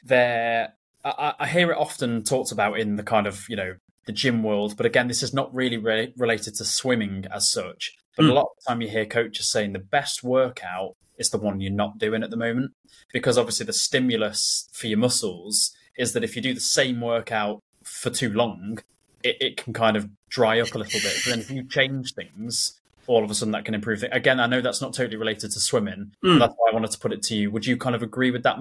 there. 0.04 0.74
I, 1.04 1.34
I, 1.38 1.46
hear 1.46 1.70
it 1.70 1.78
often 1.78 2.24
talked 2.24 2.50
about 2.50 2.78
in 2.78 2.96
the 2.96 3.02
kind 3.02 3.26
of 3.26 3.46
you 3.48 3.56
know 3.56 3.74
the 4.06 4.12
gym 4.12 4.42
world, 4.42 4.76
but 4.76 4.86
again, 4.86 5.08
this 5.08 5.22
is 5.22 5.32
not 5.32 5.54
really 5.54 5.76
re- 5.76 6.12
related 6.16 6.54
to 6.56 6.64
swimming 6.64 7.26
as 7.32 7.50
such. 7.50 7.92
But 8.16 8.24
mm. 8.24 8.30
a 8.30 8.32
lot 8.32 8.42
of 8.42 8.48
the 8.56 8.68
time, 8.68 8.80
you 8.80 8.88
hear 8.88 9.06
coaches 9.06 9.48
saying 9.48 9.74
the 9.74 9.78
best 9.78 10.24
workout 10.24 10.96
is 11.18 11.30
the 11.30 11.38
one 11.38 11.60
you're 11.60 11.72
not 11.72 11.98
doing 11.98 12.22
at 12.22 12.30
the 12.30 12.36
moment. 12.36 12.72
Because 13.12 13.38
obviously, 13.38 13.66
the 13.66 13.72
stimulus 13.72 14.68
for 14.72 14.86
your 14.86 14.98
muscles 14.98 15.74
is 15.96 16.12
that 16.12 16.24
if 16.24 16.36
you 16.36 16.42
do 16.42 16.54
the 16.54 16.60
same 16.60 17.00
workout 17.00 17.62
for 17.82 18.10
too 18.10 18.32
long, 18.32 18.78
it, 19.22 19.36
it 19.40 19.56
can 19.56 19.72
kind 19.72 19.96
of 19.96 20.08
dry 20.28 20.60
up 20.60 20.74
a 20.74 20.78
little 20.78 21.00
bit. 21.00 21.20
But 21.24 21.30
then 21.30 21.40
if 21.40 21.50
you 21.50 21.64
change 21.64 22.14
things, 22.14 22.80
all 23.06 23.24
of 23.24 23.30
a 23.30 23.34
sudden 23.34 23.52
that 23.52 23.64
can 23.64 23.74
improve 23.74 24.04
it. 24.04 24.10
Again, 24.12 24.38
I 24.38 24.46
know 24.46 24.60
that's 24.60 24.80
not 24.80 24.94
totally 24.94 25.16
related 25.16 25.50
to 25.50 25.60
swimming. 25.60 26.12
Mm. 26.24 26.38
That's 26.38 26.54
why 26.56 26.70
I 26.70 26.74
wanted 26.74 26.92
to 26.92 26.98
put 26.98 27.12
it 27.12 27.22
to 27.24 27.34
you. 27.34 27.50
Would 27.50 27.66
you 27.66 27.76
kind 27.76 27.96
of 27.96 28.02
agree 28.02 28.30
with 28.30 28.44
that 28.44 28.58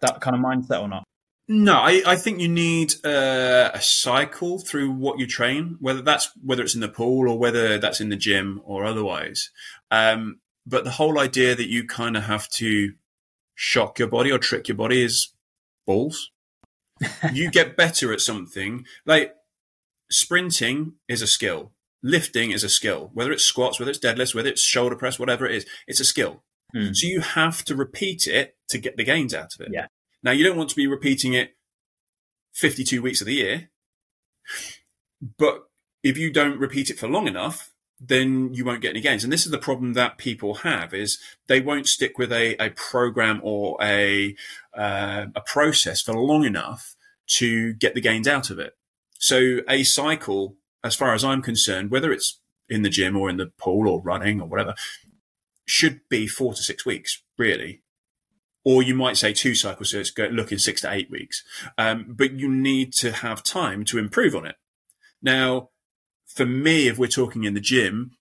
that 0.00 0.20
kind 0.20 0.34
of 0.34 0.42
mindset 0.42 0.80
or 0.80 0.88
not? 0.88 1.04
No, 1.52 1.74
I, 1.74 2.00
I 2.06 2.16
think 2.16 2.38
you 2.38 2.48
need 2.48 2.94
uh, 3.04 3.70
a 3.74 3.80
cycle 3.82 4.60
through 4.60 4.92
what 4.92 5.18
you 5.18 5.26
train, 5.26 5.76
whether 5.80 6.00
that's 6.00 6.30
whether 6.44 6.62
it's 6.62 6.76
in 6.76 6.80
the 6.80 6.88
pool 6.88 7.28
or 7.28 7.36
whether 7.36 7.76
that's 7.76 8.00
in 8.00 8.08
the 8.08 8.16
gym 8.16 8.62
or 8.64 8.84
otherwise. 8.84 9.50
Um, 9.90 10.38
but 10.70 10.84
the 10.84 10.92
whole 10.92 11.18
idea 11.18 11.54
that 11.54 11.68
you 11.68 11.84
kind 11.84 12.16
of 12.16 12.24
have 12.24 12.48
to 12.48 12.92
shock 13.54 13.98
your 13.98 14.08
body 14.08 14.30
or 14.30 14.38
trick 14.38 14.68
your 14.68 14.76
body 14.76 15.02
is 15.02 15.32
balls. 15.86 16.30
you 17.32 17.50
get 17.50 17.76
better 17.76 18.12
at 18.12 18.20
something 18.20 18.84
like 19.04 19.34
sprinting 20.10 20.94
is 21.08 21.22
a 21.22 21.26
skill, 21.26 21.72
lifting 22.02 22.52
is 22.52 22.62
a 22.62 22.68
skill, 22.68 23.10
whether 23.14 23.32
it's 23.32 23.44
squats, 23.44 23.78
whether 23.78 23.90
it's 23.90 23.98
deadlifts, 23.98 24.34
whether 24.34 24.48
it's 24.48 24.62
shoulder 24.62 24.96
press, 24.96 25.18
whatever 25.18 25.46
it 25.46 25.56
is, 25.56 25.66
it's 25.86 26.00
a 26.00 26.04
skill. 26.04 26.44
Mm. 26.74 26.94
So 26.94 27.06
you 27.06 27.20
have 27.20 27.64
to 27.64 27.74
repeat 27.74 28.26
it 28.26 28.56
to 28.68 28.78
get 28.78 28.96
the 28.96 29.04
gains 29.04 29.34
out 29.34 29.54
of 29.54 29.60
it. 29.62 29.70
Yeah. 29.72 29.86
Now 30.22 30.30
you 30.30 30.44
don't 30.44 30.56
want 30.56 30.70
to 30.70 30.76
be 30.76 30.86
repeating 30.86 31.32
it 31.32 31.56
52 32.54 33.02
weeks 33.02 33.20
of 33.20 33.26
the 33.26 33.34
year, 33.34 33.70
but 35.38 35.64
if 36.02 36.16
you 36.16 36.30
don't 36.30 36.58
repeat 36.58 36.90
it 36.90 36.98
for 36.98 37.08
long 37.08 37.26
enough, 37.26 37.69
then 38.00 38.54
you 38.54 38.64
won't 38.64 38.80
get 38.80 38.90
any 38.90 39.00
gains. 39.00 39.22
And 39.22 39.32
this 39.32 39.44
is 39.44 39.52
the 39.52 39.58
problem 39.58 39.92
that 39.92 40.16
people 40.16 40.54
have 40.56 40.94
is 40.94 41.18
they 41.48 41.60
won't 41.60 41.86
stick 41.86 42.18
with 42.18 42.32
a, 42.32 42.56
a 42.62 42.70
program 42.70 43.40
or 43.42 43.76
a, 43.82 44.34
uh, 44.76 45.26
a 45.34 45.40
process 45.42 46.00
for 46.00 46.14
long 46.14 46.44
enough 46.44 46.96
to 47.26 47.74
get 47.74 47.94
the 47.94 48.00
gains 48.00 48.26
out 48.26 48.50
of 48.50 48.58
it. 48.58 48.72
So 49.18 49.58
a 49.68 49.82
cycle, 49.82 50.56
as 50.82 50.96
far 50.96 51.12
as 51.12 51.22
I'm 51.22 51.42
concerned, 51.42 51.90
whether 51.90 52.10
it's 52.10 52.40
in 52.70 52.82
the 52.82 52.88
gym 52.88 53.16
or 53.16 53.28
in 53.28 53.36
the 53.36 53.52
pool 53.58 53.86
or 53.86 54.00
running 54.00 54.40
or 54.40 54.48
whatever, 54.48 54.74
should 55.66 56.00
be 56.08 56.26
four 56.26 56.54
to 56.54 56.62
six 56.62 56.86
weeks, 56.86 57.22
really. 57.36 57.82
Or 58.64 58.82
you 58.82 58.94
might 58.94 59.16
say 59.16 59.32
two 59.32 59.54
cycles, 59.54 59.90
so 59.90 59.98
it's 60.00 60.16
looking 60.16 60.58
six 60.58 60.80
to 60.82 60.92
eight 60.92 61.10
weeks. 61.10 61.44
Um, 61.76 62.06
but 62.08 62.32
you 62.32 62.48
need 62.48 62.92
to 62.94 63.12
have 63.12 63.42
time 63.42 63.84
to 63.86 63.98
improve 63.98 64.34
on 64.34 64.46
it. 64.46 64.56
Now, 65.22 65.70
for 66.34 66.46
me, 66.46 66.88
if 66.88 66.98
we're 66.98 67.08
talking 67.08 67.44
in 67.44 67.54
the 67.54 67.60
gym, 67.60 68.12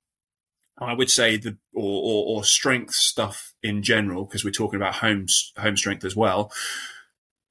I 0.77 0.93
would 0.93 1.11
say 1.11 1.37
the 1.37 1.57
or, 1.73 1.83
or, 1.83 2.37
or 2.37 2.43
strength 2.43 2.95
stuff 2.95 3.53
in 3.61 3.83
general, 3.83 4.25
because 4.25 4.43
we're 4.43 4.51
talking 4.51 4.77
about 4.77 4.95
home 4.95 5.27
home 5.57 5.77
strength 5.77 6.05
as 6.05 6.15
well. 6.15 6.51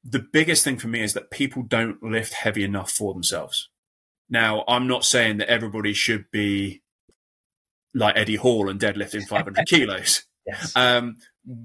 The 0.05 0.19
biggest 0.21 0.65
thing 0.65 0.79
for 0.79 0.89
me 0.89 1.03
is 1.03 1.13
that 1.13 1.31
people 1.31 1.63
don't 1.63 2.03
lift 2.03 2.33
heavy 2.33 2.65
enough 2.65 2.91
for 2.91 3.13
themselves. 3.13 3.69
Now, 4.31 4.65
I'm 4.67 4.87
not 4.87 5.05
saying 5.05 5.39
that 5.39 5.49
everybody 5.49 5.93
should 5.93 6.31
be 6.31 6.83
like 7.95 8.17
Eddie 8.17 8.37
Hall 8.37 8.69
and 8.69 8.81
deadlifting 8.81 9.27
500 9.27 9.67
kilos. 9.67 10.25
Yes. 10.47 10.75
Um, 10.77 11.17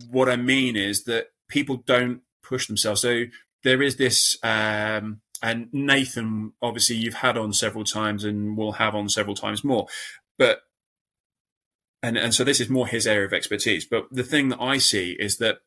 what 0.10 0.30
I 0.30 0.36
mean 0.36 0.76
is 0.76 1.04
that 1.06 1.28
people 1.50 1.78
don't 1.78 2.22
push 2.42 2.68
themselves. 2.68 3.02
So 3.02 3.26
there 3.64 3.82
is 3.82 3.98
this 3.98 4.38
um, 4.44 5.22
And 5.44 5.68
Nathan, 5.74 6.54
obviously, 6.62 6.96
you've 6.96 7.16
had 7.16 7.38
on 7.38 7.52
several 7.52 7.84
times 7.84 8.24
and 8.24 8.56
will 8.56 8.74
have 8.74 8.96
on 8.96 9.10
several 9.10 9.36
times 9.36 9.62
more. 9.62 9.88
But 10.40 10.62
and 12.02 12.18
and 12.18 12.34
so 12.34 12.46
this 12.46 12.62
is 12.62 12.70
more 12.70 12.88
his 12.88 13.06
area 13.06 13.26
of 13.26 13.34
expertise. 13.34 13.86
But 13.86 14.08
the 14.10 14.24
thing 14.24 14.50
that 14.50 14.62
I 14.62 14.78
see 14.78 15.18
is 15.20 15.38
that 15.40 15.58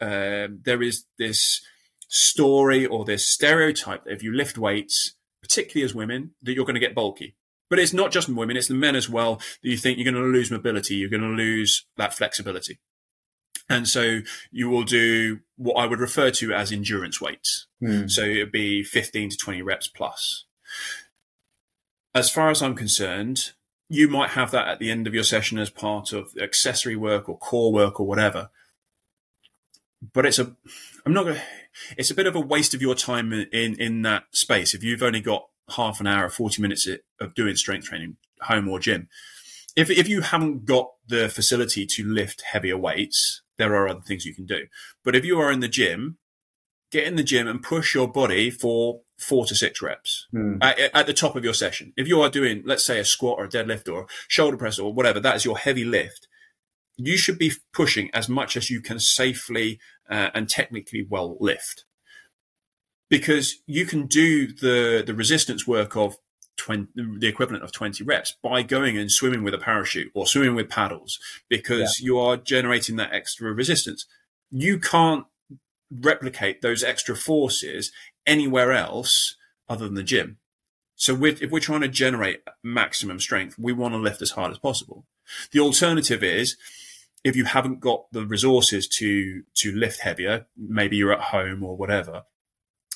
uh, 0.00 0.54
there 0.64 0.82
is 0.82 1.04
this 1.18 1.60
story 2.06 2.86
or 2.86 3.04
this 3.04 3.26
stereotype 3.26 4.04
that 4.04 4.12
if 4.12 4.22
you 4.22 4.32
lift 4.32 4.56
weights, 4.56 5.14
particularly 5.42 5.84
as 5.84 5.96
women, 5.96 6.30
that 6.42 6.54
you're 6.54 6.64
going 6.64 6.74
to 6.74 6.80
get 6.80 6.94
bulky. 6.94 7.34
But 7.68 7.80
it's 7.80 7.92
not 7.92 8.12
just 8.12 8.28
women; 8.28 8.56
it's 8.56 8.68
the 8.68 8.74
men 8.74 8.94
as 8.94 9.08
well. 9.08 9.36
That 9.36 9.68
you 9.68 9.76
think 9.76 9.98
you're 9.98 10.10
going 10.10 10.22
to 10.22 10.30
lose 10.30 10.52
mobility, 10.52 10.94
you're 10.94 11.10
going 11.10 11.22
to 11.22 11.28
lose 11.28 11.86
that 11.96 12.14
flexibility. 12.14 12.78
And 13.68 13.86
so 13.86 14.20
you 14.50 14.70
will 14.70 14.84
do 14.84 15.40
what 15.56 15.74
I 15.74 15.86
would 15.86 16.00
refer 16.00 16.30
to 16.32 16.52
as 16.52 16.72
endurance 16.72 17.20
weights. 17.20 17.66
Mm. 17.82 18.10
So 18.10 18.22
it'd 18.22 18.52
be 18.52 18.82
15 18.82 19.30
to 19.30 19.36
20 19.36 19.62
reps 19.62 19.88
plus. 19.88 20.44
As 22.14 22.30
far 22.30 22.50
as 22.50 22.62
I'm 22.62 22.74
concerned, 22.74 23.52
you 23.88 24.08
might 24.08 24.30
have 24.30 24.50
that 24.50 24.68
at 24.68 24.78
the 24.78 24.90
end 24.90 25.06
of 25.06 25.14
your 25.14 25.24
session 25.24 25.58
as 25.58 25.70
part 25.70 26.12
of 26.12 26.32
accessory 26.40 26.96
work 26.96 27.28
or 27.28 27.38
core 27.38 27.72
work 27.72 28.00
or 28.00 28.06
whatever. 28.06 28.50
But 30.12 30.26
it's 30.26 30.38
a, 30.38 30.54
I'm 31.04 31.12
not 31.12 31.24
going 31.24 31.36
to, 31.36 31.42
it's 31.96 32.10
a 32.10 32.14
bit 32.14 32.26
of 32.26 32.36
a 32.36 32.40
waste 32.40 32.74
of 32.74 32.82
your 32.82 32.94
time 32.94 33.32
in, 33.32 33.74
in 33.74 34.02
that 34.02 34.24
space. 34.32 34.74
If 34.74 34.82
you've 34.82 35.02
only 35.02 35.20
got 35.20 35.48
half 35.70 36.00
an 36.00 36.06
hour, 36.06 36.28
40 36.28 36.62
minutes 36.62 36.88
of 37.20 37.34
doing 37.34 37.56
strength 37.56 37.86
training, 37.86 38.16
home 38.42 38.68
or 38.68 38.78
gym, 38.78 39.08
if, 39.76 39.90
if 39.90 40.08
you 40.08 40.22
haven't 40.22 40.64
got 40.64 40.92
the 41.06 41.28
facility 41.28 41.86
to 41.86 42.04
lift 42.04 42.42
heavier 42.42 42.76
weights, 42.76 43.42
there 43.58 43.74
are 43.74 43.88
other 43.88 44.00
things 44.00 44.24
you 44.24 44.34
can 44.34 44.46
do. 44.46 44.66
But 45.04 45.16
if 45.16 45.24
you 45.24 45.38
are 45.40 45.50
in 45.50 45.60
the 45.60 45.68
gym, 45.68 46.18
get 46.90 47.06
in 47.06 47.16
the 47.16 47.22
gym 47.22 47.46
and 47.46 47.62
push 47.62 47.94
your 47.94 48.08
body 48.08 48.50
for 48.50 49.00
four 49.18 49.44
to 49.46 49.54
six 49.54 49.82
reps 49.82 50.26
mm. 50.32 50.58
at, 50.62 50.78
at, 50.94 51.06
the 51.06 51.12
top 51.12 51.36
of 51.36 51.44
your 51.44 51.54
session. 51.54 51.92
If 51.96 52.08
you 52.08 52.20
are 52.22 52.30
doing, 52.30 52.62
let's 52.64 52.84
say, 52.84 52.98
a 52.98 53.04
squat 53.04 53.38
or 53.38 53.44
a 53.44 53.48
deadlift 53.48 53.92
or 53.92 54.06
shoulder 54.28 54.56
press 54.56 54.78
or 54.78 54.92
whatever, 54.92 55.20
that 55.20 55.36
is 55.36 55.44
your 55.44 55.58
heavy 55.58 55.84
lift. 55.84 56.28
You 56.96 57.16
should 57.16 57.38
be 57.38 57.52
pushing 57.72 58.10
as 58.12 58.28
much 58.28 58.56
as 58.56 58.70
you 58.70 58.80
can 58.80 58.98
safely 58.98 59.78
uh, 60.10 60.30
and 60.34 60.48
technically 60.48 61.06
well 61.08 61.36
lift, 61.38 61.84
because 63.08 63.56
you 63.66 63.86
can 63.86 64.06
do 64.06 64.48
the 64.48 65.04
the 65.06 65.14
resistance 65.14 65.64
work 65.64 65.96
of 65.96 66.16
20, 66.58 67.18
the 67.18 67.26
equivalent 67.26 67.64
of 67.64 67.72
20 67.72 68.04
reps 68.04 68.36
by 68.42 68.62
going 68.62 68.98
and 68.98 69.10
swimming 69.10 69.42
with 69.42 69.54
a 69.54 69.58
parachute 69.58 70.10
or 70.14 70.26
swimming 70.26 70.54
with 70.54 70.68
paddles 70.68 71.18
because 71.48 72.00
yeah. 72.00 72.06
you 72.06 72.18
are 72.18 72.36
generating 72.36 72.96
that 72.96 73.12
extra 73.12 73.52
resistance. 73.52 74.06
You 74.50 74.78
can't 74.78 75.24
replicate 75.90 76.60
those 76.60 76.84
extra 76.84 77.16
forces 77.16 77.92
anywhere 78.26 78.72
else 78.72 79.36
other 79.68 79.86
than 79.86 79.94
the 79.94 80.02
gym. 80.02 80.38
So 80.96 81.14
we're, 81.14 81.36
if 81.40 81.50
we're 81.50 81.60
trying 81.60 81.82
to 81.82 81.88
generate 81.88 82.42
maximum 82.62 83.20
strength, 83.20 83.56
we 83.58 83.72
want 83.72 83.94
to 83.94 83.98
lift 83.98 84.20
as 84.20 84.32
hard 84.32 84.50
as 84.50 84.58
possible. 84.58 85.06
The 85.52 85.60
alternative 85.60 86.22
is 86.22 86.56
if 87.24 87.36
you 87.36 87.44
haven't 87.44 87.80
got 87.80 88.06
the 88.12 88.26
resources 88.26 88.88
to 88.88 89.42
to 89.54 89.72
lift 89.72 90.00
heavier, 90.00 90.46
maybe 90.56 90.96
you're 90.96 91.12
at 91.12 91.20
home 91.20 91.62
or 91.62 91.76
whatever, 91.76 92.24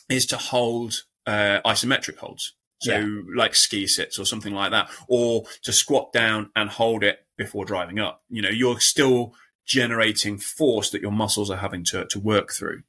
is 0.09 0.27
to 0.27 0.37
hold 0.37 1.05
uh, 1.27 1.61
isometric 1.65 2.19
holds. 2.19 2.55
So 2.83 2.99
yeah. 2.99 3.21
like 3.37 3.55
ski 3.55 3.87
sits 3.87 4.19
or 4.19 4.27
something 4.27 4.53
like 4.53 4.73
that, 4.73 4.91
or 5.09 5.45
to 5.63 5.73
squat 5.73 6.13
down 6.13 6.51
and 6.57 6.69
hold 6.69 7.05
it 7.05 7.21
before 7.37 7.65
driving 7.65 8.01
up. 8.01 8.23
You 8.29 8.43
know, 8.43 8.51
you're 8.51 8.81
still 8.81 9.35
generating 9.65 10.37
force 10.39 10.91
that 10.91 11.01
your 11.01 11.13
muscles 11.13 11.51
are 11.51 11.59
having 11.59 11.85
to, 11.85 12.05
to 12.07 12.19
work 12.19 12.53
through. 12.53 12.83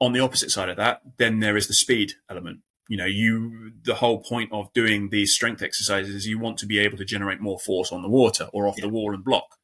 On 0.00 0.12
the 0.12 0.20
opposite 0.20 0.50
side 0.50 0.68
of 0.68 0.76
that, 0.76 1.00
then 1.16 1.40
there 1.40 1.56
is 1.56 1.66
the 1.66 1.74
speed 1.74 2.12
element. 2.30 2.60
You 2.88 2.96
know, 2.96 3.06
you, 3.06 3.72
the 3.82 3.96
whole 3.96 4.22
point 4.22 4.52
of 4.52 4.72
doing 4.72 5.08
these 5.10 5.34
strength 5.34 5.62
exercises 5.62 6.14
is 6.14 6.26
you 6.26 6.38
want 6.38 6.58
to 6.58 6.66
be 6.66 6.78
able 6.78 6.98
to 6.98 7.04
generate 7.04 7.40
more 7.40 7.58
force 7.58 7.90
on 7.90 8.02
the 8.02 8.08
water 8.08 8.48
or 8.52 8.68
off 8.68 8.76
yeah. 8.78 8.84
the 8.84 8.88
wall 8.90 9.12
and 9.12 9.24
block. 9.24 9.56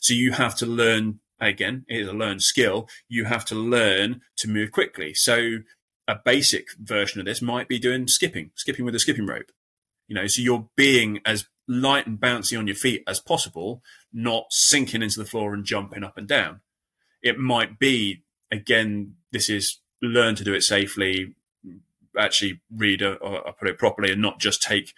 So 0.00 0.12
you 0.12 0.32
have 0.32 0.54
to 0.56 0.66
learn 0.66 1.20
again, 1.40 1.84
it 1.88 2.00
is 2.00 2.08
a 2.08 2.12
learned 2.12 2.42
skill. 2.42 2.88
You 3.08 3.24
have 3.24 3.44
to 3.46 3.54
learn 3.54 4.20
to 4.38 4.48
move 4.48 4.72
quickly. 4.72 5.14
So 5.14 5.58
a 6.08 6.16
basic 6.24 6.68
version 6.78 7.20
of 7.20 7.26
this 7.26 7.42
might 7.42 7.68
be 7.68 7.78
doing 7.78 8.06
skipping, 8.08 8.50
skipping 8.54 8.84
with 8.84 8.94
a 8.94 9.00
skipping 9.00 9.26
rope. 9.26 9.50
You 10.08 10.14
know, 10.14 10.26
so 10.26 10.40
you're 10.40 10.68
being 10.76 11.20
as 11.24 11.46
light 11.66 12.06
and 12.06 12.18
bouncy 12.18 12.58
on 12.58 12.66
your 12.66 12.76
feet 12.76 13.02
as 13.06 13.18
possible, 13.18 13.82
not 14.12 14.46
sinking 14.50 15.02
into 15.02 15.18
the 15.18 15.26
floor 15.26 15.52
and 15.52 15.64
jumping 15.64 16.04
up 16.04 16.16
and 16.16 16.28
down. 16.28 16.60
It 17.22 17.38
might 17.38 17.78
be, 17.78 18.22
again, 18.52 19.16
this 19.32 19.50
is 19.50 19.78
learn 20.00 20.36
to 20.36 20.44
do 20.44 20.54
it 20.54 20.62
safely, 20.62 21.34
actually 22.16 22.60
read 22.74 23.02
uh, 23.02 23.16
uh, 23.20 23.26
or, 23.26 23.46
or 23.48 23.52
put 23.52 23.68
it 23.68 23.78
properly 23.78 24.12
and 24.12 24.22
not 24.22 24.38
just 24.38 24.62
take 24.62 24.94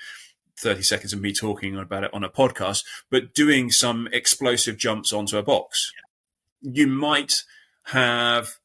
30 0.59 0.83
seconds 0.83 1.13
of 1.13 1.21
me 1.21 1.33
talking 1.33 1.77
about 1.77 2.05
it 2.05 2.13
on 2.13 2.25
a 2.25 2.29
podcast, 2.29 2.85
but 3.11 3.35
doing 3.35 3.71
some 3.71 4.09
explosive 4.13 4.77
jumps 4.77 5.13
onto 5.13 5.39
a 5.39 5.43
box. 5.43 5.93
You 6.61 6.87
might 6.87 7.45
have 7.85 8.58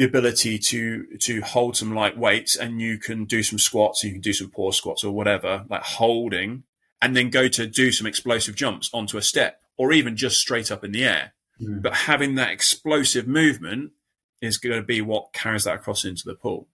the 0.00 0.06
ability 0.06 0.58
to 0.58 1.04
to 1.18 1.42
hold 1.42 1.76
some 1.76 1.94
light 1.94 2.16
weights 2.16 2.56
and 2.56 2.80
you 2.80 2.96
can 2.96 3.26
do 3.26 3.42
some 3.42 3.58
squats, 3.58 4.02
you 4.02 4.12
can 4.12 4.22
do 4.22 4.32
some 4.32 4.48
pause 4.48 4.78
squats 4.78 5.04
or 5.04 5.12
whatever, 5.12 5.66
like 5.68 5.82
holding, 5.82 6.62
and 7.02 7.14
then 7.14 7.28
go 7.28 7.48
to 7.48 7.66
do 7.66 7.92
some 7.92 8.06
explosive 8.06 8.54
jumps 8.54 8.88
onto 8.94 9.18
a 9.18 9.22
step 9.22 9.60
or 9.76 9.92
even 9.92 10.16
just 10.16 10.40
straight 10.40 10.72
up 10.72 10.82
in 10.84 10.92
the 10.92 11.04
air. 11.04 11.34
Mm. 11.60 11.82
But 11.82 11.92
having 11.92 12.36
that 12.36 12.50
explosive 12.50 13.28
movement 13.28 13.92
is 14.40 14.56
going 14.56 14.74
to 14.74 14.82
be 14.82 15.02
what 15.02 15.34
carries 15.34 15.64
that 15.64 15.74
across 15.74 16.06
into 16.06 16.24
the 16.24 16.34
pool. 16.34 16.66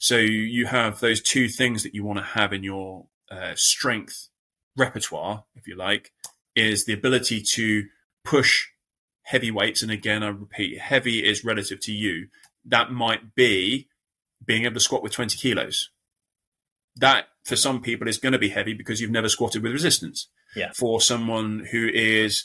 So 0.00 0.16
you 0.16 0.66
have 0.66 0.98
those 0.98 1.22
two 1.22 1.48
things 1.48 1.84
that 1.84 1.94
you 1.94 2.02
want 2.02 2.18
to 2.18 2.24
have 2.24 2.52
in 2.52 2.64
your 2.64 3.06
uh, 3.30 3.52
strength 3.54 4.28
repertoire, 4.76 5.44
if 5.54 5.68
you 5.68 5.76
like, 5.76 6.10
is 6.56 6.84
the 6.84 6.94
ability 6.94 7.42
to 7.42 7.84
push 8.24 8.70
heavy 9.22 9.52
weights. 9.52 9.82
And 9.82 9.92
again, 9.92 10.24
I 10.24 10.30
repeat, 10.30 10.80
heavy 10.80 11.24
is 11.24 11.44
relative 11.44 11.78
to 11.82 11.92
you 11.92 12.26
that 12.64 12.90
might 12.90 13.34
be 13.34 13.88
being 14.44 14.64
able 14.64 14.74
to 14.74 14.80
squat 14.80 15.02
with 15.02 15.12
20 15.12 15.36
kilos. 15.36 15.90
That 16.96 17.26
for 17.44 17.56
some 17.56 17.80
people 17.80 18.08
is 18.08 18.18
going 18.18 18.32
to 18.32 18.38
be 18.38 18.50
heavy 18.50 18.74
because 18.74 19.00
you've 19.00 19.10
never 19.10 19.28
squatted 19.28 19.62
with 19.62 19.72
resistance. 19.72 20.28
Yeah. 20.54 20.72
For 20.74 21.00
someone 21.00 21.66
who 21.70 21.88
is 21.88 22.44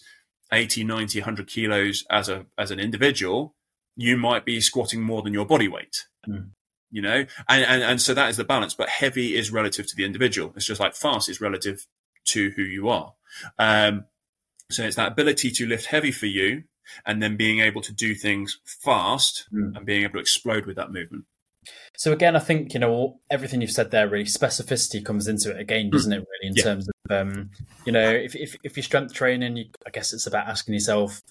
80, 0.52 0.84
90, 0.84 1.20
100 1.20 1.48
kilos 1.48 2.06
as 2.10 2.30
a 2.30 2.46
as 2.58 2.72
an 2.72 2.80
individual, 2.80 3.56
you 3.96 4.16
might 4.16 4.46
be 4.46 4.62
squatting 4.62 5.02
more 5.02 5.22
than 5.22 5.34
your 5.34 5.46
body 5.46 5.68
weight. 5.68 6.06
Mm. 6.28 6.52
You 6.90 7.02
know, 7.02 7.26
and, 7.50 7.66
and 7.66 7.84
and 7.84 8.02
so 8.02 8.14
that 8.14 8.30
is 8.30 8.38
the 8.38 8.46
balance. 8.46 8.74
But 8.74 8.88
heavy 8.88 9.36
is 9.36 9.52
relative 9.52 9.88
to 9.88 9.96
the 9.96 10.06
individual. 10.06 10.54
It's 10.56 10.66
just 10.66 10.80
like 10.80 10.96
fast 10.96 11.28
is 11.28 11.42
relative 11.42 11.86
to 12.28 12.52
who 12.52 12.62
you 12.62 12.88
are. 12.88 13.14
Um, 13.60 14.06
so 14.72 14.84
it's 14.84 14.96
that 14.96 15.12
ability 15.12 15.52
to 15.52 15.66
lift 15.66 15.88
heavy 15.88 16.12
for 16.12 16.28
you 16.28 16.64
and 17.06 17.22
then 17.22 17.36
being 17.36 17.60
able 17.60 17.82
to 17.82 17.94
do 17.94 18.16
things 18.16 18.60
fast 18.66 19.48
mm. 19.54 19.76
and 19.76 19.86
being 19.86 20.04
able 20.04 20.14
to 20.14 20.20
explode 20.20 20.66
with 20.66 20.76
that 20.76 20.92
movement. 20.92 21.26
So 21.98 22.14
again, 22.14 22.36
I 22.36 22.40
think 22.40 22.74
you 22.74 22.80
know 22.80 23.20
everything 23.30 23.62
you've 23.62 23.72
said 23.72 23.92
there. 23.92 24.08
Really, 24.08 24.26
specificity 24.26 25.04
comes 25.04 25.28
into 25.28 25.52
it 25.52 25.60
again, 25.60 25.90
doesn't 25.90 26.12
it? 26.12 26.18
Really, 26.18 26.50
in 26.50 26.54
yeah. 26.56 26.64
terms 26.64 26.88
of 26.88 27.12
um, 27.12 27.50
you 27.86 27.92
know, 27.92 28.10
if, 28.10 28.36
if 28.36 28.56
if 28.64 28.78
you're 28.78 28.84
strength 28.84 29.14
training, 29.14 29.58
you, 29.58 29.66
I 29.86 29.90
guess 29.90 30.14
it's 30.14 30.28
about 30.28 30.48
asking 30.48 30.76
yourself 30.76 31.22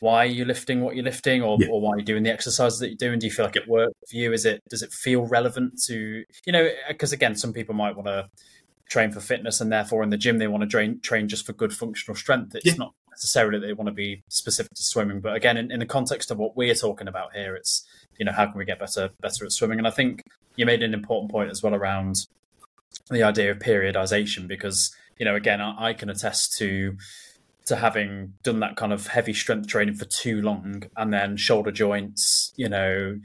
why 0.00 0.24
are 0.24 0.26
you 0.26 0.44
lifting 0.44 0.80
what 0.80 0.94
you're 0.94 1.04
lifting, 1.04 1.42
or, 1.42 1.56
yeah. 1.60 1.68
or 1.68 1.80
why 1.80 1.94
are 1.94 1.98
you 1.98 2.04
doing 2.04 2.22
the 2.22 2.30
exercises 2.30 2.78
that 2.78 2.88
you're 2.88 2.96
doing. 2.96 3.18
Do 3.18 3.26
you 3.26 3.32
feel 3.32 3.44
like 3.44 3.56
it 3.56 3.68
works 3.68 3.94
for 4.08 4.16
you? 4.16 4.32
Is 4.32 4.44
it 4.46 4.62
does 4.68 4.82
it 4.82 4.92
feel 4.92 5.26
relevant 5.26 5.82
to 5.86 6.24
you 6.46 6.52
know? 6.52 6.68
Because 6.88 7.12
again, 7.12 7.34
some 7.34 7.52
people 7.52 7.74
might 7.74 7.96
want 7.96 8.06
to 8.06 8.28
train 8.88 9.10
for 9.10 9.20
fitness 9.20 9.60
and 9.60 9.70
therefore 9.70 10.02
in 10.02 10.10
the 10.10 10.16
gym 10.16 10.38
they 10.38 10.46
want 10.46 10.62
to 10.62 10.68
train 10.68 11.00
train 11.00 11.28
just 11.28 11.44
for 11.44 11.52
good 11.52 11.72
functional 11.72 12.14
strength. 12.14 12.54
It's 12.54 12.66
yeah. 12.66 12.74
not 12.74 12.94
necessarily 13.18 13.58
that 13.58 13.66
they 13.66 13.72
want 13.72 13.88
to 13.88 13.94
be 13.94 14.22
specific 14.28 14.72
to 14.74 14.82
swimming. 14.82 15.20
But 15.20 15.34
again, 15.34 15.56
in, 15.56 15.72
in, 15.72 15.80
the 15.80 15.86
context 15.86 16.30
of 16.30 16.38
what 16.38 16.56
we're 16.56 16.74
talking 16.74 17.08
about 17.08 17.34
here, 17.34 17.56
it's 17.56 17.84
you 18.18 18.24
know 18.24 18.32
how 18.32 18.46
can 18.46 18.58
we 18.58 18.64
get 18.64 18.78
better 18.78 19.10
better 19.20 19.44
at 19.44 19.52
swimming? 19.52 19.78
And 19.78 19.86
I 19.86 19.90
think 19.90 20.22
you 20.56 20.64
made 20.64 20.82
an 20.82 20.94
important 20.94 21.30
point 21.30 21.50
as 21.50 21.62
well 21.62 21.74
around 21.74 22.26
the 23.10 23.22
idea 23.22 23.50
of 23.50 23.58
periodization 23.58 24.46
because 24.46 24.94
you 25.18 25.24
know 25.24 25.34
again 25.34 25.60
I, 25.60 25.88
I 25.88 25.92
can 25.94 26.08
attest 26.08 26.56
to 26.58 26.96
to 27.66 27.76
having 27.76 28.34
done 28.42 28.60
that 28.60 28.76
kind 28.76 28.92
of 28.92 29.08
heavy 29.08 29.34
strength 29.34 29.68
training 29.68 29.94
for 29.94 30.06
too 30.06 30.40
long 30.40 30.84
and 30.96 31.12
then 31.12 31.36
shoulder 31.36 31.70
joints 31.70 32.52
you 32.56 32.68
know 32.68 33.18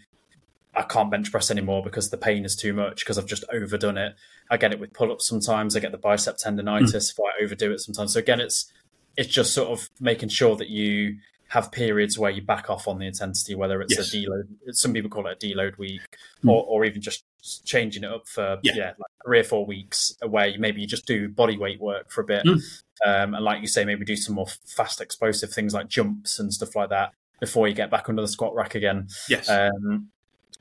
I 0.76 0.82
can't 0.82 1.12
bench 1.12 1.32
press 1.32 1.52
anymore 1.52 1.84
because 1.84 2.10
the 2.10 2.18
pain 2.18 2.46
is 2.46 2.56
too 2.56 2.74
much 2.74 3.04
because 3.04 3.18
I've 3.18 3.28
just 3.28 3.44
overdone 3.54 3.98
it. 3.98 4.16
I 4.50 4.58
get 4.58 4.74
it 4.74 4.80
with 4.80 4.92
pull 4.92 5.12
ups 5.12 5.28
sometimes. 5.28 5.76
I 5.76 5.80
get 5.80 5.92
the 5.92 6.00
bicep 6.00 6.38
tendonitis 6.38 6.94
mm. 6.94 7.12
if 7.12 7.20
I 7.20 7.44
overdo 7.44 7.72
it 7.72 7.80
sometimes. 7.80 8.14
So 8.14 8.20
again, 8.20 8.42
it's 8.42 8.72
it's 9.18 9.30
just 9.30 9.54
sort 9.54 9.70
of 9.70 9.90
making 10.00 10.30
sure 10.30 10.56
that 10.56 10.70
you 10.70 11.18
have 11.54 11.72
periods 11.72 12.18
where 12.18 12.32
you 12.32 12.42
back 12.42 12.70
off 12.70 12.88
on 12.88 12.98
the 12.98 13.06
intensity, 13.06 13.54
whether 13.54 13.80
it's 13.82 13.96
yes. 13.96 14.12
a 14.12 14.18
deload, 14.18 14.48
some 14.72 14.92
people 14.92 15.10
call 15.10 15.28
it 15.28 15.44
a 15.44 15.48
deload 15.48 15.78
week, 15.78 16.02
mm. 16.44 16.50
or, 16.50 16.64
or 16.64 16.84
even 16.84 17.00
just 17.00 17.24
changing 17.64 18.04
it 18.04 18.12
up 18.12 18.28
for 18.28 18.58
yeah, 18.64 18.74
yeah 18.76 18.88
like 18.88 19.12
three 19.24 19.40
or 19.40 19.44
four 19.44 19.66
weeks 19.66 20.16
where 20.28 20.48
you, 20.48 20.60
maybe 20.60 20.82
you 20.82 20.88
just 20.88 21.06
do 21.06 21.30
body 21.30 21.56
weight 21.56 21.80
work 21.80 22.10
for 22.10 22.22
a 22.22 22.24
bit. 22.24 22.44
Mm. 22.44 22.60
Um, 23.06 23.34
and 23.36 23.46
like 23.46 23.62
you 23.62 23.68
say, 23.68 23.86
maybe 23.86 24.04
do 24.04 24.16
some 24.16 24.34
more 24.34 24.48
fast 24.66 25.00
explosive 25.00 25.52
things 25.52 25.74
like 25.74 25.90
jumps 25.90 26.40
and 26.40 26.52
stuff 26.52 26.76
like 26.76 26.90
that 26.90 27.12
before 27.40 27.68
you 27.68 27.76
get 27.76 27.92
back 27.92 28.10
under 28.10 28.22
the 28.22 28.28
squat 28.28 28.56
rack 28.56 28.74
again. 28.74 29.08
Yes. 29.30 29.48
Um, 29.48 30.10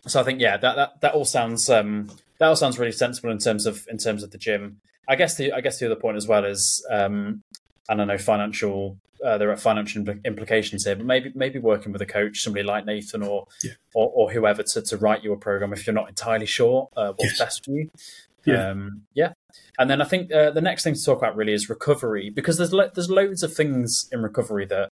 so 0.06 0.20
I 0.20 0.24
think 0.24 0.40
yeah, 0.40 0.56
that 0.56 0.76
that, 0.76 1.00
that 1.00 1.14
all 1.14 1.24
sounds 1.24 1.70
um, 1.70 2.10
that 2.38 2.48
all 2.48 2.56
sounds 2.56 2.78
really 2.78 2.92
sensible 2.92 3.30
in 3.30 3.38
terms 3.38 3.64
of 3.64 3.86
in 3.88 3.98
terms 3.98 4.22
of 4.22 4.30
the 4.30 4.38
gym. 4.38 4.80
I 5.08 5.16
guess 5.16 5.36
the 5.36 5.52
I 5.52 5.60
guess 5.60 5.78
the 5.78 5.86
other 5.86 5.96
point 5.96 6.16
as 6.16 6.26
well 6.26 6.44
is 6.44 6.84
um, 6.90 7.42
I 7.88 7.94
don't 7.94 8.06
know 8.08 8.18
financial. 8.18 8.98
Uh, 9.24 9.38
there 9.38 9.50
are 9.52 9.56
financial 9.56 10.04
implications 10.24 10.84
here, 10.84 10.96
but 10.96 11.06
maybe 11.06 11.30
maybe 11.34 11.58
working 11.58 11.92
with 11.92 12.02
a 12.02 12.06
coach, 12.06 12.40
somebody 12.42 12.64
like 12.64 12.84
Nathan 12.86 13.22
or 13.22 13.46
Yeah. 13.62 13.72
or, 13.94 14.10
or 14.14 14.32
whoever 14.32 14.62
to, 14.64 14.82
to 14.82 14.96
write 14.96 15.22
you 15.22 15.32
a 15.32 15.36
program 15.36 15.72
if 15.72 15.86
you're 15.86 15.94
not 15.94 16.08
entirely 16.08 16.46
sure 16.46 16.88
uh, 16.96 17.12
what's 17.16 17.32
Yes. 17.32 17.38
best 17.38 17.64
for 17.64 17.70
you. 17.72 17.90
Yeah. 18.44 18.70
Um, 18.70 19.02
yeah, 19.14 19.32
and 19.78 19.88
then 19.88 20.02
I 20.02 20.04
think 20.04 20.32
uh, 20.32 20.50
the 20.50 20.60
next 20.60 20.82
thing 20.82 20.94
to 20.94 21.04
talk 21.04 21.18
about 21.18 21.36
really 21.36 21.52
is 21.52 21.68
recovery 21.68 22.28
because 22.30 22.58
there's 22.58 22.72
lo- 22.72 22.90
there's 22.92 23.08
loads 23.10 23.44
of 23.44 23.54
things 23.54 24.08
in 24.10 24.20
recovery 24.22 24.66
that 24.66 24.88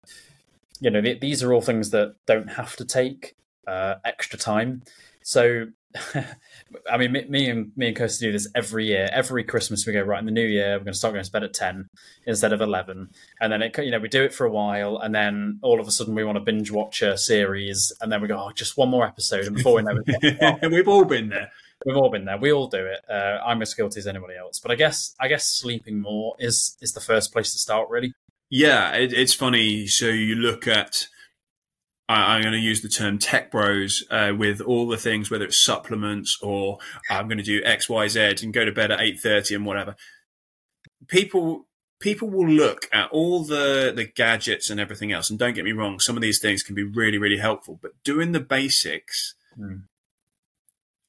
you 0.81 0.91
know 0.91 1.03
th- 1.03 1.21
these 1.21 1.43
are 1.43 1.53
all 1.53 1.61
things 1.61 1.91
that 1.91 2.15
don't 2.27 2.49
have 2.53 2.75
to 2.77 2.87
take 2.87 3.35
uh, 3.67 3.97
extra 4.07 4.39
time. 4.39 4.83
So, 5.23 5.67
I 6.91 6.97
mean, 6.97 7.13
me, 7.13 7.25
me 7.29 7.51
and 7.51 7.73
me 7.77 7.89
and 7.89 7.97
Kirsty 7.97 8.27
do 8.27 8.33
this 8.33 8.49
every 8.55 8.87
year. 8.87 9.09
Every 9.13 9.45
Christmas, 9.45 9.87
we 9.87 9.93
go 9.93 10.03
right 10.03 10.19
in 10.19 10.27
the 10.27 10.33
new 10.33 10.47
year. 10.47 10.73
We're 10.73 10.85
going 10.85 10.93
to 10.93 10.99
start 10.99 11.15
going 11.15 11.25
to 11.25 11.31
bed 11.31 11.45
at 11.45 11.55
ten 11.55 11.89
instead 12.27 12.53
of 12.53 12.61
eleven, 12.61 13.11
and 13.41 13.53
then 13.53 13.63
it 13.63 13.77
you 13.79 13.91
know 13.91 13.99
we 13.99 14.09
do 14.09 14.25
it 14.25 14.35
for 14.35 14.45
a 14.45 14.51
while, 14.51 14.99
and 14.99 15.15
then 15.15 15.59
all 15.63 15.81
of 15.81 15.89
a 15.89 15.91
sudden 15.91 16.15
we 16.15 16.25
want 16.25 16.37
to 16.37 16.41
binge 16.41 16.71
watch 16.71 17.03
a 17.03 17.17
series, 17.17 17.93
and 18.01 18.11
then 18.11 18.21
we 18.21 18.29
go, 18.29 18.37
oh, 18.37 18.53
just 18.53 18.77
one 18.77 18.89
more 18.89 19.07
episode, 19.07 19.47
and 19.47 19.57
before 19.57 19.77
we 19.77 19.83
know 19.83 20.01
it, 20.07 20.59
and 20.63 20.73
We've 20.73 20.89
all 20.89 21.05
been 21.05 21.29
there. 21.29 21.51
We've 21.87 21.97
all 21.97 22.11
been 22.11 22.25
there. 22.25 22.39
We 22.39 22.53
all 22.53 22.67
do 22.67 22.85
it. 22.85 23.01
Uh, 23.09 23.41
I'm 23.45 23.61
as 23.63 23.75
guilty 23.75 24.01
as 24.01 24.07
anybody 24.07 24.35
else. 24.37 24.59
But 24.59 24.71
I 24.71 24.75
guess 24.75 25.15
I 25.21 25.29
guess 25.29 25.45
sleeping 25.45 26.01
more 26.01 26.35
is 26.39 26.77
is 26.81 26.93
the 26.93 27.01
first 27.01 27.33
place 27.33 27.53
to 27.53 27.59
start. 27.59 27.89
Really. 27.91 28.15
Yeah, 28.51 28.93
it, 28.93 29.13
it's 29.13 29.35
funny. 29.35 29.87
So 29.87 30.07
you 30.07 30.37
look 30.37 30.69
at, 30.69 31.09
I, 32.09 32.35
I'm 32.35 32.43
going 32.43 32.53
to 32.53 32.59
use 32.59 32.83
the 32.83 32.89
term 32.89 33.19
tech 33.19 33.51
bros 33.51 34.05
uh, 34.11 34.33
with 34.37 34.61
all 34.61 34.87
the 34.87 34.97
things, 34.97 35.31
whether 35.31 35.45
it's 35.45 35.59
supplements 35.59 36.39
or 36.43 36.79
I'm 37.11 37.29
going 37.29 37.39
to 37.39 37.45
do 37.45 37.63
X, 37.65 37.89
Y, 37.89 38.09
Z 38.09 38.37
and 38.43 38.53
go 38.53 38.65
to 38.65 38.73
bed 38.73 38.91
at 38.91 39.01
eight 39.01 39.21
thirty 39.21 39.55
and 39.55 39.65
whatever. 39.65 39.97
People 41.09 41.67
people 42.01 42.29
will 42.29 42.49
look 42.49 42.89
at 42.93 43.11
all 43.11 43.45
the 43.45 43.93
the 43.95 44.05
gadgets 44.05 44.71
and 44.71 44.79
everything 44.79 45.13
else. 45.13 45.31
And 45.31 45.39
don't 45.39 45.55
get 45.55 45.65
me 45.65 45.73
wrong, 45.73 46.01
some 46.01 46.17
of 46.17 46.23
these 46.23 46.41
things 46.41 46.63
can 46.63 46.75
be 46.75 46.85
really 46.85 47.19
really 47.19 47.39
helpful. 47.39 47.79
But 47.81 47.93
doing 48.05 48.33
the 48.33 48.41
basics, 48.41 49.35
Mm. 49.59 49.83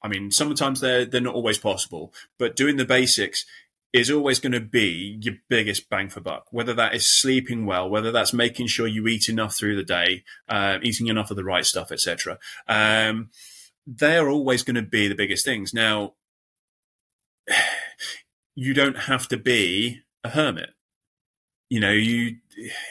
I 0.03 0.07
mean, 0.07 0.31
sometimes 0.31 0.81
they're 0.81 1.05
they're 1.05 1.21
not 1.21 1.35
always 1.35 1.57
possible. 1.57 2.13
But 2.37 2.55
doing 2.55 2.77
the 2.77 2.85
basics 2.85 3.45
is 3.95 4.11
always 4.11 4.41
going 4.41 4.51
to 4.51 4.59
be 4.59 5.17
your 5.21 5.35
biggest 5.47 5.89
bang 5.89 6.09
for 6.09 6.19
buck. 6.19 6.47
Whether 6.51 6.73
that 6.73 6.93
is 6.93 7.07
sleeping 7.07 7.65
well, 7.65 7.89
whether 7.89 8.11
that's 8.11 8.33
making 8.33 8.67
sure 8.67 8.87
you 8.87 9.07
eat 9.07 9.29
enough 9.29 9.55
through 9.55 9.77
the 9.77 9.85
day, 9.85 10.25
uh, 10.49 10.79
eating 10.83 11.07
enough 11.07 11.31
of 11.31 11.37
the 11.37 11.45
right 11.45 11.65
stuff, 11.65 11.93
etc. 11.93 12.37
Um, 12.67 13.29
they 13.87 14.17
are 14.17 14.27
always 14.27 14.63
going 14.63 14.75
to 14.75 14.81
be 14.81 15.07
the 15.07 15.15
biggest 15.15 15.45
things. 15.45 15.73
Now, 15.73 16.15
you 18.55 18.73
don't 18.73 18.97
have 18.97 19.29
to 19.29 19.37
be 19.37 20.01
a 20.25 20.29
hermit. 20.29 20.71
You 21.69 21.79
know, 21.79 21.91
you 21.91 22.37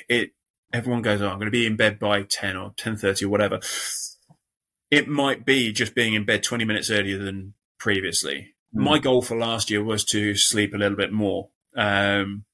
it. 0.08 0.30
Everyone 0.72 1.02
goes, 1.02 1.20
"Oh, 1.20 1.28
I'm 1.28 1.36
going 1.36 1.46
to 1.46 1.50
be 1.50 1.66
in 1.66 1.76
bed 1.76 1.98
by 1.98 2.22
ten 2.22 2.56
or 2.56 2.72
ten 2.78 2.96
thirty 2.96 3.26
or 3.26 3.28
whatever." 3.28 3.60
It 4.90 5.06
might 5.06 5.44
be 5.44 5.70
just 5.70 5.94
being 5.94 6.14
in 6.14 6.24
bed 6.24 6.42
twenty 6.42 6.64
minutes 6.64 6.90
earlier 6.90 7.18
than 7.18 7.52
previously 7.78 8.53
my 8.74 8.98
goal 8.98 9.22
for 9.22 9.36
last 9.36 9.70
year 9.70 9.82
was 9.82 10.04
to 10.06 10.34
sleep 10.34 10.74
a 10.74 10.78
little 10.78 10.96
bit 10.96 11.12
more. 11.12 11.48
Um, 11.76 12.44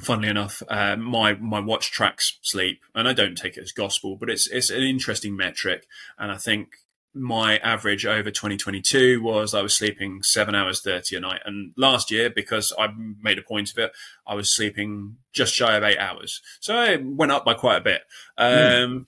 funnily 0.00 0.28
enough, 0.28 0.62
uh, 0.68 0.96
my 0.96 1.34
my 1.34 1.60
watch 1.60 1.90
tracks 1.90 2.38
sleep, 2.42 2.80
and 2.94 3.08
I 3.08 3.12
don't 3.12 3.36
take 3.36 3.56
it 3.56 3.62
as 3.62 3.72
gospel, 3.72 4.16
but 4.16 4.28
it's 4.28 4.48
it's 4.48 4.70
an 4.70 4.82
interesting 4.82 5.36
metric, 5.36 5.86
and 6.18 6.30
I 6.30 6.36
think 6.36 6.68
my 7.16 7.56
average 7.58 8.04
over 8.04 8.30
2022 8.30 9.22
was 9.22 9.54
I 9.54 9.62
was 9.62 9.74
sleeping 9.74 10.22
seven 10.22 10.54
hours 10.54 10.82
30 10.82 11.16
a 11.16 11.20
night. 11.20 11.40
And 11.46 11.72
last 11.76 12.10
year, 12.10 12.28
because 12.28 12.74
I 12.78 12.88
made 13.22 13.38
a 13.38 13.42
point 13.42 13.70
of 13.70 13.78
it, 13.78 13.92
I 14.26 14.34
was 14.34 14.54
sleeping 14.54 15.16
just 15.32 15.54
shy 15.54 15.76
of 15.76 15.82
eight 15.82 15.98
hours. 15.98 16.42
So 16.60 16.76
I 16.76 16.96
went 16.96 17.32
up 17.32 17.44
by 17.44 17.54
quite 17.54 17.78
a 17.78 17.80
bit. 17.80 18.02
Um, 18.36 19.06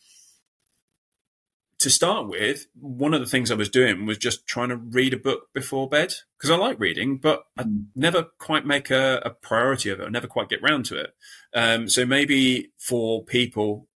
to 1.81 1.91
start 1.91 2.29
with, 2.29 2.67
one 2.81 3.15
of 3.15 3.21
the 3.21 3.27
things 3.27 3.51
I 3.51 3.55
was 3.55 3.69
doing 3.69 4.05
was 4.05 4.19
just 4.19 4.47
trying 4.47 4.71
to 4.71 4.77
read 4.77 5.15
a 5.15 5.19
book 5.19 5.49
before 5.55 5.89
bed 5.89 6.13
because 6.37 6.51
I 6.51 6.57
like 6.57 6.81
reading, 6.81 7.19
but 7.19 7.45
I 7.57 7.63
Mm. 7.63 7.87
never 7.95 8.25
quite 8.39 8.67
make 8.67 8.91
a, 8.91 9.23
a 9.25 9.31
priority 9.31 9.91
of 9.91 10.01
it. 10.01 10.05
I 10.07 10.09
never 10.09 10.27
quite 10.27 10.49
get 10.49 10.61
round 10.63 10.87
to 10.87 10.97
it. 10.97 11.15
Um, 11.55 11.89
so 11.89 12.05
maybe 12.05 12.73
for 12.79 13.25
people, 13.25 13.89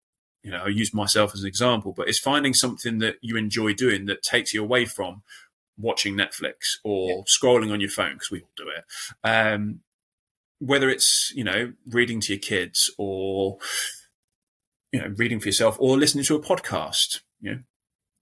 you 0.43 0.51
know, 0.51 0.64
I 0.64 0.69
use 0.69 0.93
myself 0.93 1.33
as 1.35 1.40
an 1.43 1.49
example, 1.49 1.93
but 1.97 2.09
it's 2.09 2.19
finding 2.19 2.53
something 2.55 2.99
that 2.99 3.16
you 3.23 3.37
enjoy 3.37 3.73
doing 3.73 4.05
that 4.07 4.23
takes 4.23 4.53
you 4.53 4.62
away 4.62 4.85
from 4.85 5.23
watching 5.79 6.14
Netflix 6.14 6.77
or 6.85 7.09
Yeah. 7.11 7.23
scrolling 7.27 7.73
on 7.73 7.81
your 7.81 7.90
phone 7.90 8.14
because 8.14 8.31
we 8.31 8.40
all 8.43 8.51
do 8.57 8.69
it. 8.69 8.85
Um, 9.25 9.81
whether 10.59 10.90
it's 10.90 11.33
you 11.35 11.45
know 11.45 11.73
reading 11.87 12.21
to 12.21 12.35
your 12.35 12.40
kids 12.40 12.90
or 12.99 13.57
you 14.93 15.01
know 15.01 15.09
reading 15.16 15.40
for 15.40 15.49
yourself 15.49 15.77
or 15.81 15.97
listening 15.97 16.25
to 16.25 16.35
a 16.37 16.40
podcast, 16.43 17.21
you 17.40 17.51
know, 17.55 17.59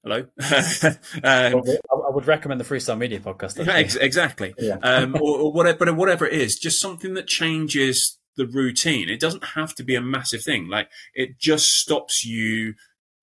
hello. 0.03 0.27
um, 1.25 1.63
I 1.93 2.11
would 2.11 2.27
recommend 2.27 2.61
the 2.61 2.65
Freestyle 2.65 2.99
Media 2.99 3.21
podcast. 3.21 3.59
actually. 3.61 3.73
ex- 3.73 3.97
exactly. 3.97 4.55
Yeah. 4.59 4.79
Um, 4.83 5.15
or, 5.21 5.39
or 5.39 5.53
whatever, 5.53 5.85
but 5.85 5.97
whatever 5.97 6.27
it 6.27 6.35
is, 6.35 6.59
just 6.59 6.81
something 6.81 7.15
that 7.15 7.27
changes 7.27 8.19
the 8.37 8.47
routine. 8.47 9.11
It 9.11 9.21
doesn't 9.21 9.45
have 9.45 9.75
to 9.75 9.83
be 9.83 9.95
a 9.95 10.01
massive 10.01 10.43
thing. 10.43 10.69
Like 10.69 10.89
it 11.15 11.39
just 11.39 11.67
stops 11.75 12.25
you 12.25 12.75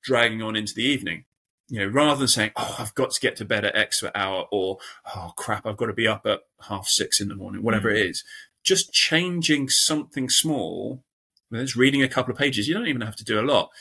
dragging 0.03 0.43
on 0.43 0.55
into 0.55 0.75
the 0.75 0.83
evening. 0.83 1.25
You 1.67 1.79
know, 1.79 1.87
rather 1.87 2.19
than 2.19 2.27
saying, 2.27 2.51
"Oh, 2.55 2.75
I've 2.77 2.93
got 2.93 3.09
to 3.09 3.19
get 3.19 3.37
to 3.37 3.45
bed 3.45 3.65
at 3.65 3.75
X 3.75 3.99
for 3.99 4.15
hour," 4.15 4.45
or 4.51 4.77
"Oh 5.15 5.33
crap, 5.35 5.65
I've 5.65 5.77
got 5.77 5.87
to 5.87 5.93
be 5.93 6.07
up 6.07 6.27
at 6.27 6.41
half 6.69 6.87
six 6.87 7.19
in 7.19 7.27
the 7.27 7.35
morning," 7.35 7.63
whatever 7.63 7.89
it 7.89 8.05
is. 8.05 8.23
Just 8.63 8.93
changing 8.93 9.69
something 9.69 10.29
small. 10.29 11.03
Whether 11.49 11.63
it's 11.63 11.75
reading 11.75 12.03
a 12.03 12.07
couple 12.07 12.31
of 12.31 12.37
pages, 12.37 12.67
you 12.67 12.75
don't 12.75 12.87
even 12.87 13.01
have 13.01 13.15
to 13.15 13.23
do 13.23 13.39
a 13.39 13.41
lot. 13.41 13.71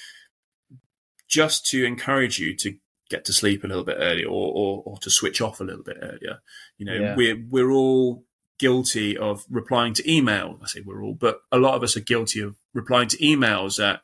Just 1.28 1.66
to 1.66 1.84
encourage 1.84 2.38
you 2.38 2.56
to 2.56 2.76
get 3.14 3.24
to 3.26 3.32
sleep 3.32 3.64
a 3.64 3.66
little 3.66 3.84
bit 3.84 3.96
earlier 4.00 4.26
or, 4.26 4.52
or, 4.60 4.82
or 4.86 4.98
to 4.98 5.10
switch 5.10 5.40
off 5.40 5.60
a 5.60 5.64
little 5.64 5.82
bit 5.84 5.98
earlier. 6.00 6.36
You 6.78 6.86
know, 6.86 6.94
Yeah. 6.94 7.14
we're 7.16 7.38
we're 7.54 7.70
all 7.70 8.24
guilty 8.58 9.16
of 9.16 9.44
replying 9.50 9.94
to 9.94 10.10
email. 10.10 10.58
I 10.62 10.66
say 10.66 10.80
we're 10.84 11.02
all, 11.04 11.14
but 11.14 11.40
a 11.50 11.58
lot 11.58 11.74
of 11.74 11.82
us 11.82 11.96
are 11.96 12.00
guilty 12.12 12.40
of 12.40 12.56
replying 12.72 13.08
to 13.08 13.16
emails 13.18 13.82
at 13.82 14.00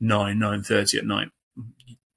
nine 0.00 0.38
nine 0.38 0.62
thirty 0.62 0.98
at 0.98 1.06
night. 1.06 1.28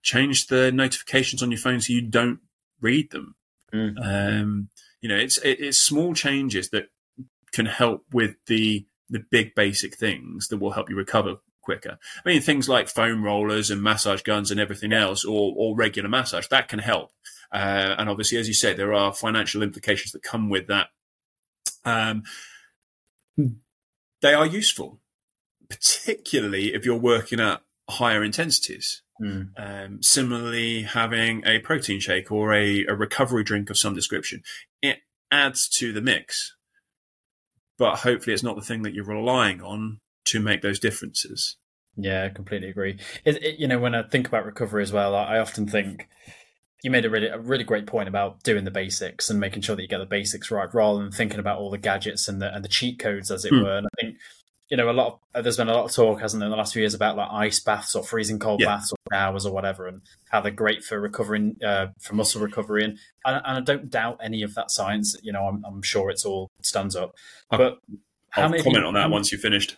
Change 0.02 0.48
the 0.48 0.72
notifications 0.72 1.42
on 1.42 1.52
your 1.52 1.60
phone 1.60 1.82
so 1.82 1.94
you 1.94 2.02
don't 2.02 2.40
read 2.80 3.12
them. 3.12 3.36
Mm. 3.74 3.96
Um, 4.42 4.70
you 5.02 5.10
know, 5.10 5.18
it's 5.18 5.38
it, 5.40 5.60
it's 5.60 5.78
small 5.80 6.14
changes 6.14 6.70
that 6.70 6.86
can 7.52 7.66
help 7.66 8.04
with 8.12 8.36
the 8.48 8.86
the 9.10 9.24
big 9.32 9.54
basic 9.56 9.96
things 9.96 10.48
that 10.50 10.58
will 10.58 10.72
help 10.72 10.90
you 10.90 10.96
recover 10.96 11.36
quicker. 11.66 11.98
I 12.26 12.30
mean, 12.30 12.42
things 12.42 12.70
like 12.70 12.88
foam 12.88 13.24
rollers 13.24 13.70
and 13.70 13.84
massage 13.84 14.22
guns 14.22 14.52
and 14.52 14.60
everything 14.60 14.94
else, 14.94 15.26
or, 15.26 15.54
or 15.58 15.76
regular 15.76 16.08
massage, 16.08 16.48
that 16.48 16.70
can 16.70 16.80
help. 16.80 17.12
Uh, 17.52 17.96
and 17.98 18.10
obviously, 18.10 18.38
as 18.38 18.48
you 18.48 18.54
said, 18.54 18.78
there 18.78 18.94
are 18.94 19.14
financial 19.14 19.62
implications 19.62 20.12
that 20.14 20.24
come 20.24 20.50
with 20.50 20.68
that. 20.68 20.88
Um, 21.84 22.24
they 24.22 24.34
are 24.34 24.46
useful, 24.46 25.00
particularly 25.70 26.74
if 26.74 26.86
you're 26.86 26.98
working 26.98 27.40
at 27.40 27.62
higher 27.90 28.24
intensities. 28.24 29.02
Mm. 29.22 29.50
Um, 29.58 30.04
similarly, 30.04 30.84
having 30.84 31.44
a 31.46 31.60
protein 31.60 32.00
shake 32.00 32.32
or 32.32 32.54
a, 32.54 32.86
a 32.86 32.96
recovery 32.96 33.44
drink 33.44 33.70
of 33.70 33.78
some 33.78 33.94
description, 33.94 34.44
it 34.82 35.00
adds 35.32 35.70
to 35.70 35.94
the 35.94 36.02
mix. 36.02 36.56
But 37.78 38.00
hopefully, 38.00 38.34
it's 38.34 38.44
not 38.44 38.56
the 38.56 38.62
thing 38.62 38.84
that 38.84 38.94
you're 38.94 39.06
relying 39.06 39.62
on 39.62 40.00
to 40.26 40.40
make 40.40 40.62
those 40.62 40.80
differences. 40.80 41.58
Yeah, 41.98 42.26
I 42.26 42.30
completely 42.30 42.70
agree. 42.70 43.00
It, 43.24 43.42
it, 43.44 43.60
you 43.60 43.68
know, 43.68 43.80
when 43.80 43.96
I 43.96 44.04
think 44.04 44.28
about 44.28 44.46
recovery 44.46 44.84
as 44.84 44.92
well, 44.92 45.16
I, 45.16 45.36
I 45.36 45.40
often 45.40 45.68
think 45.68 46.08
you 46.84 46.92
made 46.92 47.06
a 47.06 47.10
really 47.10 47.28
a 47.28 47.40
really 47.40 47.64
great 47.64 47.88
point 47.88 48.10
about 48.10 48.44
doing 48.44 48.66
the 48.66 48.72
basics 48.72 49.30
and 49.30 49.40
making 49.40 49.62
sure 49.62 49.76
that 49.76 49.82
you 49.82 49.88
get 49.88 50.00
the 50.00 50.06
basics 50.06 50.52
right, 50.52 50.68
rather 50.74 51.00
than 51.02 51.12
thinking 51.12 51.40
about 51.40 51.58
all 51.60 51.70
the 51.72 51.78
gadgets 51.78 52.28
and 52.28 52.42
the 52.42 52.54
and 52.54 52.64
the 52.66 52.70
cheat 52.70 53.00
codes, 53.00 53.32
as 53.32 53.46
it 53.46 53.50
Hmm. 53.54 53.64
were. 53.64 53.78
And 53.78 53.88
I 53.88 54.02
think 54.02 54.18
you 54.70 54.76
know 54.76 54.90
a 54.90 54.92
lot. 54.92 55.20
Of, 55.34 55.44
there's 55.44 55.56
been 55.58 55.70
a 55.70 55.74
lot 55.74 55.86
of 55.86 55.94
talk, 55.94 56.20
hasn't 56.20 56.42
there, 56.42 56.48
in 56.48 56.52
the 56.52 56.58
last 56.58 56.74
few 56.74 56.82
years 56.82 56.94
about 56.96 57.16
like 57.16 57.30
ice 57.32 57.62
baths 57.62 57.96
or 57.96 58.04
freezing 58.04 58.40
cold 58.40 58.60
Yeah. 58.60 58.68
baths 58.76 58.92
or 58.92 58.98
showers 59.14 59.46
or 59.46 59.54
whatever, 59.54 59.88
and 59.88 60.02
how 60.30 60.42
they're 60.42 60.52
great 60.52 60.84
for 60.84 61.00
recovering 61.00 61.56
uh, 61.66 61.88
for 62.02 62.14
muscle 62.16 62.42
recovery. 62.42 62.84
And, 62.84 63.00
and 63.26 63.42
and 63.46 63.58
I 63.58 63.62
don't 63.62 63.90
doubt 63.90 64.20
any 64.22 64.44
of 64.44 64.54
that 64.56 64.70
science. 64.70 65.16
You 65.24 65.32
know, 65.32 65.48
I'm, 65.48 65.64
I'm 65.66 65.82
sure 65.82 66.10
it's 66.10 66.26
all 66.26 66.52
stands 66.62 66.96
up. 66.96 67.16
I'll- 67.52 67.58
But 67.58 67.78
how 68.32 68.44
I'll 68.44 68.50
many 68.50 68.64
comment 68.64 68.76
people- 68.84 68.88
on 68.90 68.94
that 68.96 69.10
once 69.10 69.32
you've 69.32 69.40
finished. 69.42 69.78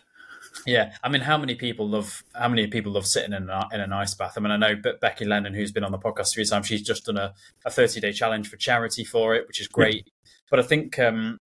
Yeah, 0.66 0.94
I 1.02 1.08
mean, 1.08 1.22
how 1.22 1.38
many 1.38 1.54
people 1.54 1.88
love 1.88 2.22
how 2.34 2.48
many 2.48 2.66
people 2.66 2.92
love 2.92 3.06
sitting 3.06 3.32
in 3.32 3.48
an, 3.48 3.64
in 3.72 3.80
an 3.80 3.92
ice 3.92 4.14
bath? 4.14 4.34
I 4.36 4.40
mean, 4.40 4.50
I 4.50 4.56
know 4.56 4.74
Be- 4.76 4.92
Becky 5.00 5.24
Lennon, 5.24 5.54
who's 5.54 5.72
been 5.72 5.84
on 5.84 5.92
the 5.92 5.98
podcast 5.98 6.32
three 6.34 6.44
times, 6.44 6.66
she's 6.66 6.82
just 6.82 7.06
done 7.06 7.16
a, 7.16 7.34
a 7.64 7.70
30 7.70 8.00
day 8.00 8.12
challenge 8.12 8.48
for 8.48 8.56
charity 8.56 9.04
for 9.04 9.34
it, 9.34 9.46
which 9.46 9.60
is 9.60 9.68
great. 9.68 10.08
But 10.50 10.60
I 10.60 10.62
think, 10.62 10.98
um, 10.98 11.38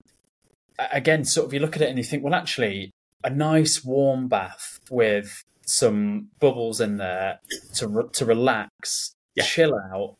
again, 0.91 1.25
sort 1.25 1.47
of 1.47 1.53
you 1.53 1.59
look 1.59 1.75
at 1.75 1.81
it 1.81 1.89
and 1.89 1.97
you 1.97 2.03
think, 2.03 2.23
well, 2.23 2.33
actually, 2.33 2.91
a 3.23 3.29
nice 3.29 3.83
warm 3.83 4.27
bath 4.27 4.79
with 4.89 5.43
some 5.65 6.29
bubbles 6.39 6.81
in 6.81 6.97
there 6.97 7.39
to 7.75 7.87
re- 7.87 8.09
to 8.13 8.25
relax, 8.25 9.15
Yeah. 9.35 9.43
chill 9.45 9.73
out. 9.93 10.15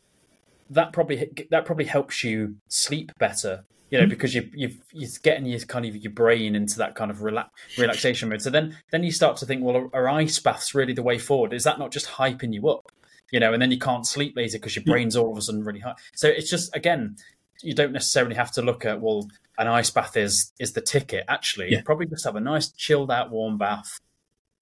that 0.70 0.92
probably 0.94 1.30
that 1.50 1.66
probably 1.66 1.84
helps 1.84 2.24
you 2.24 2.56
sleep 2.68 3.12
better 3.18 3.64
you 3.94 4.00
know, 4.00 4.06
mm-hmm. 4.06 4.10
because 4.10 4.34
you 4.34 4.50
you 4.52 4.70
you're 4.92 5.08
getting 5.22 5.46
your 5.46 5.60
kind 5.60 5.86
of 5.86 5.94
your 5.94 6.10
brain 6.10 6.56
into 6.56 6.78
that 6.78 6.96
kind 6.96 7.12
of 7.12 7.22
relax, 7.22 7.48
relaxation 7.78 8.28
mode. 8.28 8.42
So 8.42 8.50
then 8.50 8.76
then 8.90 9.04
you 9.04 9.12
start 9.12 9.36
to 9.36 9.46
think, 9.46 9.62
well, 9.62 9.76
are, 9.76 9.88
are 9.94 10.08
ice 10.08 10.40
baths 10.40 10.74
really 10.74 10.92
the 10.92 11.02
way 11.04 11.16
forward? 11.16 11.52
Is 11.52 11.62
that 11.62 11.78
not 11.78 11.92
just 11.92 12.08
hyping 12.08 12.52
you 12.52 12.68
up? 12.68 12.90
You 13.30 13.38
know, 13.38 13.52
and 13.52 13.62
then 13.62 13.70
you 13.70 13.78
can't 13.78 14.04
sleep 14.04 14.36
later 14.36 14.58
because 14.58 14.74
your 14.74 14.82
mm. 14.82 14.90
brain's 14.90 15.14
all 15.14 15.30
of 15.30 15.38
a 15.38 15.42
sudden 15.42 15.62
really 15.62 15.78
high. 15.78 15.94
So 16.16 16.26
it's 16.26 16.50
just 16.50 16.74
again, 16.74 17.18
you 17.62 17.72
don't 17.72 17.92
necessarily 17.92 18.34
have 18.34 18.50
to 18.54 18.62
look 18.62 18.84
at 18.84 19.00
well, 19.00 19.28
an 19.58 19.68
ice 19.68 19.90
bath 19.90 20.16
is 20.16 20.50
is 20.58 20.72
the 20.72 20.80
ticket. 20.80 21.24
Actually, 21.28 21.70
yeah. 21.70 21.82
probably 21.84 22.06
just 22.06 22.24
have 22.24 22.34
a 22.34 22.40
nice 22.40 22.72
chilled 22.72 23.12
out 23.12 23.30
warm 23.30 23.58
bath 23.58 24.00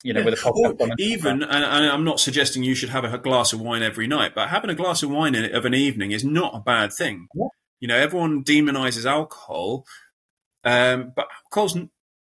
you 0.05 0.13
know, 0.13 0.19
yeah. 0.19 0.27
with 0.27 0.35
a 0.35 0.43
pop 0.43 0.91
even, 0.99 1.45
and, 1.45 1.65
and, 1.65 1.65
I'm 1.65 2.03
not 2.03 2.19
suggesting 2.19 2.65
you 2.65 2.75
should 2.75 2.89
have 2.89 3.05
a 3.05 3.19
glass 3.19 3.53
of 3.53 3.61
wine 3.61 3.85
every 3.85 4.09
night, 4.09 4.33
but 4.35 4.49
having 4.49 4.69
a 4.69 4.75
glass 4.75 5.05
of 5.05 5.11
wine 5.11 5.37
in, 5.37 5.55
of 5.55 5.65
an 5.65 5.75
evening 5.75 6.11
is 6.11 6.25
not 6.25 6.57
a 6.57 6.59
bad 6.59 6.93
thing. 6.93 7.29
Yeah. 7.37 7.47
You 7.83 7.89
know, 7.89 7.97
everyone 7.97 8.45
demonizes 8.45 9.11
alcohol, 9.11 9.85
um, 10.63 11.13
but 11.17 11.27
alcohol's 11.45 11.77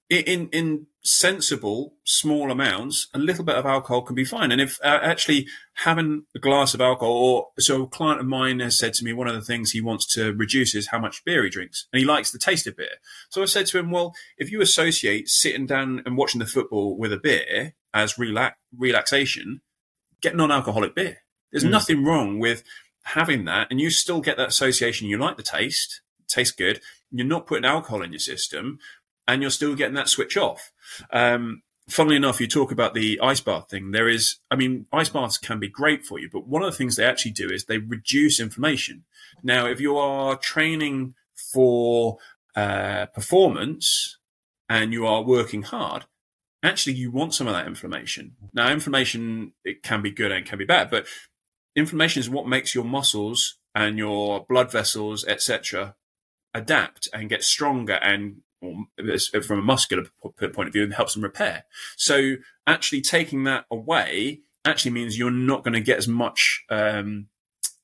in 0.09 0.47
in 0.53 0.87
sensible 1.03 1.95
small 2.05 2.51
amounts. 2.51 3.09
A 3.13 3.19
little 3.19 3.43
bit 3.43 3.57
of 3.57 3.65
alcohol 3.65 4.03
can 4.03 4.15
be 4.15 4.23
fine. 4.23 4.53
And 4.53 4.61
if 4.61 4.79
uh, 4.81 4.99
actually 5.03 5.47
having 5.73 6.23
a 6.33 6.39
glass 6.39 6.73
of 6.73 6.79
alcohol, 6.79 7.11
or 7.11 7.47
so 7.59 7.83
a 7.83 7.87
client 7.87 8.21
of 8.21 8.27
mine 8.27 8.61
has 8.61 8.77
said 8.77 8.93
to 8.93 9.03
me, 9.03 9.11
one 9.11 9.27
of 9.27 9.35
the 9.35 9.41
things 9.41 9.71
he 9.71 9.81
wants 9.81 10.05
to 10.13 10.31
reduce 10.31 10.73
is 10.73 10.87
how 10.87 10.99
much 10.99 11.25
beer 11.25 11.43
he 11.43 11.49
drinks, 11.49 11.85
and 11.91 11.99
he 11.99 12.05
likes 12.05 12.31
the 12.31 12.39
taste 12.39 12.65
of 12.65 12.77
beer. 12.77 12.95
So 13.29 13.41
I 13.41 13.45
said 13.45 13.65
to 13.67 13.79
him, 13.79 13.91
well, 13.91 14.15
if 14.37 14.53
you 14.53 14.61
associate 14.61 15.27
sitting 15.27 15.65
down 15.65 16.01
and 16.05 16.15
watching 16.15 16.39
the 16.39 16.45
football 16.45 16.97
with 16.97 17.11
a 17.11 17.19
beer 17.19 17.73
as 17.93 18.17
relax 18.17 18.57
relaxation, 18.77 19.59
get 20.21 20.33
non-alcoholic 20.33 20.95
beer. 20.95 21.17
There's 21.51 21.65
mm. 21.65 21.71
nothing 21.71 22.05
wrong 22.05 22.39
with 22.39 22.63
having 23.03 23.45
that 23.45 23.67
and 23.69 23.79
you 23.79 23.89
still 23.89 24.21
get 24.21 24.37
that 24.37 24.49
association. 24.49 25.07
You 25.07 25.17
like 25.17 25.37
the 25.37 25.43
taste, 25.43 26.01
tastes 26.27 26.55
good. 26.55 26.81
You're 27.11 27.27
not 27.27 27.47
putting 27.47 27.65
alcohol 27.65 28.01
in 28.01 28.11
your 28.11 28.19
system 28.19 28.79
and 29.27 29.41
you're 29.41 29.51
still 29.51 29.75
getting 29.75 29.95
that 29.95 30.09
switch 30.09 30.37
off. 30.37 30.71
Um, 31.11 31.63
funnily 31.89 32.15
enough, 32.15 32.39
you 32.39 32.47
talk 32.47 32.71
about 32.71 32.93
the 32.93 33.19
ice 33.21 33.41
bath 33.41 33.69
thing. 33.69 33.91
There 33.91 34.07
is, 34.07 34.37
I 34.49 34.55
mean, 34.55 34.87
ice 34.91 35.09
baths 35.09 35.37
can 35.37 35.59
be 35.59 35.67
great 35.67 36.05
for 36.05 36.19
you, 36.19 36.29
but 36.31 36.47
one 36.47 36.63
of 36.63 36.71
the 36.71 36.77
things 36.77 36.95
they 36.95 37.05
actually 37.05 37.31
do 37.31 37.49
is 37.49 37.65
they 37.65 37.77
reduce 37.77 38.39
inflammation. 38.39 39.03
Now, 39.43 39.67
if 39.67 39.79
you 39.79 39.97
are 39.97 40.37
training 40.37 41.15
for 41.53 42.17
uh, 42.55 43.07
performance 43.07 44.17
and 44.69 44.93
you 44.93 45.05
are 45.05 45.23
working 45.23 45.63
hard, 45.63 46.05
actually 46.63 46.93
you 46.93 47.11
want 47.11 47.33
some 47.33 47.47
of 47.47 47.53
that 47.53 47.67
inflammation. 47.67 48.35
Now, 48.53 48.71
inflammation 48.71 49.53
it 49.63 49.83
can 49.83 50.01
be 50.01 50.11
good 50.11 50.31
and 50.31 50.45
can 50.45 50.59
be 50.59 50.65
bad, 50.65 50.89
but 50.89 51.07
inflammation 51.75 52.19
is 52.19 52.29
what 52.29 52.47
makes 52.47 52.75
your 52.75 52.83
muscles 52.83 53.57
and 53.73 53.97
your 53.97 54.45
blood 54.47 54.71
vessels, 54.71 55.25
etc., 55.25 55.95
adapt 56.53 57.07
and 57.13 57.29
get 57.29 57.43
stronger 57.43 57.93
and 57.93 58.41
from 58.61 59.59
a 59.59 59.61
muscular 59.61 60.03
point 60.21 60.67
of 60.67 60.73
view 60.73 60.83
and 60.83 60.93
helps 60.93 61.13
them 61.13 61.23
repair. 61.23 61.63
So 61.95 62.35
actually 62.67 63.01
taking 63.01 63.43
that 63.45 63.65
away 63.71 64.41
actually 64.65 64.91
means 64.91 65.17
you're 65.17 65.31
not 65.31 65.63
going 65.63 65.73
to 65.73 65.81
get 65.81 65.97
as 65.97 66.07
much 66.07 66.63
um, 66.69 67.27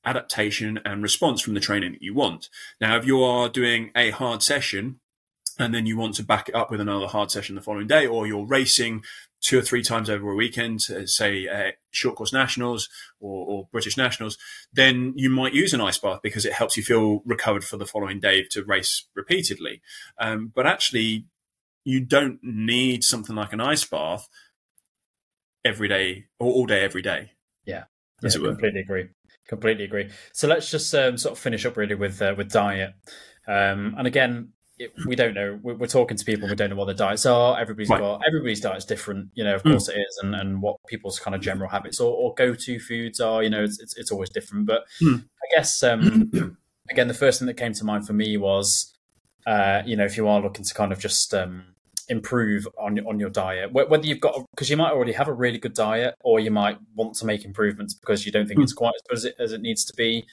adaptation 0.04 0.78
and 0.84 1.02
response 1.02 1.40
from 1.40 1.54
the 1.54 1.60
training 1.60 1.92
that 1.92 2.02
you 2.02 2.14
want. 2.14 2.48
Now, 2.80 2.96
if 2.96 3.06
you 3.06 3.22
are 3.22 3.48
doing 3.48 3.90
a 3.96 4.10
hard 4.10 4.42
session 4.42 5.00
and 5.58 5.74
then 5.74 5.86
you 5.86 5.96
want 5.96 6.14
to 6.14 6.22
back 6.22 6.48
it 6.48 6.54
up 6.54 6.70
with 6.70 6.80
another 6.80 7.08
hard 7.08 7.32
session 7.32 7.56
the 7.56 7.62
following 7.62 7.88
day, 7.88 8.06
or 8.06 8.28
you're 8.28 8.46
racing 8.46 9.02
two 9.40 9.58
or 9.58 9.62
three 9.62 9.82
times 9.82 10.10
over 10.10 10.30
a 10.30 10.34
weekend, 10.34 10.80
uh, 10.90 11.06
say 11.06 11.46
uh, 11.46 11.72
short 11.90 12.16
course 12.16 12.32
nationals 12.32 12.88
or, 13.20 13.46
or, 13.46 13.68
British 13.70 13.96
nationals, 13.96 14.36
then 14.72 15.12
you 15.16 15.30
might 15.30 15.54
use 15.54 15.72
an 15.72 15.80
ice 15.80 15.98
bath 15.98 16.20
because 16.22 16.44
it 16.44 16.52
helps 16.52 16.76
you 16.76 16.82
feel 16.82 17.22
recovered 17.24 17.64
for 17.64 17.76
the 17.76 17.86
following 17.86 18.20
day 18.20 18.44
to 18.50 18.64
race 18.64 19.06
repeatedly. 19.14 19.80
Um, 20.18 20.52
but 20.54 20.66
actually, 20.66 21.26
you 21.84 22.00
don't 22.00 22.38
need 22.42 23.04
something 23.04 23.36
like 23.36 23.52
an 23.52 23.60
ice 23.60 23.84
bath 23.84 24.28
every 25.64 25.88
day 25.88 26.26
or 26.38 26.52
all 26.52 26.66
day 26.66 26.82
every 26.82 27.02
day. 27.02 27.32
Yeah, 27.64 27.84
yeah 28.22 28.30
completely 28.30 28.80
agree. 28.80 29.08
Completely 29.46 29.84
agree. 29.84 30.10
So 30.32 30.48
let's 30.48 30.70
just 30.70 30.94
um, 30.94 31.16
sort 31.16 31.32
of 31.32 31.38
finish 31.38 31.64
up 31.64 31.76
really 31.76 31.94
with 31.94 32.20
uh, 32.20 32.34
with 32.36 32.50
diet. 32.50 32.94
Um, 33.46 33.94
and 33.96 34.06
again, 34.06 34.52
it, 34.78 34.92
we 35.06 35.16
don't 35.16 35.34
know. 35.34 35.58
We're, 35.62 35.74
we're, 35.74 35.86
talking 35.86 36.16
to 36.16 36.24
people. 36.24 36.48
We 36.48 36.54
don't 36.54 36.70
know 36.70 36.76
what 36.76 36.86
their 36.86 36.94
diets 36.94 37.26
are. 37.26 37.58
Everybody's 37.58 37.88
right. 37.88 38.00
got 38.00 38.22
everybody's 38.26 38.60
diet's 38.60 38.84
different. 38.84 39.30
You 39.34 39.44
know, 39.44 39.56
of 39.56 39.62
mm. 39.62 39.72
course 39.72 39.88
it 39.88 39.98
is, 39.98 40.20
and, 40.22 40.34
and 40.34 40.62
what 40.62 40.76
people's 40.86 41.18
kind 41.18 41.34
of 41.34 41.40
general 41.40 41.68
habits 41.68 42.00
or, 42.00 42.14
or 42.14 42.34
go 42.34 42.54
to 42.54 42.78
foods 42.78 43.20
are. 43.20 43.42
You 43.42 43.50
know, 43.50 43.64
it's, 43.64 43.80
it's, 43.80 43.96
it's 43.96 44.12
always 44.12 44.30
different. 44.30 44.66
But 44.66 44.84
mm. 45.02 45.20
I 45.22 45.56
guess 45.56 45.82
um, 45.82 46.30
again, 46.90 47.08
the 47.08 47.14
first 47.14 47.40
thing 47.40 47.46
that 47.46 47.56
came 47.56 47.72
to 47.72 47.84
mind 47.84 48.06
for 48.06 48.12
me 48.12 48.36
was, 48.36 48.94
uh, 49.46 49.82
you 49.84 49.96
know, 49.96 50.04
if 50.04 50.16
you 50.16 50.28
are 50.28 50.40
looking 50.40 50.64
to 50.64 50.74
kind 50.74 50.92
of 50.92 50.98
just 51.00 51.34
um, 51.34 51.74
improve 52.08 52.68
on 52.78 52.98
on 53.06 53.18
your 53.18 53.30
diet, 53.30 53.72
whether 53.72 54.06
you've 54.06 54.20
got 54.20 54.38
because 54.52 54.70
you 54.70 54.76
might 54.76 54.92
already 54.92 55.12
have 55.12 55.28
a 55.28 55.32
really 55.32 55.58
good 55.58 55.74
diet, 55.74 56.14
or 56.22 56.38
you 56.40 56.50
might 56.50 56.78
want 56.94 57.14
to 57.16 57.26
make 57.26 57.44
improvements 57.44 57.94
because 57.94 58.24
you 58.24 58.32
don't 58.32 58.46
think 58.46 58.60
mm. 58.60 58.62
it's 58.62 58.72
quite 58.72 58.94
as 58.94 59.02
good 59.08 59.16
as 59.16 59.24
it, 59.24 59.34
as 59.38 59.52
it 59.52 59.60
needs 59.60 59.84
to 59.84 59.94
be 59.94 60.24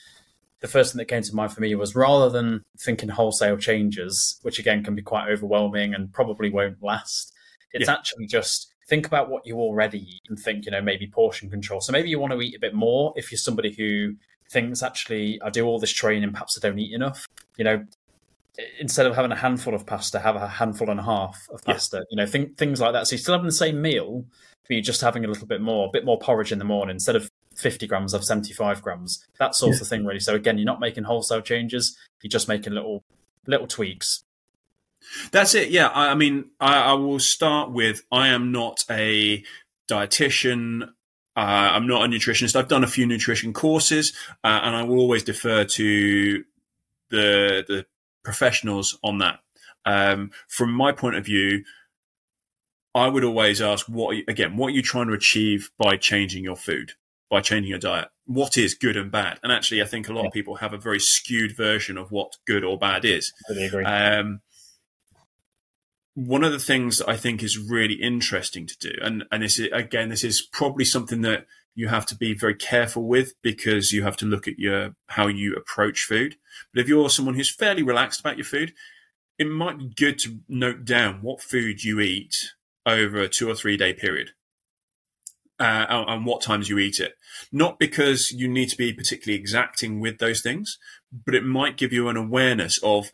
the 0.62 0.68
first 0.68 0.94
thing 0.94 1.00
that 1.00 1.06
came 1.06 1.22
to 1.22 1.36
mind 1.36 1.52
for 1.52 1.62
me 1.62 1.76
was 1.76 1.96
rather 1.96 2.30
than 2.30 2.64
thinking 2.80 3.10
wholesale 3.10 3.58
changes, 3.58 4.40
which 4.42 4.60
again 4.60 4.84
can 4.84 4.96
be 4.96 5.02
quite 5.02 5.30
overwhelming 5.30 5.94
and 5.94 6.12
probably 6.14 6.50
won't 6.50 6.82
last, 6.82 7.34
it's 7.72 7.88
yeah. 7.88 7.94
actually 7.94 8.26
just 8.26 8.74
think 8.88 9.06
about 9.06 9.30
what 9.30 9.46
you 9.46 9.58
already 9.58 10.00
eat 10.00 10.22
and 10.30 10.40
think, 10.40 10.66
you 10.66 10.72
know, 10.72 10.82
maybe 10.82 11.08
portion 11.08 11.50
control. 11.50 11.82
So 11.82 11.92
maybe 11.92 12.10
you 12.10 12.20
want 12.20 12.34
to 12.34 12.42
eat 12.42 12.56
a 12.56 12.60
bit 12.60 12.74
more 12.74 13.14
if 13.16 13.32
you're 13.32 13.38
somebody 13.40 13.74
who 13.74 14.16
thinks 14.50 14.84
actually 14.84 15.42
I 15.42 15.50
do 15.50 15.66
all 15.66 15.80
this 15.80 15.92
training, 15.92 16.32
perhaps 16.32 16.58
I 16.58 16.66
don't 16.66 16.80
eat 16.80 16.94
enough. 16.94 17.28
You 17.58 17.64
know, 17.64 17.86
instead 18.80 19.06
of 19.06 19.16
having 19.16 19.32
a 19.32 19.36
handful 19.36 19.74
of 19.74 19.86
pasta, 19.86 20.20
have 20.20 20.36
a 20.36 20.48
handful 20.48 20.90
and 20.90 21.00
a 21.00 21.04
half 21.04 21.48
of 21.52 21.64
pasta. 21.64 21.98
Yeah. 21.98 22.04
You 22.12 22.18
know, 22.18 22.26
think, 22.28 22.58
things 22.58 22.80
like 22.80 22.94
that. 22.94 23.08
So 23.08 23.16
you're 23.16 23.22
still 23.22 23.34
having 23.34 23.48
the 23.48 23.54
same 23.54 23.82
meal, 23.82 24.26
but 24.68 24.74
you're 24.76 24.82
just 24.82 25.02
having 25.02 25.26
a 25.26 25.28
little 25.28 25.48
bit 25.48 25.62
more, 25.62 25.88
a 25.88 25.92
bit 25.92 26.06
more 26.06 26.20
porridge 26.20 26.52
in 26.52 26.60
the 26.60 26.66
morning 26.66 26.96
instead 26.96 27.16
of 27.16 27.30
50 27.56 27.88
grams 27.88 28.14
of 28.14 28.24
75 28.24 28.82
grams 28.82 29.26
that 29.40 29.56
sort 29.56 29.76
yeah. 29.76 29.82
of 29.82 29.88
thing 29.88 30.06
really. 30.06 30.20
So 30.20 30.36
again 30.36 30.58
you're 30.58 30.66
not 30.66 30.80
making 30.80 31.06
wholesale 31.06 31.42
changes 31.42 31.98
you're 32.22 32.30
just 32.30 32.48
making 32.48 32.74
little 32.74 33.04
little 33.48 33.68
tweaks. 33.68 34.24
That's 35.32 35.56
it 35.56 35.70
yeah. 35.70 35.88
I, 35.88 36.12
I 36.12 36.16
mean 36.16 36.52
I, 36.60 36.92
I, 36.92 36.94
will 36.94 37.20
start 37.20 37.72
with 37.72 38.04
i 38.12 38.30
am 38.30 38.52
not 38.52 38.84
a 38.90 39.44
dietitian. 39.90 40.90
Uh, 41.38 41.70
i'm 41.74 41.88
not 41.88 42.06
a 42.06 42.08
nutritionist. 42.08 42.56
I've 42.56 42.68
done 42.68 42.84
a 42.84 42.88
few 42.88 43.06
nutrition 43.06 43.54
courses 43.54 44.14
uh, 44.44 44.60
and 44.64 44.76
i 44.76 44.84
will 44.84 45.00
always 45.00 45.24
defer 45.24 45.66
to 45.66 46.44
the 47.10 47.66
the 47.68 47.86
professionals 48.24 48.98
on 49.04 49.20
that. 49.20 49.40
Um, 49.88 50.32
from 50.48 50.72
my 50.74 50.92
point 50.92 51.16
of 51.16 51.26
view 51.26 51.64
I 52.96 53.10
would 53.10 53.26
always 53.26 53.62
ask 53.62 53.88
what 53.88 54.16
again, 54.28 54.56
what 54.56 54.68
are 54.68 54.76
you 54.76 54.82
trying 54.82 55.08
to 55.08 55.14
achieve 55.14 55.70
by 55.78 55.98
changing 55.98 56.46
your 56.46 56.56
food? 56.56 56.94
By 57.36 57.42
changing 57.42 57.70
your 57.70 57.80
diet. 57.80 58.08
What 58.24 58.58
is 58.58 58.76
good 58.76 58.96
and 58.96 59.12
bad? 59.12 59.40
And 59.44 59.52
actually, 59.52 59.82
I 59.82 59.86
think 59.86 60.08
a 60.08 60.14
lot 60.14 60.22
yeah. 60.22 60.28
of 60.28 60.34
people 60.34 60.56
have 60.56 60.72
a 60.72 60.78
very 60.78 61.02
skewed 61.02 61.54
version 61.54 61.98
of 61.98 62.10
what 62.10 62.38
good 62.48 62.64
or 62.64 62.78
bad 62.78 63.04
is. 63.04 63.34
Agree. 63.50 63.84
Um, 63.84 64.40
one 66.14 66.46
of 66.46 66.54
the 66.54 66.60
things 66.60 67.02
I 67.02 67.18
think 67.18 67.44
is 67.44 67.58
really 67.58 67.96
interesting 67.96 68.68
to 68.68 68.78
do, 68.80 68.92
and 69.02 69.26
and 69.34 69.44
this 69.44 69.60
is 69.60 69.68
again, 69.74 70.08
this 70.08 70.24
is 70.24 70.42
probably 70.42 70.86
something 70.86 71.24
that 71.24 71.46
you 71.76 71.90
have 71.90 72.06
to 72.06 72.16
be 72.16 72.34
very 72.34 72.56
careful 72.56 73.06
with 73.06 73.34
because 73.42 73.92
you 73.92 74.04
have 74.04 74.16
to 74.18 74.26
look 74.26 74.48
at 74.48 74.58
your 74.58 74.96
how 75.08 75.28
you 75.28 75.56
approach 75.56 76.06
food. 76.06 76.38
But 76.74 76.80
if 76.80 76.88
you're 76.88 77.10
someone 77.10 77.36
who's 77.36 77.54
fairly 77.54 77.84
relaxed 77.84 78.22
about 78.22 78.38
your 78.38 78.46
food, 78.46 78.72
it 79.38 79.48
might 79.48 79.78
be 79.78 79.90
good 79.94 80.20
to 80.20 80.40
note 80.48 80.86
down 80.86 81.16
what 81.22 81.42
food 81.42 81.84
you 81.84 82.00
eat 82.00 82.54
over 82.86 83.18
a 83.18 83.28
two 83.28 83.50
or 83.50 83.56
three 83.56 83.76
day 83.76 83.92
period 83.92 84.32
uh, 85.60 85.86
and 85.90 86.26
what 86.26 86.42
times 86.42 86.70
you 86.70 86.80
eat 86.80 87.00
it. 87.00 87.14
Not 87.52 87.80
because 87.80 88.32
you 88.32 88.48
need 88.48 88.70
to 88.70 88.78
be 88.78 88.94
particularly 88.94 89.40
exacting 89.40 90.00
with 90.00 90.18
those 90.18 90.42
things, 90.42 90.78
but 91.26 91.36
it 91.36 91.44
might 91.44 91.78
give 91.78 91.94
you 91.94 92.10
an 92.10 92.18
awareness 92.18 92.80
of 92.84 93.12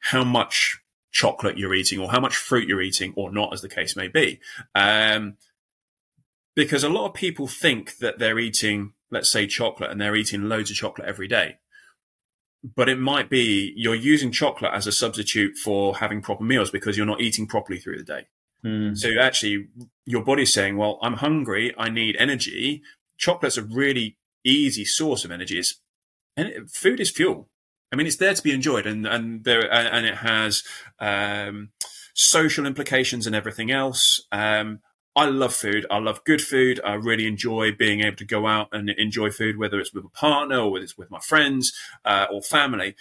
how 0.00 0.24
much 0.24 0.78
chocolate 1.10 1.58
you're 1.58 1.74
eating 1.74 1.98
or 1.98 2.10
how 2.10 2.20
much 2.20 2.36
fruit 2.36 2.68
you're 2.68 2.82
eating 2.82 3.12
or 3.16 3.30
not, 3.30 3.52
as 3.52 3.60
the 3.60 3.68
case 3.68 3.96
may 3.96 4.08
be. 4.08 4.40
Um, 4.74 5.36
because 6.54 6.82
a 6.82 6.88
lot 6.88 7.06
of 7.06 7.14
people 7.14 7.46
think 7.46 7.98
that 7.98 8.18
they're 8.18 8.38
eating, 8.38 8.92
let's 9.10 9.30
say, 9.30 9.46
chocolate 9.46 9.90
and 9.90 10.00
they're 10.00 10.16
eating 10.16 10.48
loads 10.48 10.70
of 10.70 10.76
chocolate 10.76 11.08
every 11.08 11.28
day. 11.28 11.58
But 12.74 12.88
it 12.88 12.98
might 12.98 13.30
be 13.30 13.72
you're 13.76 13.94
using 13.94 14.32
chocolate 14.32 14.72
as 14.74 14.86
a 14.86 14.92
substitute 14.92 15.56
for 15.56 15.96
having 15.96 16.20
proper 16.20 16.42
meals 16.42 16.70
because 16.70 16.96
you're 16.96 17.06
not 17.06 17.20
eating 17.20 17.46
properly 17.46 17.78
through 17.78 17.98
the 17.98 18.04
day. 18.04 18.26
Mm. 18.64 18.96
So 18.96 19.10
actually, 19.20 19.68
your 20.04 20.24
body's 20.24 20.52
saying, 20.52 20.76
"Well, 20.76 20.98
I'm 21.02 21.14
hungry. 21.14 21.74
I 21.78 21.88
need 21.88 22.16
energy." 22.18 22.82
Chocolate's 23.16 23.56
a 23.56 23.62
really 23.62 24.16
easy 24.44 24.84
source 24.84 25.24
of 25.24 25.30
energy. 25.30 25.58
It's, 25.58 25.80
and 26.36 26.70
food 26.70 27.00
is 27.00 27.10
fuel. 27.10 27.48
I 27.92 27.96
mean, 27.96 28.06
it's 28.06 28.16
there 28.16 28.34
to 28.34 28.42
be 28.42 28.52
enjoyed, 28.52 28.86
and 28.86 29.06
and 29.06 29.44
there 29.44 29.72
and 29.72 30.04
it 30.06 30.16
has 30.16 30.62
um, 30.98 31.70
social 32.14 32.66
implications 32.66 33.26
and 33.26 33.34
everything 33.34 33.70
else. 33.70 34.26
Um, 34.32 34.80
I 35.16 35.26
love 35.26 35.54
food. 35.54 35.86
I 35.90 35.98
love 35.98 36.22
good 36.24 36.40
food. 36.40 36.80
I 36.84 36.94
really 36.94 37.26
enjoy 37.26 37.72
being 37.72 38.02
able 38.02 38.16
to 38.18 38.24
go 38.24 38.46
out 38.46 38.68
and 38.72 38.90
enjoy 38.90 39.30
food, 39.30 39.56
whether 39.56 39.80
it's 39.80 39.92
with 39.92 40.04
a 40.04 40.10
partner 40.10 40.58
or 40.58 40.70
whether 40.70 40.84
it's 40.84 40.98
with 40.98 41.10
my 41.10 41.18
friends 41.20 41.72
uh, 42.04 42.26
or 42.30 42.40
family. 42.42 42.94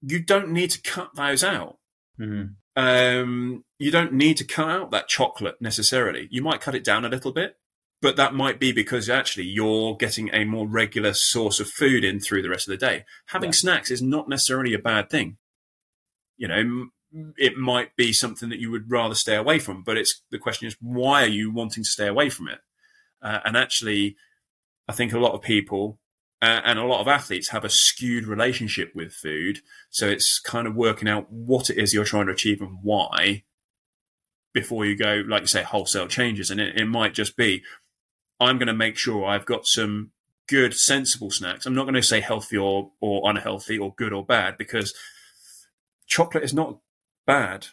You 0.00 0.22
don't 0.22 0.50
need 0.50 0.70
to 0.70 0.80
cut 0.80 1.14
those 1.14 1.42
out. 1.44 1.78
Mhm. 2.18 2.54
Um, 2.76 3.64
you 3.78 3.90
don't 3.90 4.12
need 4.12 4.36
to 4.36 4.44
cut 4.44 4.68
out 4.68 4.90
that 4.90 5.08
chocolate 5.08 5.56
necessarily. 5.60 6.28
You 6.30 6.42
might 6.42 6.60
cut 6.60 6.74
it 6.74 6.84
down 6.84 7.04
a 7.04 7.08
little 7.08 7.32
bit, 7.32 7.56
but 8.02 8.16
that 8.16 8.34
might 8.34 8.60
be 8.60 8.70
because 8.72 9.08
actually 9.08 9.44
you're 9.46 9.96
getting 9.96 10.28
a 10.32 10.44
more 10.44 10.66
regular 10.68 11.14
source 11.14 11.58
of 11.58 11.68
food 11.68 12.04
in 12.04 12.20
through 12.20 12.42
the 12.42 12.50
rest 12.50 12.68
of 12.68 12.72
the 12.72 12.86
day. 12.86 13.04
Having 13.28 13.48
Yeah. 13.48 13.54
snacks 13.54 13.90
is 13.90 14.02
not 14.02 14.28
necessarily 14.28 14.74
a 14.74 14.78
bad 14.78 15.08
thing. 15.08 15.38
You 16.36 16.48
know, 16.48 16.88
it 17.38 17.56
might 17.56 17.96
be 17.96 18.12
something 18.12 18.50
that 18.50 18.58
you 18.58 18.70
would 18.70 18.90
rather 18.90 19.14
stay 19.14 19.36
away 19.36 19.58
from, 19.58 19.82
but 19.82 19.96
it's 19.96 20.22
the 20.30 20.38
question 20.38 20.68
is 20.68 20.76
why 20.80 21.22
are 21.24 21.28
you 21.28 21.50
wanting 21.50 21.82
to 21.82 21.90
stay 21.90 22.06
away 22.06 22.28
from 22.28 22.48
it? 22.48 22.60
Uh, 23.22 23.40
and 23.44 23.56
actually, 23.56 24.16
I 24.86 24.92
think 24.92 25.14
a 25.14 25.18
lot 25.18 25.32
of 25.32 25.40
people 25.40 25.98
uh, 26.42 26.60
and 26.64 26.78
a 26.78 26.84
lot 26.84 27.00
of 27.00 27.08
athletes 27.08 27.48
have 27.48 27.64
a 27.64 27.70
skewed 27.70 28.26
relationship 28.26 28.92
with 28.94 29.12
food. 29.12 29.60
So 29.90 30.06
it's 30.06 30.38
kind 30.38 30.66
of 30.66 30.74
working 30.74 31.08
out 31.08 31.30
what 31.30 31.70
it 31.70 31.78
is 31.78 31.94
you're 31.94 32.04
trying 32.04 32.26
to 32.26 32.32
achieve 32.32 32.60
and 32.60 32.78
why 32.82 33.44
before 34.52 34.86
you 34.86 34.96
go, 34.96 35.22
like 35.26 35.42
you 35.42 35.46
say, 35.46 35.62
wholesale 35.62 36.08
changes. 36.08 36.50
And 36.50 36.60
it, 36.60 36.76
it 36.76 36.86
might 36.86 37.14
just 37.14 37.36
be, 37.36 37.62
I'm 38.38 38.58
going 38.58 38.68
to 38.68 38.74
make 38.74 38.96
sure 38.96 39.24
I've 39.24 39.46
got 39.46 39.66
some 39.66 40.12
good, 40.48 40.74
sensible 40.74 41.30
snacks. 41.30 41.66
I'm 41.66 41.74
not 41.74 41.84
going 41.84 41.94
to 41.94 42.02
say 42.02 42.20
healthy 42.20 42.56
or, 42.56 42.92
or 43.00 43.28
unhealthy 43.28 43.78
or 43.78 43.94
good 43.96 44.12
or 44.12 44.24
bad 44.24 44.56
because 44.58 44.94
chocolate 46.06 46.44
is 46.44 46.54
not 46.54 46.78
bad. 47.26 47.68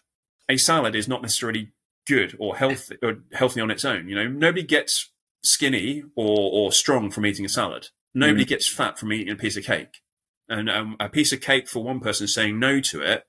A 0.50 0.58
salad 0.58 0.96
is 0.96 1.08
not 1.08 1.22
necessarily 1.22 1.72
good 2.06 2.36
or 2.40 2.58
healthy 2.58 2.98
or 3.02 3.20
healthy 3.34 3.62
on 3.62 3.72
its 3.72 3.86
own. 3.86 4.08
You 4.08 4.16
know, 4.16 4.28
nobody 4.28 4.64
gets 4.64 5.12
skinny 5.42 6.04
or, 6.16 6.50
or 6.52 6.72
strong 6.72 7.12
from 7.12 7.26
eating 7.26 7.46
a 7.46 7.50
salad. 7.50 7.90
Nobody 8.14 8.46
gets 8.46 8.68
fat 8.68 9.00
from 9.00 9.12
eating 9.12 9.34
a 9.34 9.38
piece 9.38 9.58
of 9.58 9.64
cake. 9.64 10.02
And 10.50 10.70
um, 10.70 10.96
a 11.00 11.10
piece 11.10 11.32
of 11.32 11.42
cake 11.42 11.68
for 11.68 11.84
one 11.84 12.00
person 12.00 12.28
saying 12.28 12.60
no 12.60 12.80
to 12.82 13.02
it 13.02 13.26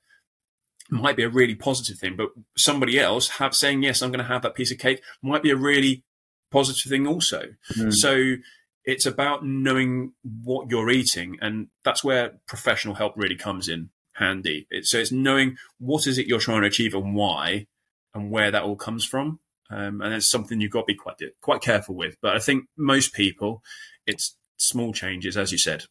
might 0.91 1.16
be 1.16 1.22
a 1.22 1.28
really 1.28 1.55
positive 1.55 1.99
thing, 1.99 2.16
but 2.16 2.30
somebody 2.57 2.99
else 2.99 3.28
have 3.39 3.55
saying 3.55 3.82
yes, 3.82 4.03
I'm 4.03 4.11
going 4.11 4.18
to 4.18 4.32
have 4.32 4.43
that 4.43 4.55
piece 4.55 4.70
of 4.70 4.78
cake 4.78 5.03
might 5.22 5.43
be 5.43 5.51
a 5.51 5.57
really 5.57 6.05
positive 6.51 6.91
thing 6.91 7.07
also. 7.07 7.55
Mm. 7.76 7.93
So 7.93 8.35
it's 8.85 9.07
about 9.07 9.45
knowing 9.45 10.12
what 10.22 10.70
you're 10.70 10.91
eating, 10.91 11.39
and 11.41 11.68
that's 11.85 12.05
where 12.05 12.35
professional 12.47 12.95
help 12.95 13.14
really 13.16 13.37
comes 13.37 13.68
in 13.68 13.91
handy. 14.14 14.66
It, 14.70 14.87
so 14.87 14.99
it's 14.99 15.12
knowing 15.12 15.57
what 15.78 16.07
is 16.07 16.18
it 16.18 16.26
you're 16.26 16.41
trying 16.41 16.61
to 16.62 16.68
achieve 16.68 16.95
and 16.95 17.14
why, 17.14 17.66
and 18.14 18.30
where 18.30 18.51
that 18.51 18.62
all 18.62 18.76
comes 18.76 19.05
from. 19.05 19.41
Um, 19.70 20.03
and 20.03 20.12
it's 20.12 20.28
something 20.28 20.61
you've 20.61 20.70
got 20.70 20.82
to 20.82 20.93
be 20.93 20.95
quite 20.95 21.16
quite 21.41 21.62
careful 21.62 21.95
with. 21.95 22.16
But 22.20 22.37
I 22.37 22.39
think 22.39 22.66
most 22.76 23.14
people, 23.14 23.62
it's 24.07 24.37
small 24.68 24.92
changes, 24.92 25.36
as 25.36 25.52
you 25.52 25.58
said. 25.58 25.84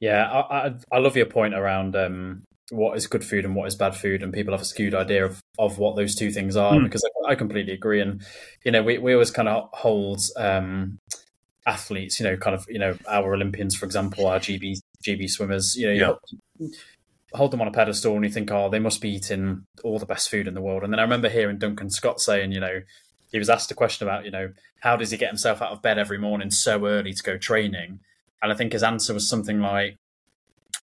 Yeah, 0.00 0.30
I, 0.30 0.68
I, 0.68 0.74
I 0.92 0.98
love 0.98 1.16
your 1.16 1.26
point 1.26 1.54
around 1.54 1.96
um, 1.96 2.44
what 2.70 2.96
is 2.96 3.06
good 3.06 3.24
food 3.24 3.44
and 3.44 3.54
what 3.54 3.66
is 3.66 3.74
bad 3.74 3.96
food, 3.96 4.22
and 4.22 4.32
people 4.32 4.52
have 4.54 4.60
a 4.60 4.64
skewed 4.64 4.94
idea 4.94 5.24
of, 5.24 5.40
of 5.58 5.78
what 5.78 5.96
those 5.96 6.14
two 6.14 6.30
things 6.30 6.56
are. 6.56 6.74
Mm. 6.74 6.84
Because 6.84 7.04
I, 7.26 7.32
I 7.32 7.34
completely 7.34 7.72
agree, 7.72 8.00
and 8.00 8.22
you 8.64 8.72
know, 8.72 8.82
we, 8.82 8.98
we 8.98 9.12
always 9.12 9.30
kind 9.30 9.48
of 9.48 9.68
hold 9.72 10.20
um, 10.36 10.98
athletes, 11.66 12.20
you 12.20 12.24
know, 12.24 12.36
kind 12.36 12.54
of 12.54 12.64
you 12.68 12.78
know 12.78 12.96
our 13.08 13.34
Olympians, 13.34 13.74
for 13.74 13.86
example, 13.86 14.26
our 14.26 14.38
GB 14.38 14.76
GB 15.06 15.28
swimmers, 15.28 15.74
you 15.76 15.86
know, 15.86 15.92
you 15.92 16.18
Yeah. 16.60 16.68
hold 17.34 17.50
them 17.50 17.60
on 17.60 17.68
a 17.68 17.72
pedestal, 17.72 18.14
and 18.14 18.24
you 18.24 18.30
think, 18.30 18.50
oh, 18.50 18.68
they 18.68 18.78
must 18.78 19.00
be 19.00 19.10
eating 19.10 19.64
all 19.82 19.98
the 19.98 20.06
best 20.06 20.30
food 20.30 20.46
in 20.46 20.54
the 20.54 20.62
world. 20.62 20.84
And 20.84 20.92
then 20.92 21.00
I 21.00 21.02
remember 21.02 21.28
hearing 21.28 21.58
Duncan 21.58 21.90
Scott 21.90 22.20
saying, 22.20 22.52
you 22.52 22.60
know, 22.60 22.80
he 23.30 23.38
was 23.38 23.50
asked 23.50 23.70
a 23.70 23.74
question 23.74 24.06
about, 24.06 24.24
you 24.24 24.30
know, 24.30 24.52
how 24.80 24.96
does 24.96 25.10
he 25.10 25.16
get 25.16 25.28
himself 25.28 25.60
out 25.60 25.72
of 25.72 25.82
bed 25.82 25.98
every 25.98 26.18
morning 26.18 26.50
so 26.50 26.86
early 26.86 27.12
to 27.12 27.22
go 27.22 27.36
training? 27.36 28.00
And 28.42 28.52
I 28.52 28.54
think 28.54 28.72
his 28.72 28.82
answer 28.82 29.12
was 29.12 29.28
something 29.28 29.60
like, 29.60 29.96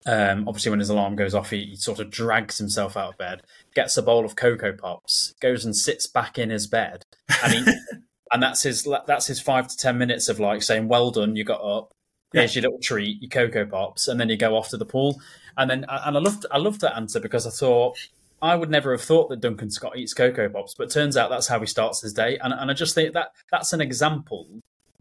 um, 0.07 0.47
obviously, 0.47 0.69
when 0.69 0.79
his 0.79 0.89
alarm 0.89 1.15
goes 1.15 1.33
off, 1.33 1.49
he, 1.49 1.65
he 1.65 1.75
sort 1.75 1.99
of 1.99 2.11
drags 2.11 2.57
himself 2.59 2.95
out 2.95 3.13
of 3.13 3.17
bed, 3.17 3.41
gets 3.73 3.97
a 3.97 4.03
bowl 4.03 4.23
of 4.23 4.35
Cocoa 4.35 4.73
Pops, 4.73 5.33
goes 5.39 5.65
and 5.65 5.75
sits 5.75 6.05
back 6.05 6.37
in 6.37 6.51
his 6.51 6.67
bed, 6.67 7.05
and 7.43 7.53
he, 7.53 7.65
and 8.31 8.43
that's 8.43 8.61
his 8.61 8.87
that's 9.07 9.25
his 9.25 9.41
five 9.41 9.67
to 9.67 9.75
ten 9.75 9.97
minutes 9.97 10.29
of 10.29 10.39
like 10.39 10.61
saying, 10.61 10.87
"Well 10.87 11.09
done, 11.09 11.35
you 11.35 11.43
got 11.43 11.61
up. 11.61 11.91
Here's 12.33 12.55
your 12.55 12.63
little 12.63 12.79
treat, 12.79 13.21
your 13.21 13.29
Cocoa 13.29 13.65
Pops," 13.65 14.07
and 14.07 14.19
then 14.19 14.29
you 14.29 14.37
go 14.37 14.55
off 14.55 14.69
to 14.69 14.77
the 14.77 14.85
pool. 14.85 15.19
And 15.57 15.71
then, 15.71 15.85
and 15.89 16.17
I 16.17 16.19
loved 16.19 16.45
I 16.51 16.59
loved 16.59 16.81
that 16.81 16.95
answer 16.95 17.19
because 17.19 17.47
I 17.47 17.49
thought 17.49 17.97
I 18.41 18.55
would 18.55 18.69
never 18.69 18.91
have 18.91 19.01
thought 19.01 19.29
that 19.29 19.39
Duncan 19.41 19.71
Scott 19.71 19.97
eats 19.97 20.13
Cocoa 20.13 20.49
Pops, 20.49 20.75
but 20.75 20.89
turns 20.91 21.17
out 21.17 21.29
that's 21.29 21.47
how 21.47 21.59
he 21.59 21.65
starts 21.65 22.01
his 22.01 22.13
day. 22.13 22.37
And 22.43 22.53
and 22.53 22.69
I 22.69 22.73
just 22.73 22.93
think 22.95 23.13
that 23.13 23.29
that's 23.51 23.73
an 23.73 23.81
example 23.81 24.47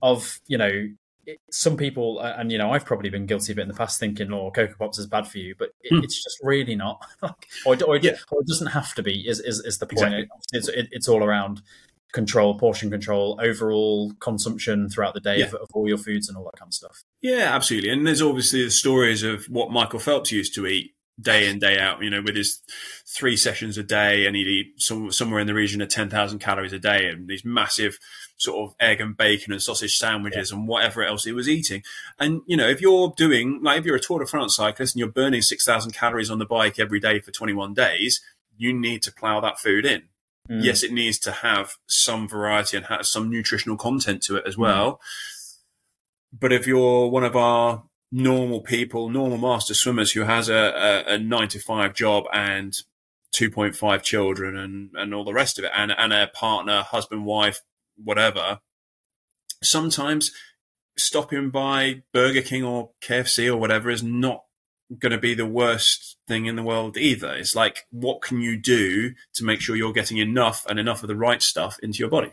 of 0.03 0.41
you 0.47 0.59
know 0.59 0.89
it, 1.27 1.41
some 1.51 1.77
people, 1.77 2.19
uh, 2.21 2.35
and 2.37 2.53
you 2.53 2.59
know, 2.59 2.71
I've 2.71 2.85
probably 2.85 3.09
been 3.09 3.25
guilty 3.27 3.53
of 3.53 3.59
it 3.59 3.63
in 3.63 3.69
the 3.69 3.75
past, 3.75 3.99
thinking, 3.99 4.33
"Oh, 4.33 4.51
Cocoa 4.51 4.75
Pops 4.79 4.99
is 4.99 5.07
bad 5.07 5.27
for 5.27 5.39
you," 5.39 5.55
but 5.59 5.71
it, 5.83 5.89
Hmm. 5.95 6.05
it's 6.05 6.23
just 6.23 6.39
really 6.43 6.77
not, 6.77 7.01
or, 7.67 7.77
or, 7.87 7.97
Yeah. 7.97 8.17
or 8.31 8.41
it 8.43 8.47
doesn't 8.47 8.69
have 8.69 8.95
to 8.95 9.03
be. 9.03 9.27
Is 9.27 9.41
is, 9.41 9.61
is 9.61 9.79
the 9.79 9.87
point? 9.87 10.15
Exactly. 10.15 10.29
It's 10.53 10.69
it, 10.69 10.89
it's 10.91 11.09
all 11.09 11.25
around 11.25 11.63
control, 12.13 12.57
portion 12.59 12.91
control, 12.91 13.41
overall 13.43 14.13
consumption 14.21 14.89
throughout 14.89 15.15
the 15.15 15.21
day 15.21 15.39
Yeah. 15.39 15.47
of, 15.47 15.55
of 15.55 15.69
all 15.73 15.89
your 15.89 15.99
foods 15.99 16.29
and 16.29 16.37
all 16.39 16.45
that 16.45 16.57
kind 16.59 16.69
of 16.69 16.75
stuff. 16.75 17.03
Yeah, 17.23 17.53
absolutely. 17.55 17.89
And 17.91 18.07
there's 18.07 18.23
obviously 18.23 18.63
the 18.65 18.71
stories 18.71 19.23
of 19.25 19.47
what 19.47 19.71
Michael 19.73 19.99
Phelps 19.99 20.31
used 20.31 20.55
to 20.55 20.67
eat 20.67 20.95
day 21.21 21.49
in, 21.49 21.59
day 21.59 21.79
out, 21.79 22.03
you 22.03 22.11
know, 22.11 22.23
with 22.23 22.37
his 22.37 22.61
three 23.07 23.37
sessions 23.37 23.79
a 23.79 23.83
day 23.83 24.27
and 24.27 24.35
he'd 24.35 24.47
eat 24.47 24.73
some, 24.79 25.11
somewhere 25.13 25.41
in 25.41 25.47
the 25.47 25.55
region 25.55 25.81
of 25.81 25.89
10,000 25.89 26.39
calories 26.39 26.73
a 26.73 26.79
day 26.79 27.09
and 27.09 27.29
these 27.29 27.45
massive 27.45 27.99
sort 28.37 28.69
of 28.69 28.75
egg 28.81 29.01
and 29.01 29.17
bacon 29.17 29.53
and 29.53 29.63
sausage 29.63 29.97
sandwiches 29.97 30.51
and 30.51 30.67
whatever 30.67 31.05
else 31.05 31.25
he 31.25 31.33
was 31.33 31.49
eating. 31.49 31.83
And, 32.19 32.43
you 32.47 32.57
know, 32.57 32.69
if 32.69 32.81
you're 32.81 33.15
doing, 33.17 33.61
like, 33.63 33.79
if 33.79 33.85
you're 33.85 33.97
a 33.97 34.01
Tour 34.01 34.19
de 34.21 34.27
France 34.27 34.57
cyclist 34.57 34.95
and 34.95 35.01
you're 35.01 35.09
burning 35.09 35.43
6,000 35.43 35.93
calories 35.93 36.31
on 36.31 36.39
the 36.39 36.47
bike 36.47 36.79
every 36.79 36.99
day 36.99 37.21
for 37.21 37.31
21 37.31 37.75
days, 37.75 38.21
you 38.57 38.73
need 38.73 39.03
to 39.03 39.13
plow 39.13 39.41
that 39.41 39.61
food 39.61 39.87
in. 39.87 40.03
Mm. 40.51 40.65
Yes, 40.65 40.83
it 40.83 40.93
needs 40.93 41.19
to 41.21 41.31
have 41.31 41.77
some 41.87 42.29
variety 42.29 42.77
and 42.77 42.87
have 42.87 43.07
some 43.07 43.31
nutritional 43.31 43.77
content 43.77 44.23
to 44.25 44.37
it 44.37 44.45
as 44.47 44.59
well. 44.59 45.01
But 46.39 46.53
if 46.53 46.67
you're 46.67 47.09
one 47.09 47.25
of 47.25 47.37
our 47.37 47.85
normal 48.17 48.61
people, 48.61 49.09
normal 49.09 49.39
master 49.39 49.75
swimmers 49.75 50.13
who 50.13 50.21
has 50.21 50.49
a, 50.49 50.55
a, 50.55 51.15
a 51.15 51.19
nine 51.19 51.49
to 51.49 51.59
five 51.59 51.93
job 51.95 52.25
and 52.33 52.73
2.5 53.35 54.03
children 54.03 54.57
and, 54.57 54.91
and 54.95 55.13
all 55.13 55.25
the 55.25 55.35
rest 55.35 55.59
of 55.59 55.65
it, 55.65 55.73
and, 55.75 55.91
and 55.91 56.13
a 56.13 56.29
partner, 56.29 56.83
husband, 56.83 57.27
wife, 57.27 57.63
whatever, 57.97 58.61
sometimes 59.65 60.31
stopping 60.97 61.51
by 61.51 62.05
Burger 62.13 62.43
King 62.43 62.63
or 62.63 62.91
KFC 63.03 63.49
or 63.49 63.57
whatever 63.57 63.91
is 63.91 64.05
not 64.05 64.45
going 64.97 65.11
to 65.11 65.19
be 65.19 65.35
the 65.35 65.45
worst 65.45 66.17
thing 66.29 66.47
in 66.47 66.55
the 66.55 66.63
world 66.63 66.97
either. 66.97 67.35
It's 67.35 67.57
like, 67.57 67.85
what 67.91 68.23
can 68.23 68.41
you 68.41 68.57
do 68.57 69.15
to 69.35 69.45
make 69.45 69.61
sure 69.61 69.75
you're 69.75 69.93
getting 69.93 70.19
enough 70.19 70.65
and 70.69 70.79
enough 70.79 71.03
of 71.03 71.09
the 71.09 71.17
right 71.17 71.43
stuff 71.43 71.81
into 71.83 71.99
your 71.99 72.11
body? 72.11 72.31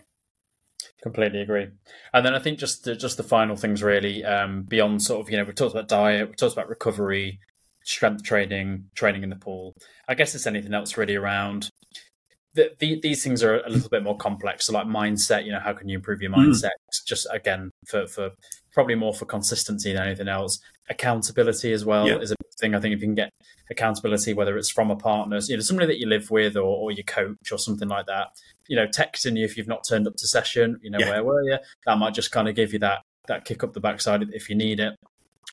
Completely 1.04 1.42
agree. 1.42 1.68
And 2.14 2.26
then 2.26 2.36
I 2.36 2.40
think 2.40 2.60
just 2.60 2.84
the, 2.84 2.96
just 2.96 3.18
the 3.18 3.24
final 3.24 3.56
things 3.56 3.82
really 3.82 4.24
um, 4.24 4.64
beyond 4.64 5.02
sort 5.02 5.22
of 5.22 5.32
you 5.32 5.38
know 5.38 5.44
we 5.44 5.54
talked 5.54 5.74
about 5.74 5.88
diet, 5.88 6.30
we 6.30 6.36
talked 6.36 6.54
about 6.54 6.70
recovery, 6.70 7.40
strength 7.84 8.24
training, 8.24 8.86
training 8.96 9.24
in 9.24 9.30
the 9.30 9.36
pool. 9.36 9.74
I 10.08 10.14
guess 10.14 10.36
it's 10.36 10.46
anything 10.46 10.74
else 10.74 10.98
really 10.98 11.16
around. 11.16 11.70
The, 12.54 12.72
the, 12.80 13.00
these 13.02 13.24
things 13.24 13.44
are 13.44 13.62
a 13.62 13.70
little 13.70 13.90
bit 13.90 14.04
more 14.04 14.18
complex. 14.18 14.66
So 14.66 14.74
like 14.74 14.86
mindset, 14.86 15.46
you 15.46 15.54
know, 15.54 15.60
how 15.62 15.74
can 15.74 15.88
you 15.88 15.96
improve 15.98 16.22
your 16.22 16.32
Mm. 16.32 16.50
mindset? 16.50 16.70
Just 17.08 17.26
again 17.32 17.72
for 17.88 18.06
for 18.08 18.32
probably 18.74 18.96
more 18.96 19.14
for 19.14 19.26
consistency 19.26 19.94
than 19.94 20.04
anything 20.04 20.28
else. 20.28 20.60
Accountability 20.90 21.74
as 21.74 21.84
well 21.86 22.08
Yeah. 22.08 22.20
is 22.20 22.32
a 22.32 22.36
thing. 22.60 22.76
I 22.76 22.80
think 22.80 22.94
if 22.94 23.02
you 23.02 23.08
can 23.08 23.16
get 23.16 23.32
accountability, 23.70 24.34
whether 24.34 24.58
it's 24.58 24.70
from 24.70 24.92
a 24.92 24.96
partner, 24.96 25.40
you 25.48 25.56
know, 25.58 25.62
somebody 25.62 25.88
that 25.88 26.00
you 26.00 26.08
live 26.08 26.30
with 26.30 26.56
or, 26.58 26.64
or 26.64 26.92
your 26.92 27.04
coach 27.06 27.52
or 27.52 27.58
something 27.58 27.88
like 27.88 28.06
that, 28.06 28.28
you 28.72 28.78
know, 28.78 28.88
texting 28.88 29.38
you 29.38 29.44
if 29.44 29.58
you've 29.58 29.68
not 29.68 29.84
turned 29.86 30.08
up 30.08 30.16
to 30.16 30.26
session, 30.28 30.80
you 30.82 30.90
know, 30.90 30.98
Yeah. 31.00 31.10
where 31.10 31.24
were 31.26 31.44
you? 31.44 31.58
That 31.86 31.98
might 31.98 32.14
just 32.14 32.32
kind 32.32 32.48
of 32.48 32.56
give 32.56 32.72
you 32.72 32.80
that 32.80 33.00
that 33.28 33.44
kick 33.44 33.64
up 33.66 33.74
the 33.74 33.82
backside 33.82 34.24
if 34.34 34.50
you 34.50 34.56
need 34.56 34.80
it. 34.80 34.94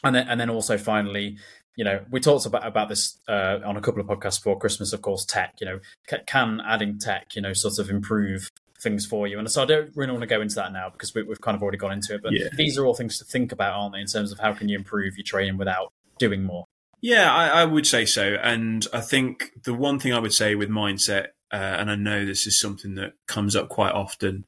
And 0.05 0.15
then 0.15 0.29
and 0.29 0.41
then 0.41 0.51
also 0.51 0.79
finally, 0.79 1.37
you 1.77 1.85
know, 1.85 2.05
we 2.13 2.21
talked 2.21 2.47
about 2.47 2.65
about 2.65 2.89
this 2.89 3.19
uh, 3.29 3.59
on 3.65 3.77
a 3.77 3.81
couple 3.81 4.01
of 4.01 4.07
podcasts 4.07 4.39
before 4.39 4.57
Christmas. 4.59 4.93
Of 4.93 5.03
course, 5.03 5.25
tech. 5.25 5.55
You 5.61 5.67
know, 5.67 5.81
ca- 6.09 6.23
can 6.27 6.61
adding 6.65 6.99
tech, 7.01 7.35
you 7.35 7.43
know, 7.43 7.53
sort 7.53 7.79
of 7.81 7.91
improve 7.91 8.49
things 8.81 9.05
for 9.05 9.27
you? 9.27 9.39
And 9.41 9.51
so 9.51 9.65
I 9.65 9.67
don't 9.67 9.91
really 9.97 10.13
want 10.13 10.23
to 10.23 10.29
go 10.29 10.41
into 10.41 10.55
that 10.55 10.73
now 10.73 10.89
because 10.89 11.13
we, 11.13 11.25
we've 11.25 11.41
kind 11.41 11.57
of 11.57 11.63
already 11.63 11.79
gone 11.79 11.91
into 11.93 12.15
it. 12.15 12.23
But 12.23 12.33
Yeah. 12.33 12.47
these 12.57 12.79
are 12.79 12.87
all 12.87 12.95
things 12.95 13.19
to 13.19 13.25
think 13.25 13.51
about, 13.51 13.73
aren't 13.75 13.95
they? 13.95 14.01
In 14.01 14.07
terms 14.07 14.31
of 14.31 14.39
how 14.39 14.53
can 14.53 14.69
you 14.69 14.77
improve 14.79 15.17
your 15.17 15.25
training 15.25 15.57
without 15.59 15.93
doing 16.19 16.45
more? 16.45 16.65
Yeah, 17.01 17.33
I, 17.33 17.63
I 17.63 17.65
would 17.65 17.87
say 17.87 18.05
so. 18.07 18.37
And 18.43 18.87
I 18.93 19.01
think 19.01 19.51
the 19.65 19.75
one 19.75 19.99
thing 19.99 20.13
I 20.13 20.19
would 20.21 20.33
say 20.33 20.55
with 20.55 20.69
mindset, 20.69 21.29
uh, 21.53 21.57
and 21.79 21.91
I 21.91 21.95
know 21.95 22.25
this 22.25 22.47
is 22.47 22.59
something 22.59 22.95
that 22.97 23.15
comes 23.27 23.57
up 23.57 23.69
quite 23.69 23.93
often, 23.93 24.47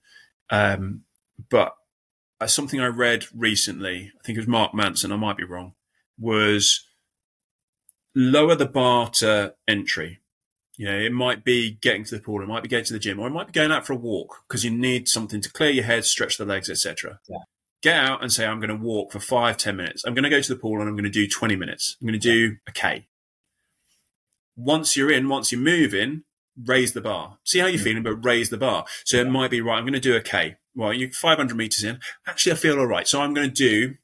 um, 0.50 1.02
but 1.48 1.74
uh, 2.40 2.46
something 2.46 2.80
I 2.80 2.86
read 2.86 3.26
recently, 3.34 4.12
I 4.18 4.22
think 4.24 4.36
it 4.36 4.40
was 4.40 4.48
Mark 4.48 4.74
Manson, 4.74 5.12
I 5.12 5.16
might 5.16 5.36
be 5.36 5.44
wrong, 5.44 5.74
was 6.18 6.84
lower 8.14 8.54
the 8.54 8.66
bar 8.66 9.10
to 9.10 9.54
entry. 9.68 10.20
You 10.76 10.86
know, 10.86 10.98
it 10.98 11.12
might 11.12 11.44
be 11.44 11.72
getting 11.82 12.04
to 12.04 12.14
the 12.14 12.22
pool, 12.22 12.42
it 12.42 12.48
might 12.48 12.62
be 12.62 12.68
going 12.68 12.84
to 12.84 12.92
the 12.92 12.98
gym, 12.98 13.20
or 13.20 13.26
it 13.26 13.32
might 13.32 13.48
be 13.48 13.52
going 13.52 13.70
out 13.70 13.86
for 13.86 13.92
a 13.92 13.96
walk 13.96 14.44
because 14.48 14.64
you 14.64 14.70
need 14.70 15.08
something 15.08 15.40
to 15.42 15.52
clear 15.52 15.70
your 15.70 15.84
head, 15.84 16.04
stretch 16.06 16.38
the 16.38 16.46
legs, 16.46 16.70
etc. 16.70 17.20
Yeah. 17.28 17.36
Get 17.82 17.96
out 17.96 18.22
and 18.22 18.32
say, 18.32 18.46
I'm 18.46 18.60
going 18.60 18.70
to 18.70 18.84
walk 18.84 19.12
for 19.12 19.20
five, 19.20 19.56
ten 19.58 19.76
minutes. 19.76 20.04
I'm 20.04 20.14
going 20.14 20.24
to 20.24 20.30
go 20.30 20.40
to 20.40 20.54
the 20.54 20.58
pool 20.58 20.80
and 20.80 20.88
I'm 20.88 20.96
going 20.96 21.04
to 21.04 21.10
do 21.10 21.28
20 21.28 21.56
minutes. 21.56 21.96
I'm 22.00 22.06
going 22.06 22.18
to 22.18 22.28
do 22.28 22.56
a 22.66 22.72
K. 22.72 23.08
Once 24.56 24.96
you're 24.96 25.10
in, 25.10 25.28
once 25.28 25.50
you're 25.52 25.60
moving, 25.60 26.24
raise 26.56 26.92
the 26.92 27.00
bar. 27.00 27.38
See 27.44 27.58
how 27.58 27.66
you're 27.66 27.82
feeling, 27.82 28.02
but 28.02 28.24
raise 28.24 28.50
the 28.50 28.58
bar. 28.58 28.84
So 29.04 29.18
it 29.18 29.28
might 29.28 29.50
be 29.50 29.60
right. 29.60 29.78
I'm 29.78 29.84
going 29.84 29.92
to 29.94 30.00
do 30.00 30.16
a 30.16 30.20
K. 30.20 30.56
Well, 30.74 30.92
you're 30.92 31.10
500 31.10 31.56
meters 31.56 31.84
in. 31.84 31.98
Actually, 32.26 32.52
I 32.52 32.56
feel 32.56 32.78
all 32.78 32.86
right. 32.86 33.06
So 33.06 33.20
I'm 33.20 33.34
going 33.34 33.48
to 33.48 33.54
do 33.54 33.96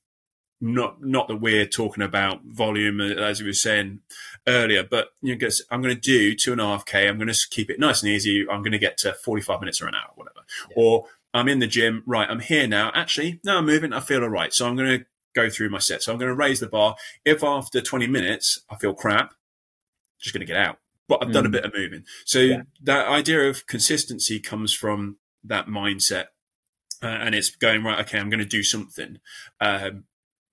not 0.60 1.02
not 1.02 1.28
that 1.28 1.36
we're 1.36 1.66
talking 1.66 2.02
about 2.02 2.40
volume 2.44 3.00
uh, 3.00 3.14
as 3.22 3.40
we 3.40 3.46
were 3.48 3.52
saying 3.52 4.00
earlier, 4.46 4.82
but 4.82 5.08
you 5.20 5.36
know, 5.36 5.48
I'm 5.70 5.82
going 5.82 5.94
to 5.94 6.00
do 6.00 6.34
two 6.34 6.52
and 6.52 6.60
a 6.60 6.64
half 6.64 6.86
k. 6.86 7.08
I'm 7.08 7.18
going 7.18 7.32
to 7.32 7.46
keep 7.50 7.70
it 7.70 7.78
nice 7.78 8.02
and 8.02 8.10
easy. 8.10 8.46
I'm 8.50 8.62
going 8.62 8.72
to 8.72 8.78
get 8.78 8.96
to 8.98 9.12
45 9.12 9.60
minutes 9.60 9.82
or 9.82 9.88
an 9.88 9.94
hour, 9.94 10.12
whatever. 10.14 10.40
Yeah. 10.70 10.74
Or 10.76 11.06
I'm 11.34 11.48
in 11.48 11.58
the 11.58 11.66
gym, 11.66 12.02
right? 12.06 12.28
I'm 12.28 12.40
here 12.40 12.66
now. 12.66 12.90
Actually, 12.94 13.40
no, 13.44 13.58
I'm 13.58 13.66
moving. 13.66 13.92
I 13.92 14.00
feel 14.00 14.22
all 14.22 14.30
right. 14.30 14.52
So 14.52 14.66
I'm 14.66 14.76
going 14.76 14.98
to 15.00 15.06
go 15.34 15.50
through 15.50 15.68
my 15.68 15.78
set. 15.78 16.02
So 16.02 16.12
I'm 16.12 16.18
going 16.18 16.30
to 16.30 16.34
raise 16.34 16.60
the 16.60 16.68
bar. 16.68 16.96
If 17.24 17.44
after 17.44 17.82
20 17.82 18.06
minutes 18.06 18.60
I 18.70 18.76
feel 18.76 18.94
crap, 18.94 19.34
just 20.18 20.34
going 20.34 20.40
to 20.40 20.46
get 20.46 20.56
out. 20.56 20.78
But 21.08 21.22
I've 21.22 21.28
mm. 21.28 21.34
done 21.34 21.46
a 21.46 21.48
mm. 21.48 21.52
bit 21.52 21.64
of 21.64 21.72
moving. 21.74 22.04
So 22.24 22.40
yeah. 22.40 22.62
that 22.82 23.06
idea 23.06 23.48
of 23.48 23.66
consistency 23.66 24.40
comes 24.40 24.74
from 24.74 25.18
that 25.44 25.66
mindset. 25.66 26.26
Uh, 27.02 27.08
and 27.08 27.34
it's 27.34 27.50
going 27.50 27.84
right. 27.84 28.00
Okay, 28.00 28.18
I'm 28.18 28.30
going 28.30 28.40
to 28.40 28.46
do 28.46 28.62
something. 28.62 29.18
Um, 29.60 30.04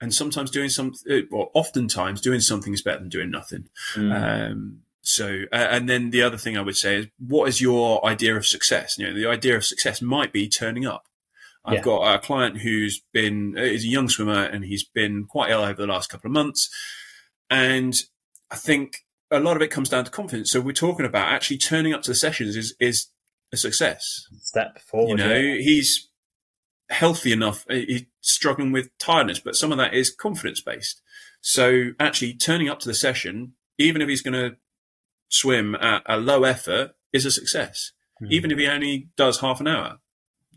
and 0.02 0.14
sometimes 0.14 0.52
doing 0.52 0.70
something, 0.70 1.28
or 1.32 1.50
oftentimes 1.54 2.20
doing 2.20 2.42
something 2.42 2.74
is 2.74 2.82
better 2.82 3.00
than 3.00 3.10
doing 3.10 3.32
nothing. 3.32 3.70
Mm. 3.96 4.52
Um, 4.52 4.80
so, 5.02 5.44
uh, 5.52 5.56
and 5.56 5.88
then 5.88 6.12
the 6.12 6.22
other 6.22 6.38
thing 6.38 6.58
I 6.58 6.62
would 6.62 6.76
say 6.76 6.98
is, 6.98 7.08
what 7.20 7.48
is 7.48 7.62
your 7.62 8.06
idea 8.06 8.36
of 8.36 8.46
success? 8.46 8.98
You 8.98 9.08
know, 9.08 9.14
the 9.14 9.28
idea 9.28 9.56
of 9.56 9.66
success 9.66 10.02
might 10.02 10.34
be 10.34 10.50
turning 10.50 10.86
up. 10.86 11.08
I've 11.66 11.76
yeah. 11.76 11.82
got 11.82 12.16
a 12.16 12.20
client 12.20 12.58
who's 12.58 13.02
been 13.14 13.58
is 13.58 13.86
a 13.86 13.88
young 13.88 14.10
swimmer 14.10 14.44
and 14.44 14.66
he's 14.66 14.84
been 14.84 15.26
quite 15.26 15.52
ill 15.52 15.62
over 15.62 15.82
the 15.82 15.88
last 15.88 16.10
couple 16.10 16.28
of 16.28 16.34
months, 16.34 16.70
and 17.50 17.96
I 18.52 18.58
think 18.58 19.06
a 19.34 19.40
lot 19.40 19.56
of 19.56 19.62
it 19.62 19.72
comes 19.72 19.90
down 19.90 20.06
to 20.06 20.12
confidence. 20.12 20.52
So 20.52 20.62
we're 20.62 20.74
talking 20.74 21.06
about 21.06 21.32
actually 21.32 21.58
turning 21.58 21.94
up 21.94 22.04
to 22.04 22.12
the 22.12 22.16
sessions 22.16 22.56
is 22.56 22.76
is 22.80 23.08
a 23.52 23.58
success. 23.58 24.28
Step 24.42 24.80
forward. 24.80 25.10
You 25.10 25.16
know, 25.28 25.36
yeah. 25.36 25.62
he's 25.62 26.10
healthy 26.90 27.32
enough. 27.32 27.66
He's 27.70 28.06
struggling 28.22 28.72
with 28.72 28.90
tiredness, 28.98 29.40
but 29.40 29.56
some 29.56 29.72
of 29.72 29.78
that 29.78 29.94
is 29.94 30.14
confidence 30.14 30.62
based. 30.62 31.02
So 31.42 31.92
actually 32.00 32.36
turning 32.36 32.70
up 32.70 32.80
to 32.80 32.88
the 32.88 32.94
session, 32.94 33.54
even 33.78 34.02
if 34.02 34.08
he's 34.08 34.22
going 34.22 34.34
to 34.34 34.58
swim 35.30 35.76
at 35.76 36.04
a 36.06 36.18
low 36.18 36.44
effort, 36.44 36.92
is 37.12 37.26
a 37.26 37.32
success. 37.32 37.92
Mm. 38.22 38.32
Even 38.32 38.52
if 38.52 38.58
he 38.58 38.68
only 38.68 39.10
does 39.18 39.40
half 39.40 39.60
an 39.60 39.68
hour, 39.68 40.00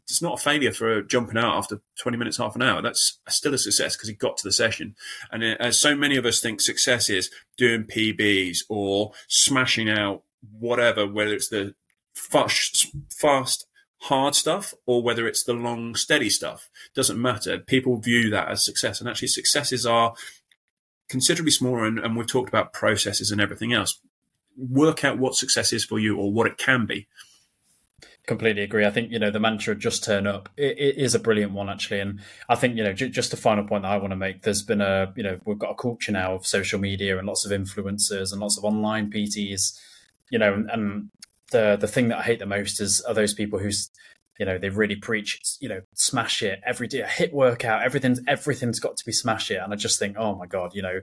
it's 0.08 0.22
not 0.22 0.38
a 0.38 0.42
failure 0.42 0.72
for 0.72 1.02
jumping 1.02 1.36
out 1.36 1.56
after 1.56 1.80
20 1.98 2.16
minutes, 2.16 2.36
half 2.36 2.54
an 2.54 2.62
hour. 2.62 2.80
That's 2.80 3.18
still 3.28 3.54
a 3.54 3.58
success 3.58 3.96
because 3.96 4.08
he 4.08 4.14
got 4.14 4.36
to 4.36 4.44
the 4.44 4.52
session. 4.52 4.94
And 5.32 5.42
uh, 5.42 5.56
as 5.58 5.78
so 5.78 5.96
many 5.96 6.16
of 6.16 6.24
us 6.24 6.40
think 6.40 6.60
success 6.60 7.10
is 7.10 7.30
doing 7.56 7.84
PBs 7.84 8.60
or 8.68 9.12
smashing 9.26 9.90
out 9.90 10.22
whatever, 10.58 11.06
whether 11.06 11.34
it's 11.34 11.48
the 11.48 11.74
fast, 12.14 12.86
fast 13.10 13.66
hard 14.02 14.36
stuff 14.36 14.74
or 14.86 15.02
whether 15.02 15.26
it's 15.26 15.42
the 15.42 15.54
long, 15.54 15.96
steady 15.96 16.30
stuff. 16.30 16.70
Doesn't 16.94 17.20
matter. 17.20 17.58
People 17.58 17.96
view 17.96 18.30
that 18.30 18.48
as 18.48 18.64
success. 18.64 19.00
And 19.00 19.08
actually, 19.08 19.28
successes 19.28 19.84
are 19.84 20.14
considerably 21.08 21.50
smaller. 21.50 21.84
And, 21.84 21.98
and 21.98 22.16
we've 22.16 22.28
talked 22.28 22.48
about 22.48 22.72
processes 22.72 23.32
and 23.32 23.40
everything 23.40 23.72
else. 23.72 23.98
Work 24.56 25.04
out 25.04 25.18
what 25.18 25.34
success 25.34 25.72
is 25.72 25.84
for 25.84 25.98
you 25.98 26.16
or 26.16 26.32
what 26.32 26.46
it 26.46 26.58
can 26.58 26.86
be. 26.86 27.08
Completely 28.26 28.62
agree. 28.64 28.84
I 28.84 28.90
think 28.90 29.12
you 29.12 29.20
know 29.20 29.30
the 29.30 29.38
mantra 29.38 29.76
"just 29.76 30.02
turn 30.02 30.26
up" 30.26 30.48
it, 30.56 30.76
it 30.78 30.96
is 30.96 31.14
a 31.14 31.20
brilliant 31.20 31.52
one 31.52 31.70
actually, 31.70 32.00
and 32.00 32.18
I 32.48 32.56
think 32.56 32.76
you 32.76 32.82
know 32.82 32.92
j- 32.92 33.08
just 33.08 33.32
a 33.32 33.36
final 33.36 33.62
point 33.62 33.84
that 33.84 33.92
I 33.92 33.98
want 33.98 34.10
to 34.10 34.16
make. 34.16 34.42
There's 34.42 34.64
been 34.64 34.80
a 34.80 35.12
you 35.14 35.22
know 35.22 35.38
we've 35.44 35.60
got 35.60 35.70
a 35.70 35.76
culture 35.76 36.10
now 36.10 36.34
of 36.34 36.44
social 36.44 36.80
media 36.80 37.18
and 37.18 37.26
lots 37.28 37.46
of 37.46 37.52
influencers 37.52 38.32
and 38.32 38.40
lots 38.40 38.58
of 38.58 38.64
online 38.64 39.12
PTs, 39.12 39.78
you 40.30 40.40
know, 40.40 40.54
and, 40.54 40.68
and 40.70 41.10
the 41.52 41.76
the 41.80 41.86
thing 41.86 42.08
that 42.08 42.18
I 42.18 42.22
hate 42.22 42.40
the 42.40 42.46
most 42.46 42.80
is 42.80 43.00
are 43.02 43.14
those 43.14 43.32
people 43.32 43.60
who's 43.60 43.90
you 44.40 44.46
know 44.46 44.58
they 44.58 44.70
really 44.70 44.96
preach 44.96 45.38
you 45.60 45.68
know 45.68 45.82
smash 45.94 46.42
it 46.42 46.60
every 46.66 46.88
day 46.88 47.04
hit 47.08 47.32
workout 47.32 47.82
everything's 47.82 48.20
everything's 48.26 48.80
got 48.80 48.96
to 48.96 49.04
be 49.06 49.12
smash 49.12 49.52
it 49.52 49.60
and 49.62 49.72
I 49.72 49.76
just 49.76 50.00
think 50.00 50.16
oh 50.18 50.34
my 50.34 50.46
god 50.46 50.72
you 50.74 50.82
know 50.82 51.00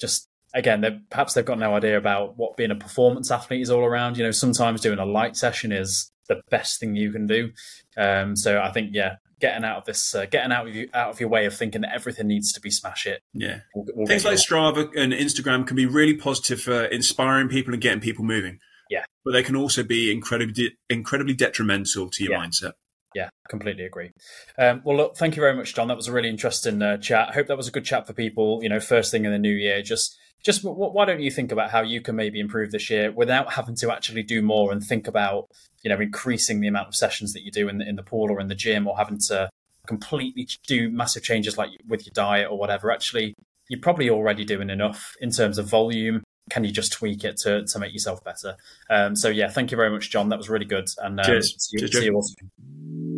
just 0.00 0.26
again 0.54 1.04
perhaps 1.10 1.34
they've 1.34 1.44
got 1.44 1.58
no 1.58 1.74
idea 1.74 1.98
about 1.98 2.38
what 2.38 2.56
being 2.56 2.70
a 2.70 2.76
performance 2.76 3.30
athlete 3.30 3.60
is 3.60 3.70
all 3.70 3.84
around 3.84 4.16
you 4.16 4.24
know 4.24 4.30
sometimes 4.30 4.80
doing 4.80 4.98
a 4.98 5.04
light 5.04 5.36
session 5.36 5.70
is 5.70 6.11
the 6.34 6.42
best 6.50 6.80
thing 6.80 6.96
you 6.96 7.12
can 7.12 7.26
do 7.26 7.50
um, 7.96 8.36
so 8.36 8.60
I 8.60 8.70
think 8.70 8.90
yeah 8.92 9.16
getting 9.40 9.64
out 9.64 9.78
of 9.78 9.84
this 9.84 10.14
uh, 10.14 10.26
getting 10.26 10.52
out 10.52 10.68
of 10.68 10.74
you 10.74 10.88
out 10.94 11.10
of 11.10 11.20
your 11.20 11.28
way 11.28 11.46
of 11.46 11.54
thinking 11.54 11.80
that 11.80 11.94
everything 11.94 12.28
needs 12.28 12.52
to 12.52 12.60
be 12.60 12.70
smash 12.70 13.06
it 13.06 13.22
yeah 13.32 13.60
we'll, 13.74 13.86
we'll 13.94 14.06
things 14.06 14.24
like 14.24 14.36
Strava 14.36 14.88
and 14.96 15.12
Instagram 15.12 15.66
can 15.66 15.76
be 15.76 15.86
really 15.86 16.14
positive 16.14 16.60
for 16.60 16.84
inspiring 16.84 17.48
people 17.48 17.72
and 17.72 17.82
getting 17.82 18.00
people 18.00 18.24
moving 18.24 18.58
yeah. 18.92 19.04
But 19.24 19.32
they 19.32 19.42
can 19.42 19.56
also 19.56 19.82
be 19.82 20.12
incredibly 20.12 20.76
incredibly 20.90 21.34
detrimental 21.34 22.10
to 22.10 22.24
your 22.24 22.34
yeah. 22.34 22.44
mindset. 22.44 22.72
Yeah, 23.14 23.28
completely 23.48 23.84
agree. 23.84 24.10
Um, 24.58 24.82
well, 24.84 24.96
look, 24.96 25.16
thank 25.16 25.36
you 25.36 25.42
very 25.42 25.54
much, 25.54 25.74
John. 25.74 25.88
That 25.88 25.96
was 25.96 26.08
a 26.08 26.12
really 26.12 26.28
interesting 26.28 26.80
uh, 26.80 26.98
chat. 26.98 27.30
I 27.30 27.32
hope 27.32 27.46
that 27.46 27.56
was 27.56 27.68
a 27.68 27.70
good 27.70 27.84
chat 27.84 28.06
for 28.06 28.12
people. 28.12 28.60
You 28.62 28.68
know, 28.68 28.80
first 28.80 29.10
thing 29.10 29.24
in 29.24 29.32
the 29.32 29.38
new 29.38 29.54
year, 29.54 29.82
just 29.82 30.16
just 30.42 30.62
why 30.64 31.04
don't 31.04 31.20
you 31.20 31.30
think 31.30 31.52
about 31.52 31.70
how 31.70 31.82
you 31.82 32.00
can 32.00 32.16
maybe 32.16 32.40
improve 32.40 32.70
this 32.70 32.90
year 32.90 33.12
without 33.12 33.52
having 33.52 33.76
to 33.76 33.92
actually 33.92 34.22
do 34.22 34.42
more 34.42 34.72
and 34.72 34.82
think 34.82 35.06
about 35.06 35.48
you 35.82 35.90
know 35.90 36.00
increasing 36.00 36.60
the 36.60 36.68
amount 36.68 36.88
of 36.88 36.94
sessions 36.94 37.32
that 37.32 37.42
you 37.42 37.50
do 37.50 37.68
in 37.68 37.78
the, 37.78 37.88
in 37.88 37.96
the 37.96 38.02
pool 38.02 38.30
or 38.30 38.40
in 38.40 38.48
the 38.48 38.54
gym 38.54 38.86
or 38.86 38.96
having 38.96 39.18
to 39.18 39.48
completely 39.86 40.48
do 40.66 40.90
massive 40.90 41.22
changes 41.22 41.56
like 41.58 41.70
with 41.88 42.06
your 42.06 42.12
diet 42.14 42.48
or 42.50 42.58
whatever. 42.58 42.90
Actually, 42.90 43.34
you're 43.68 43.80
probably 43.80 44.10
already 44.10 44.44
doing 44.44 44.70
enough 44.70 45.14
in 45.20 45.30
terms 45.30 45.58
of 45.58 45.68
volume 45.68 46.22
can 46.50 46.64
you 46.64 46.72
just 46.72 46.92
tweak 46.92 47.24
it 47.24 47.36
to, 47.38 47.64
to 47.64 47.78
make 47.78 47.92
yourself 47.92 48.22
better? 48.24 48.56
Um, 48.90 49.14
so 49.16 49.28
yeah, 49.28 49.48
thank 49.48 49.70
you 49.70 49.76
very 49.76 49.90
much, 49.90 50.10
John. 50.10 50.28
That 50.28 50.38
was 50.38 50.50
really 50.50 50.64
good. 50.64 50.88
And 50.98 51.20
um, 51.20 51.24
Cheers. 51.24 51.54
see, 51.58 51.76
you, 51.80 51.88
Cheers, 51.88 51.98
see 51.98 52.04
you. 52.06 53.11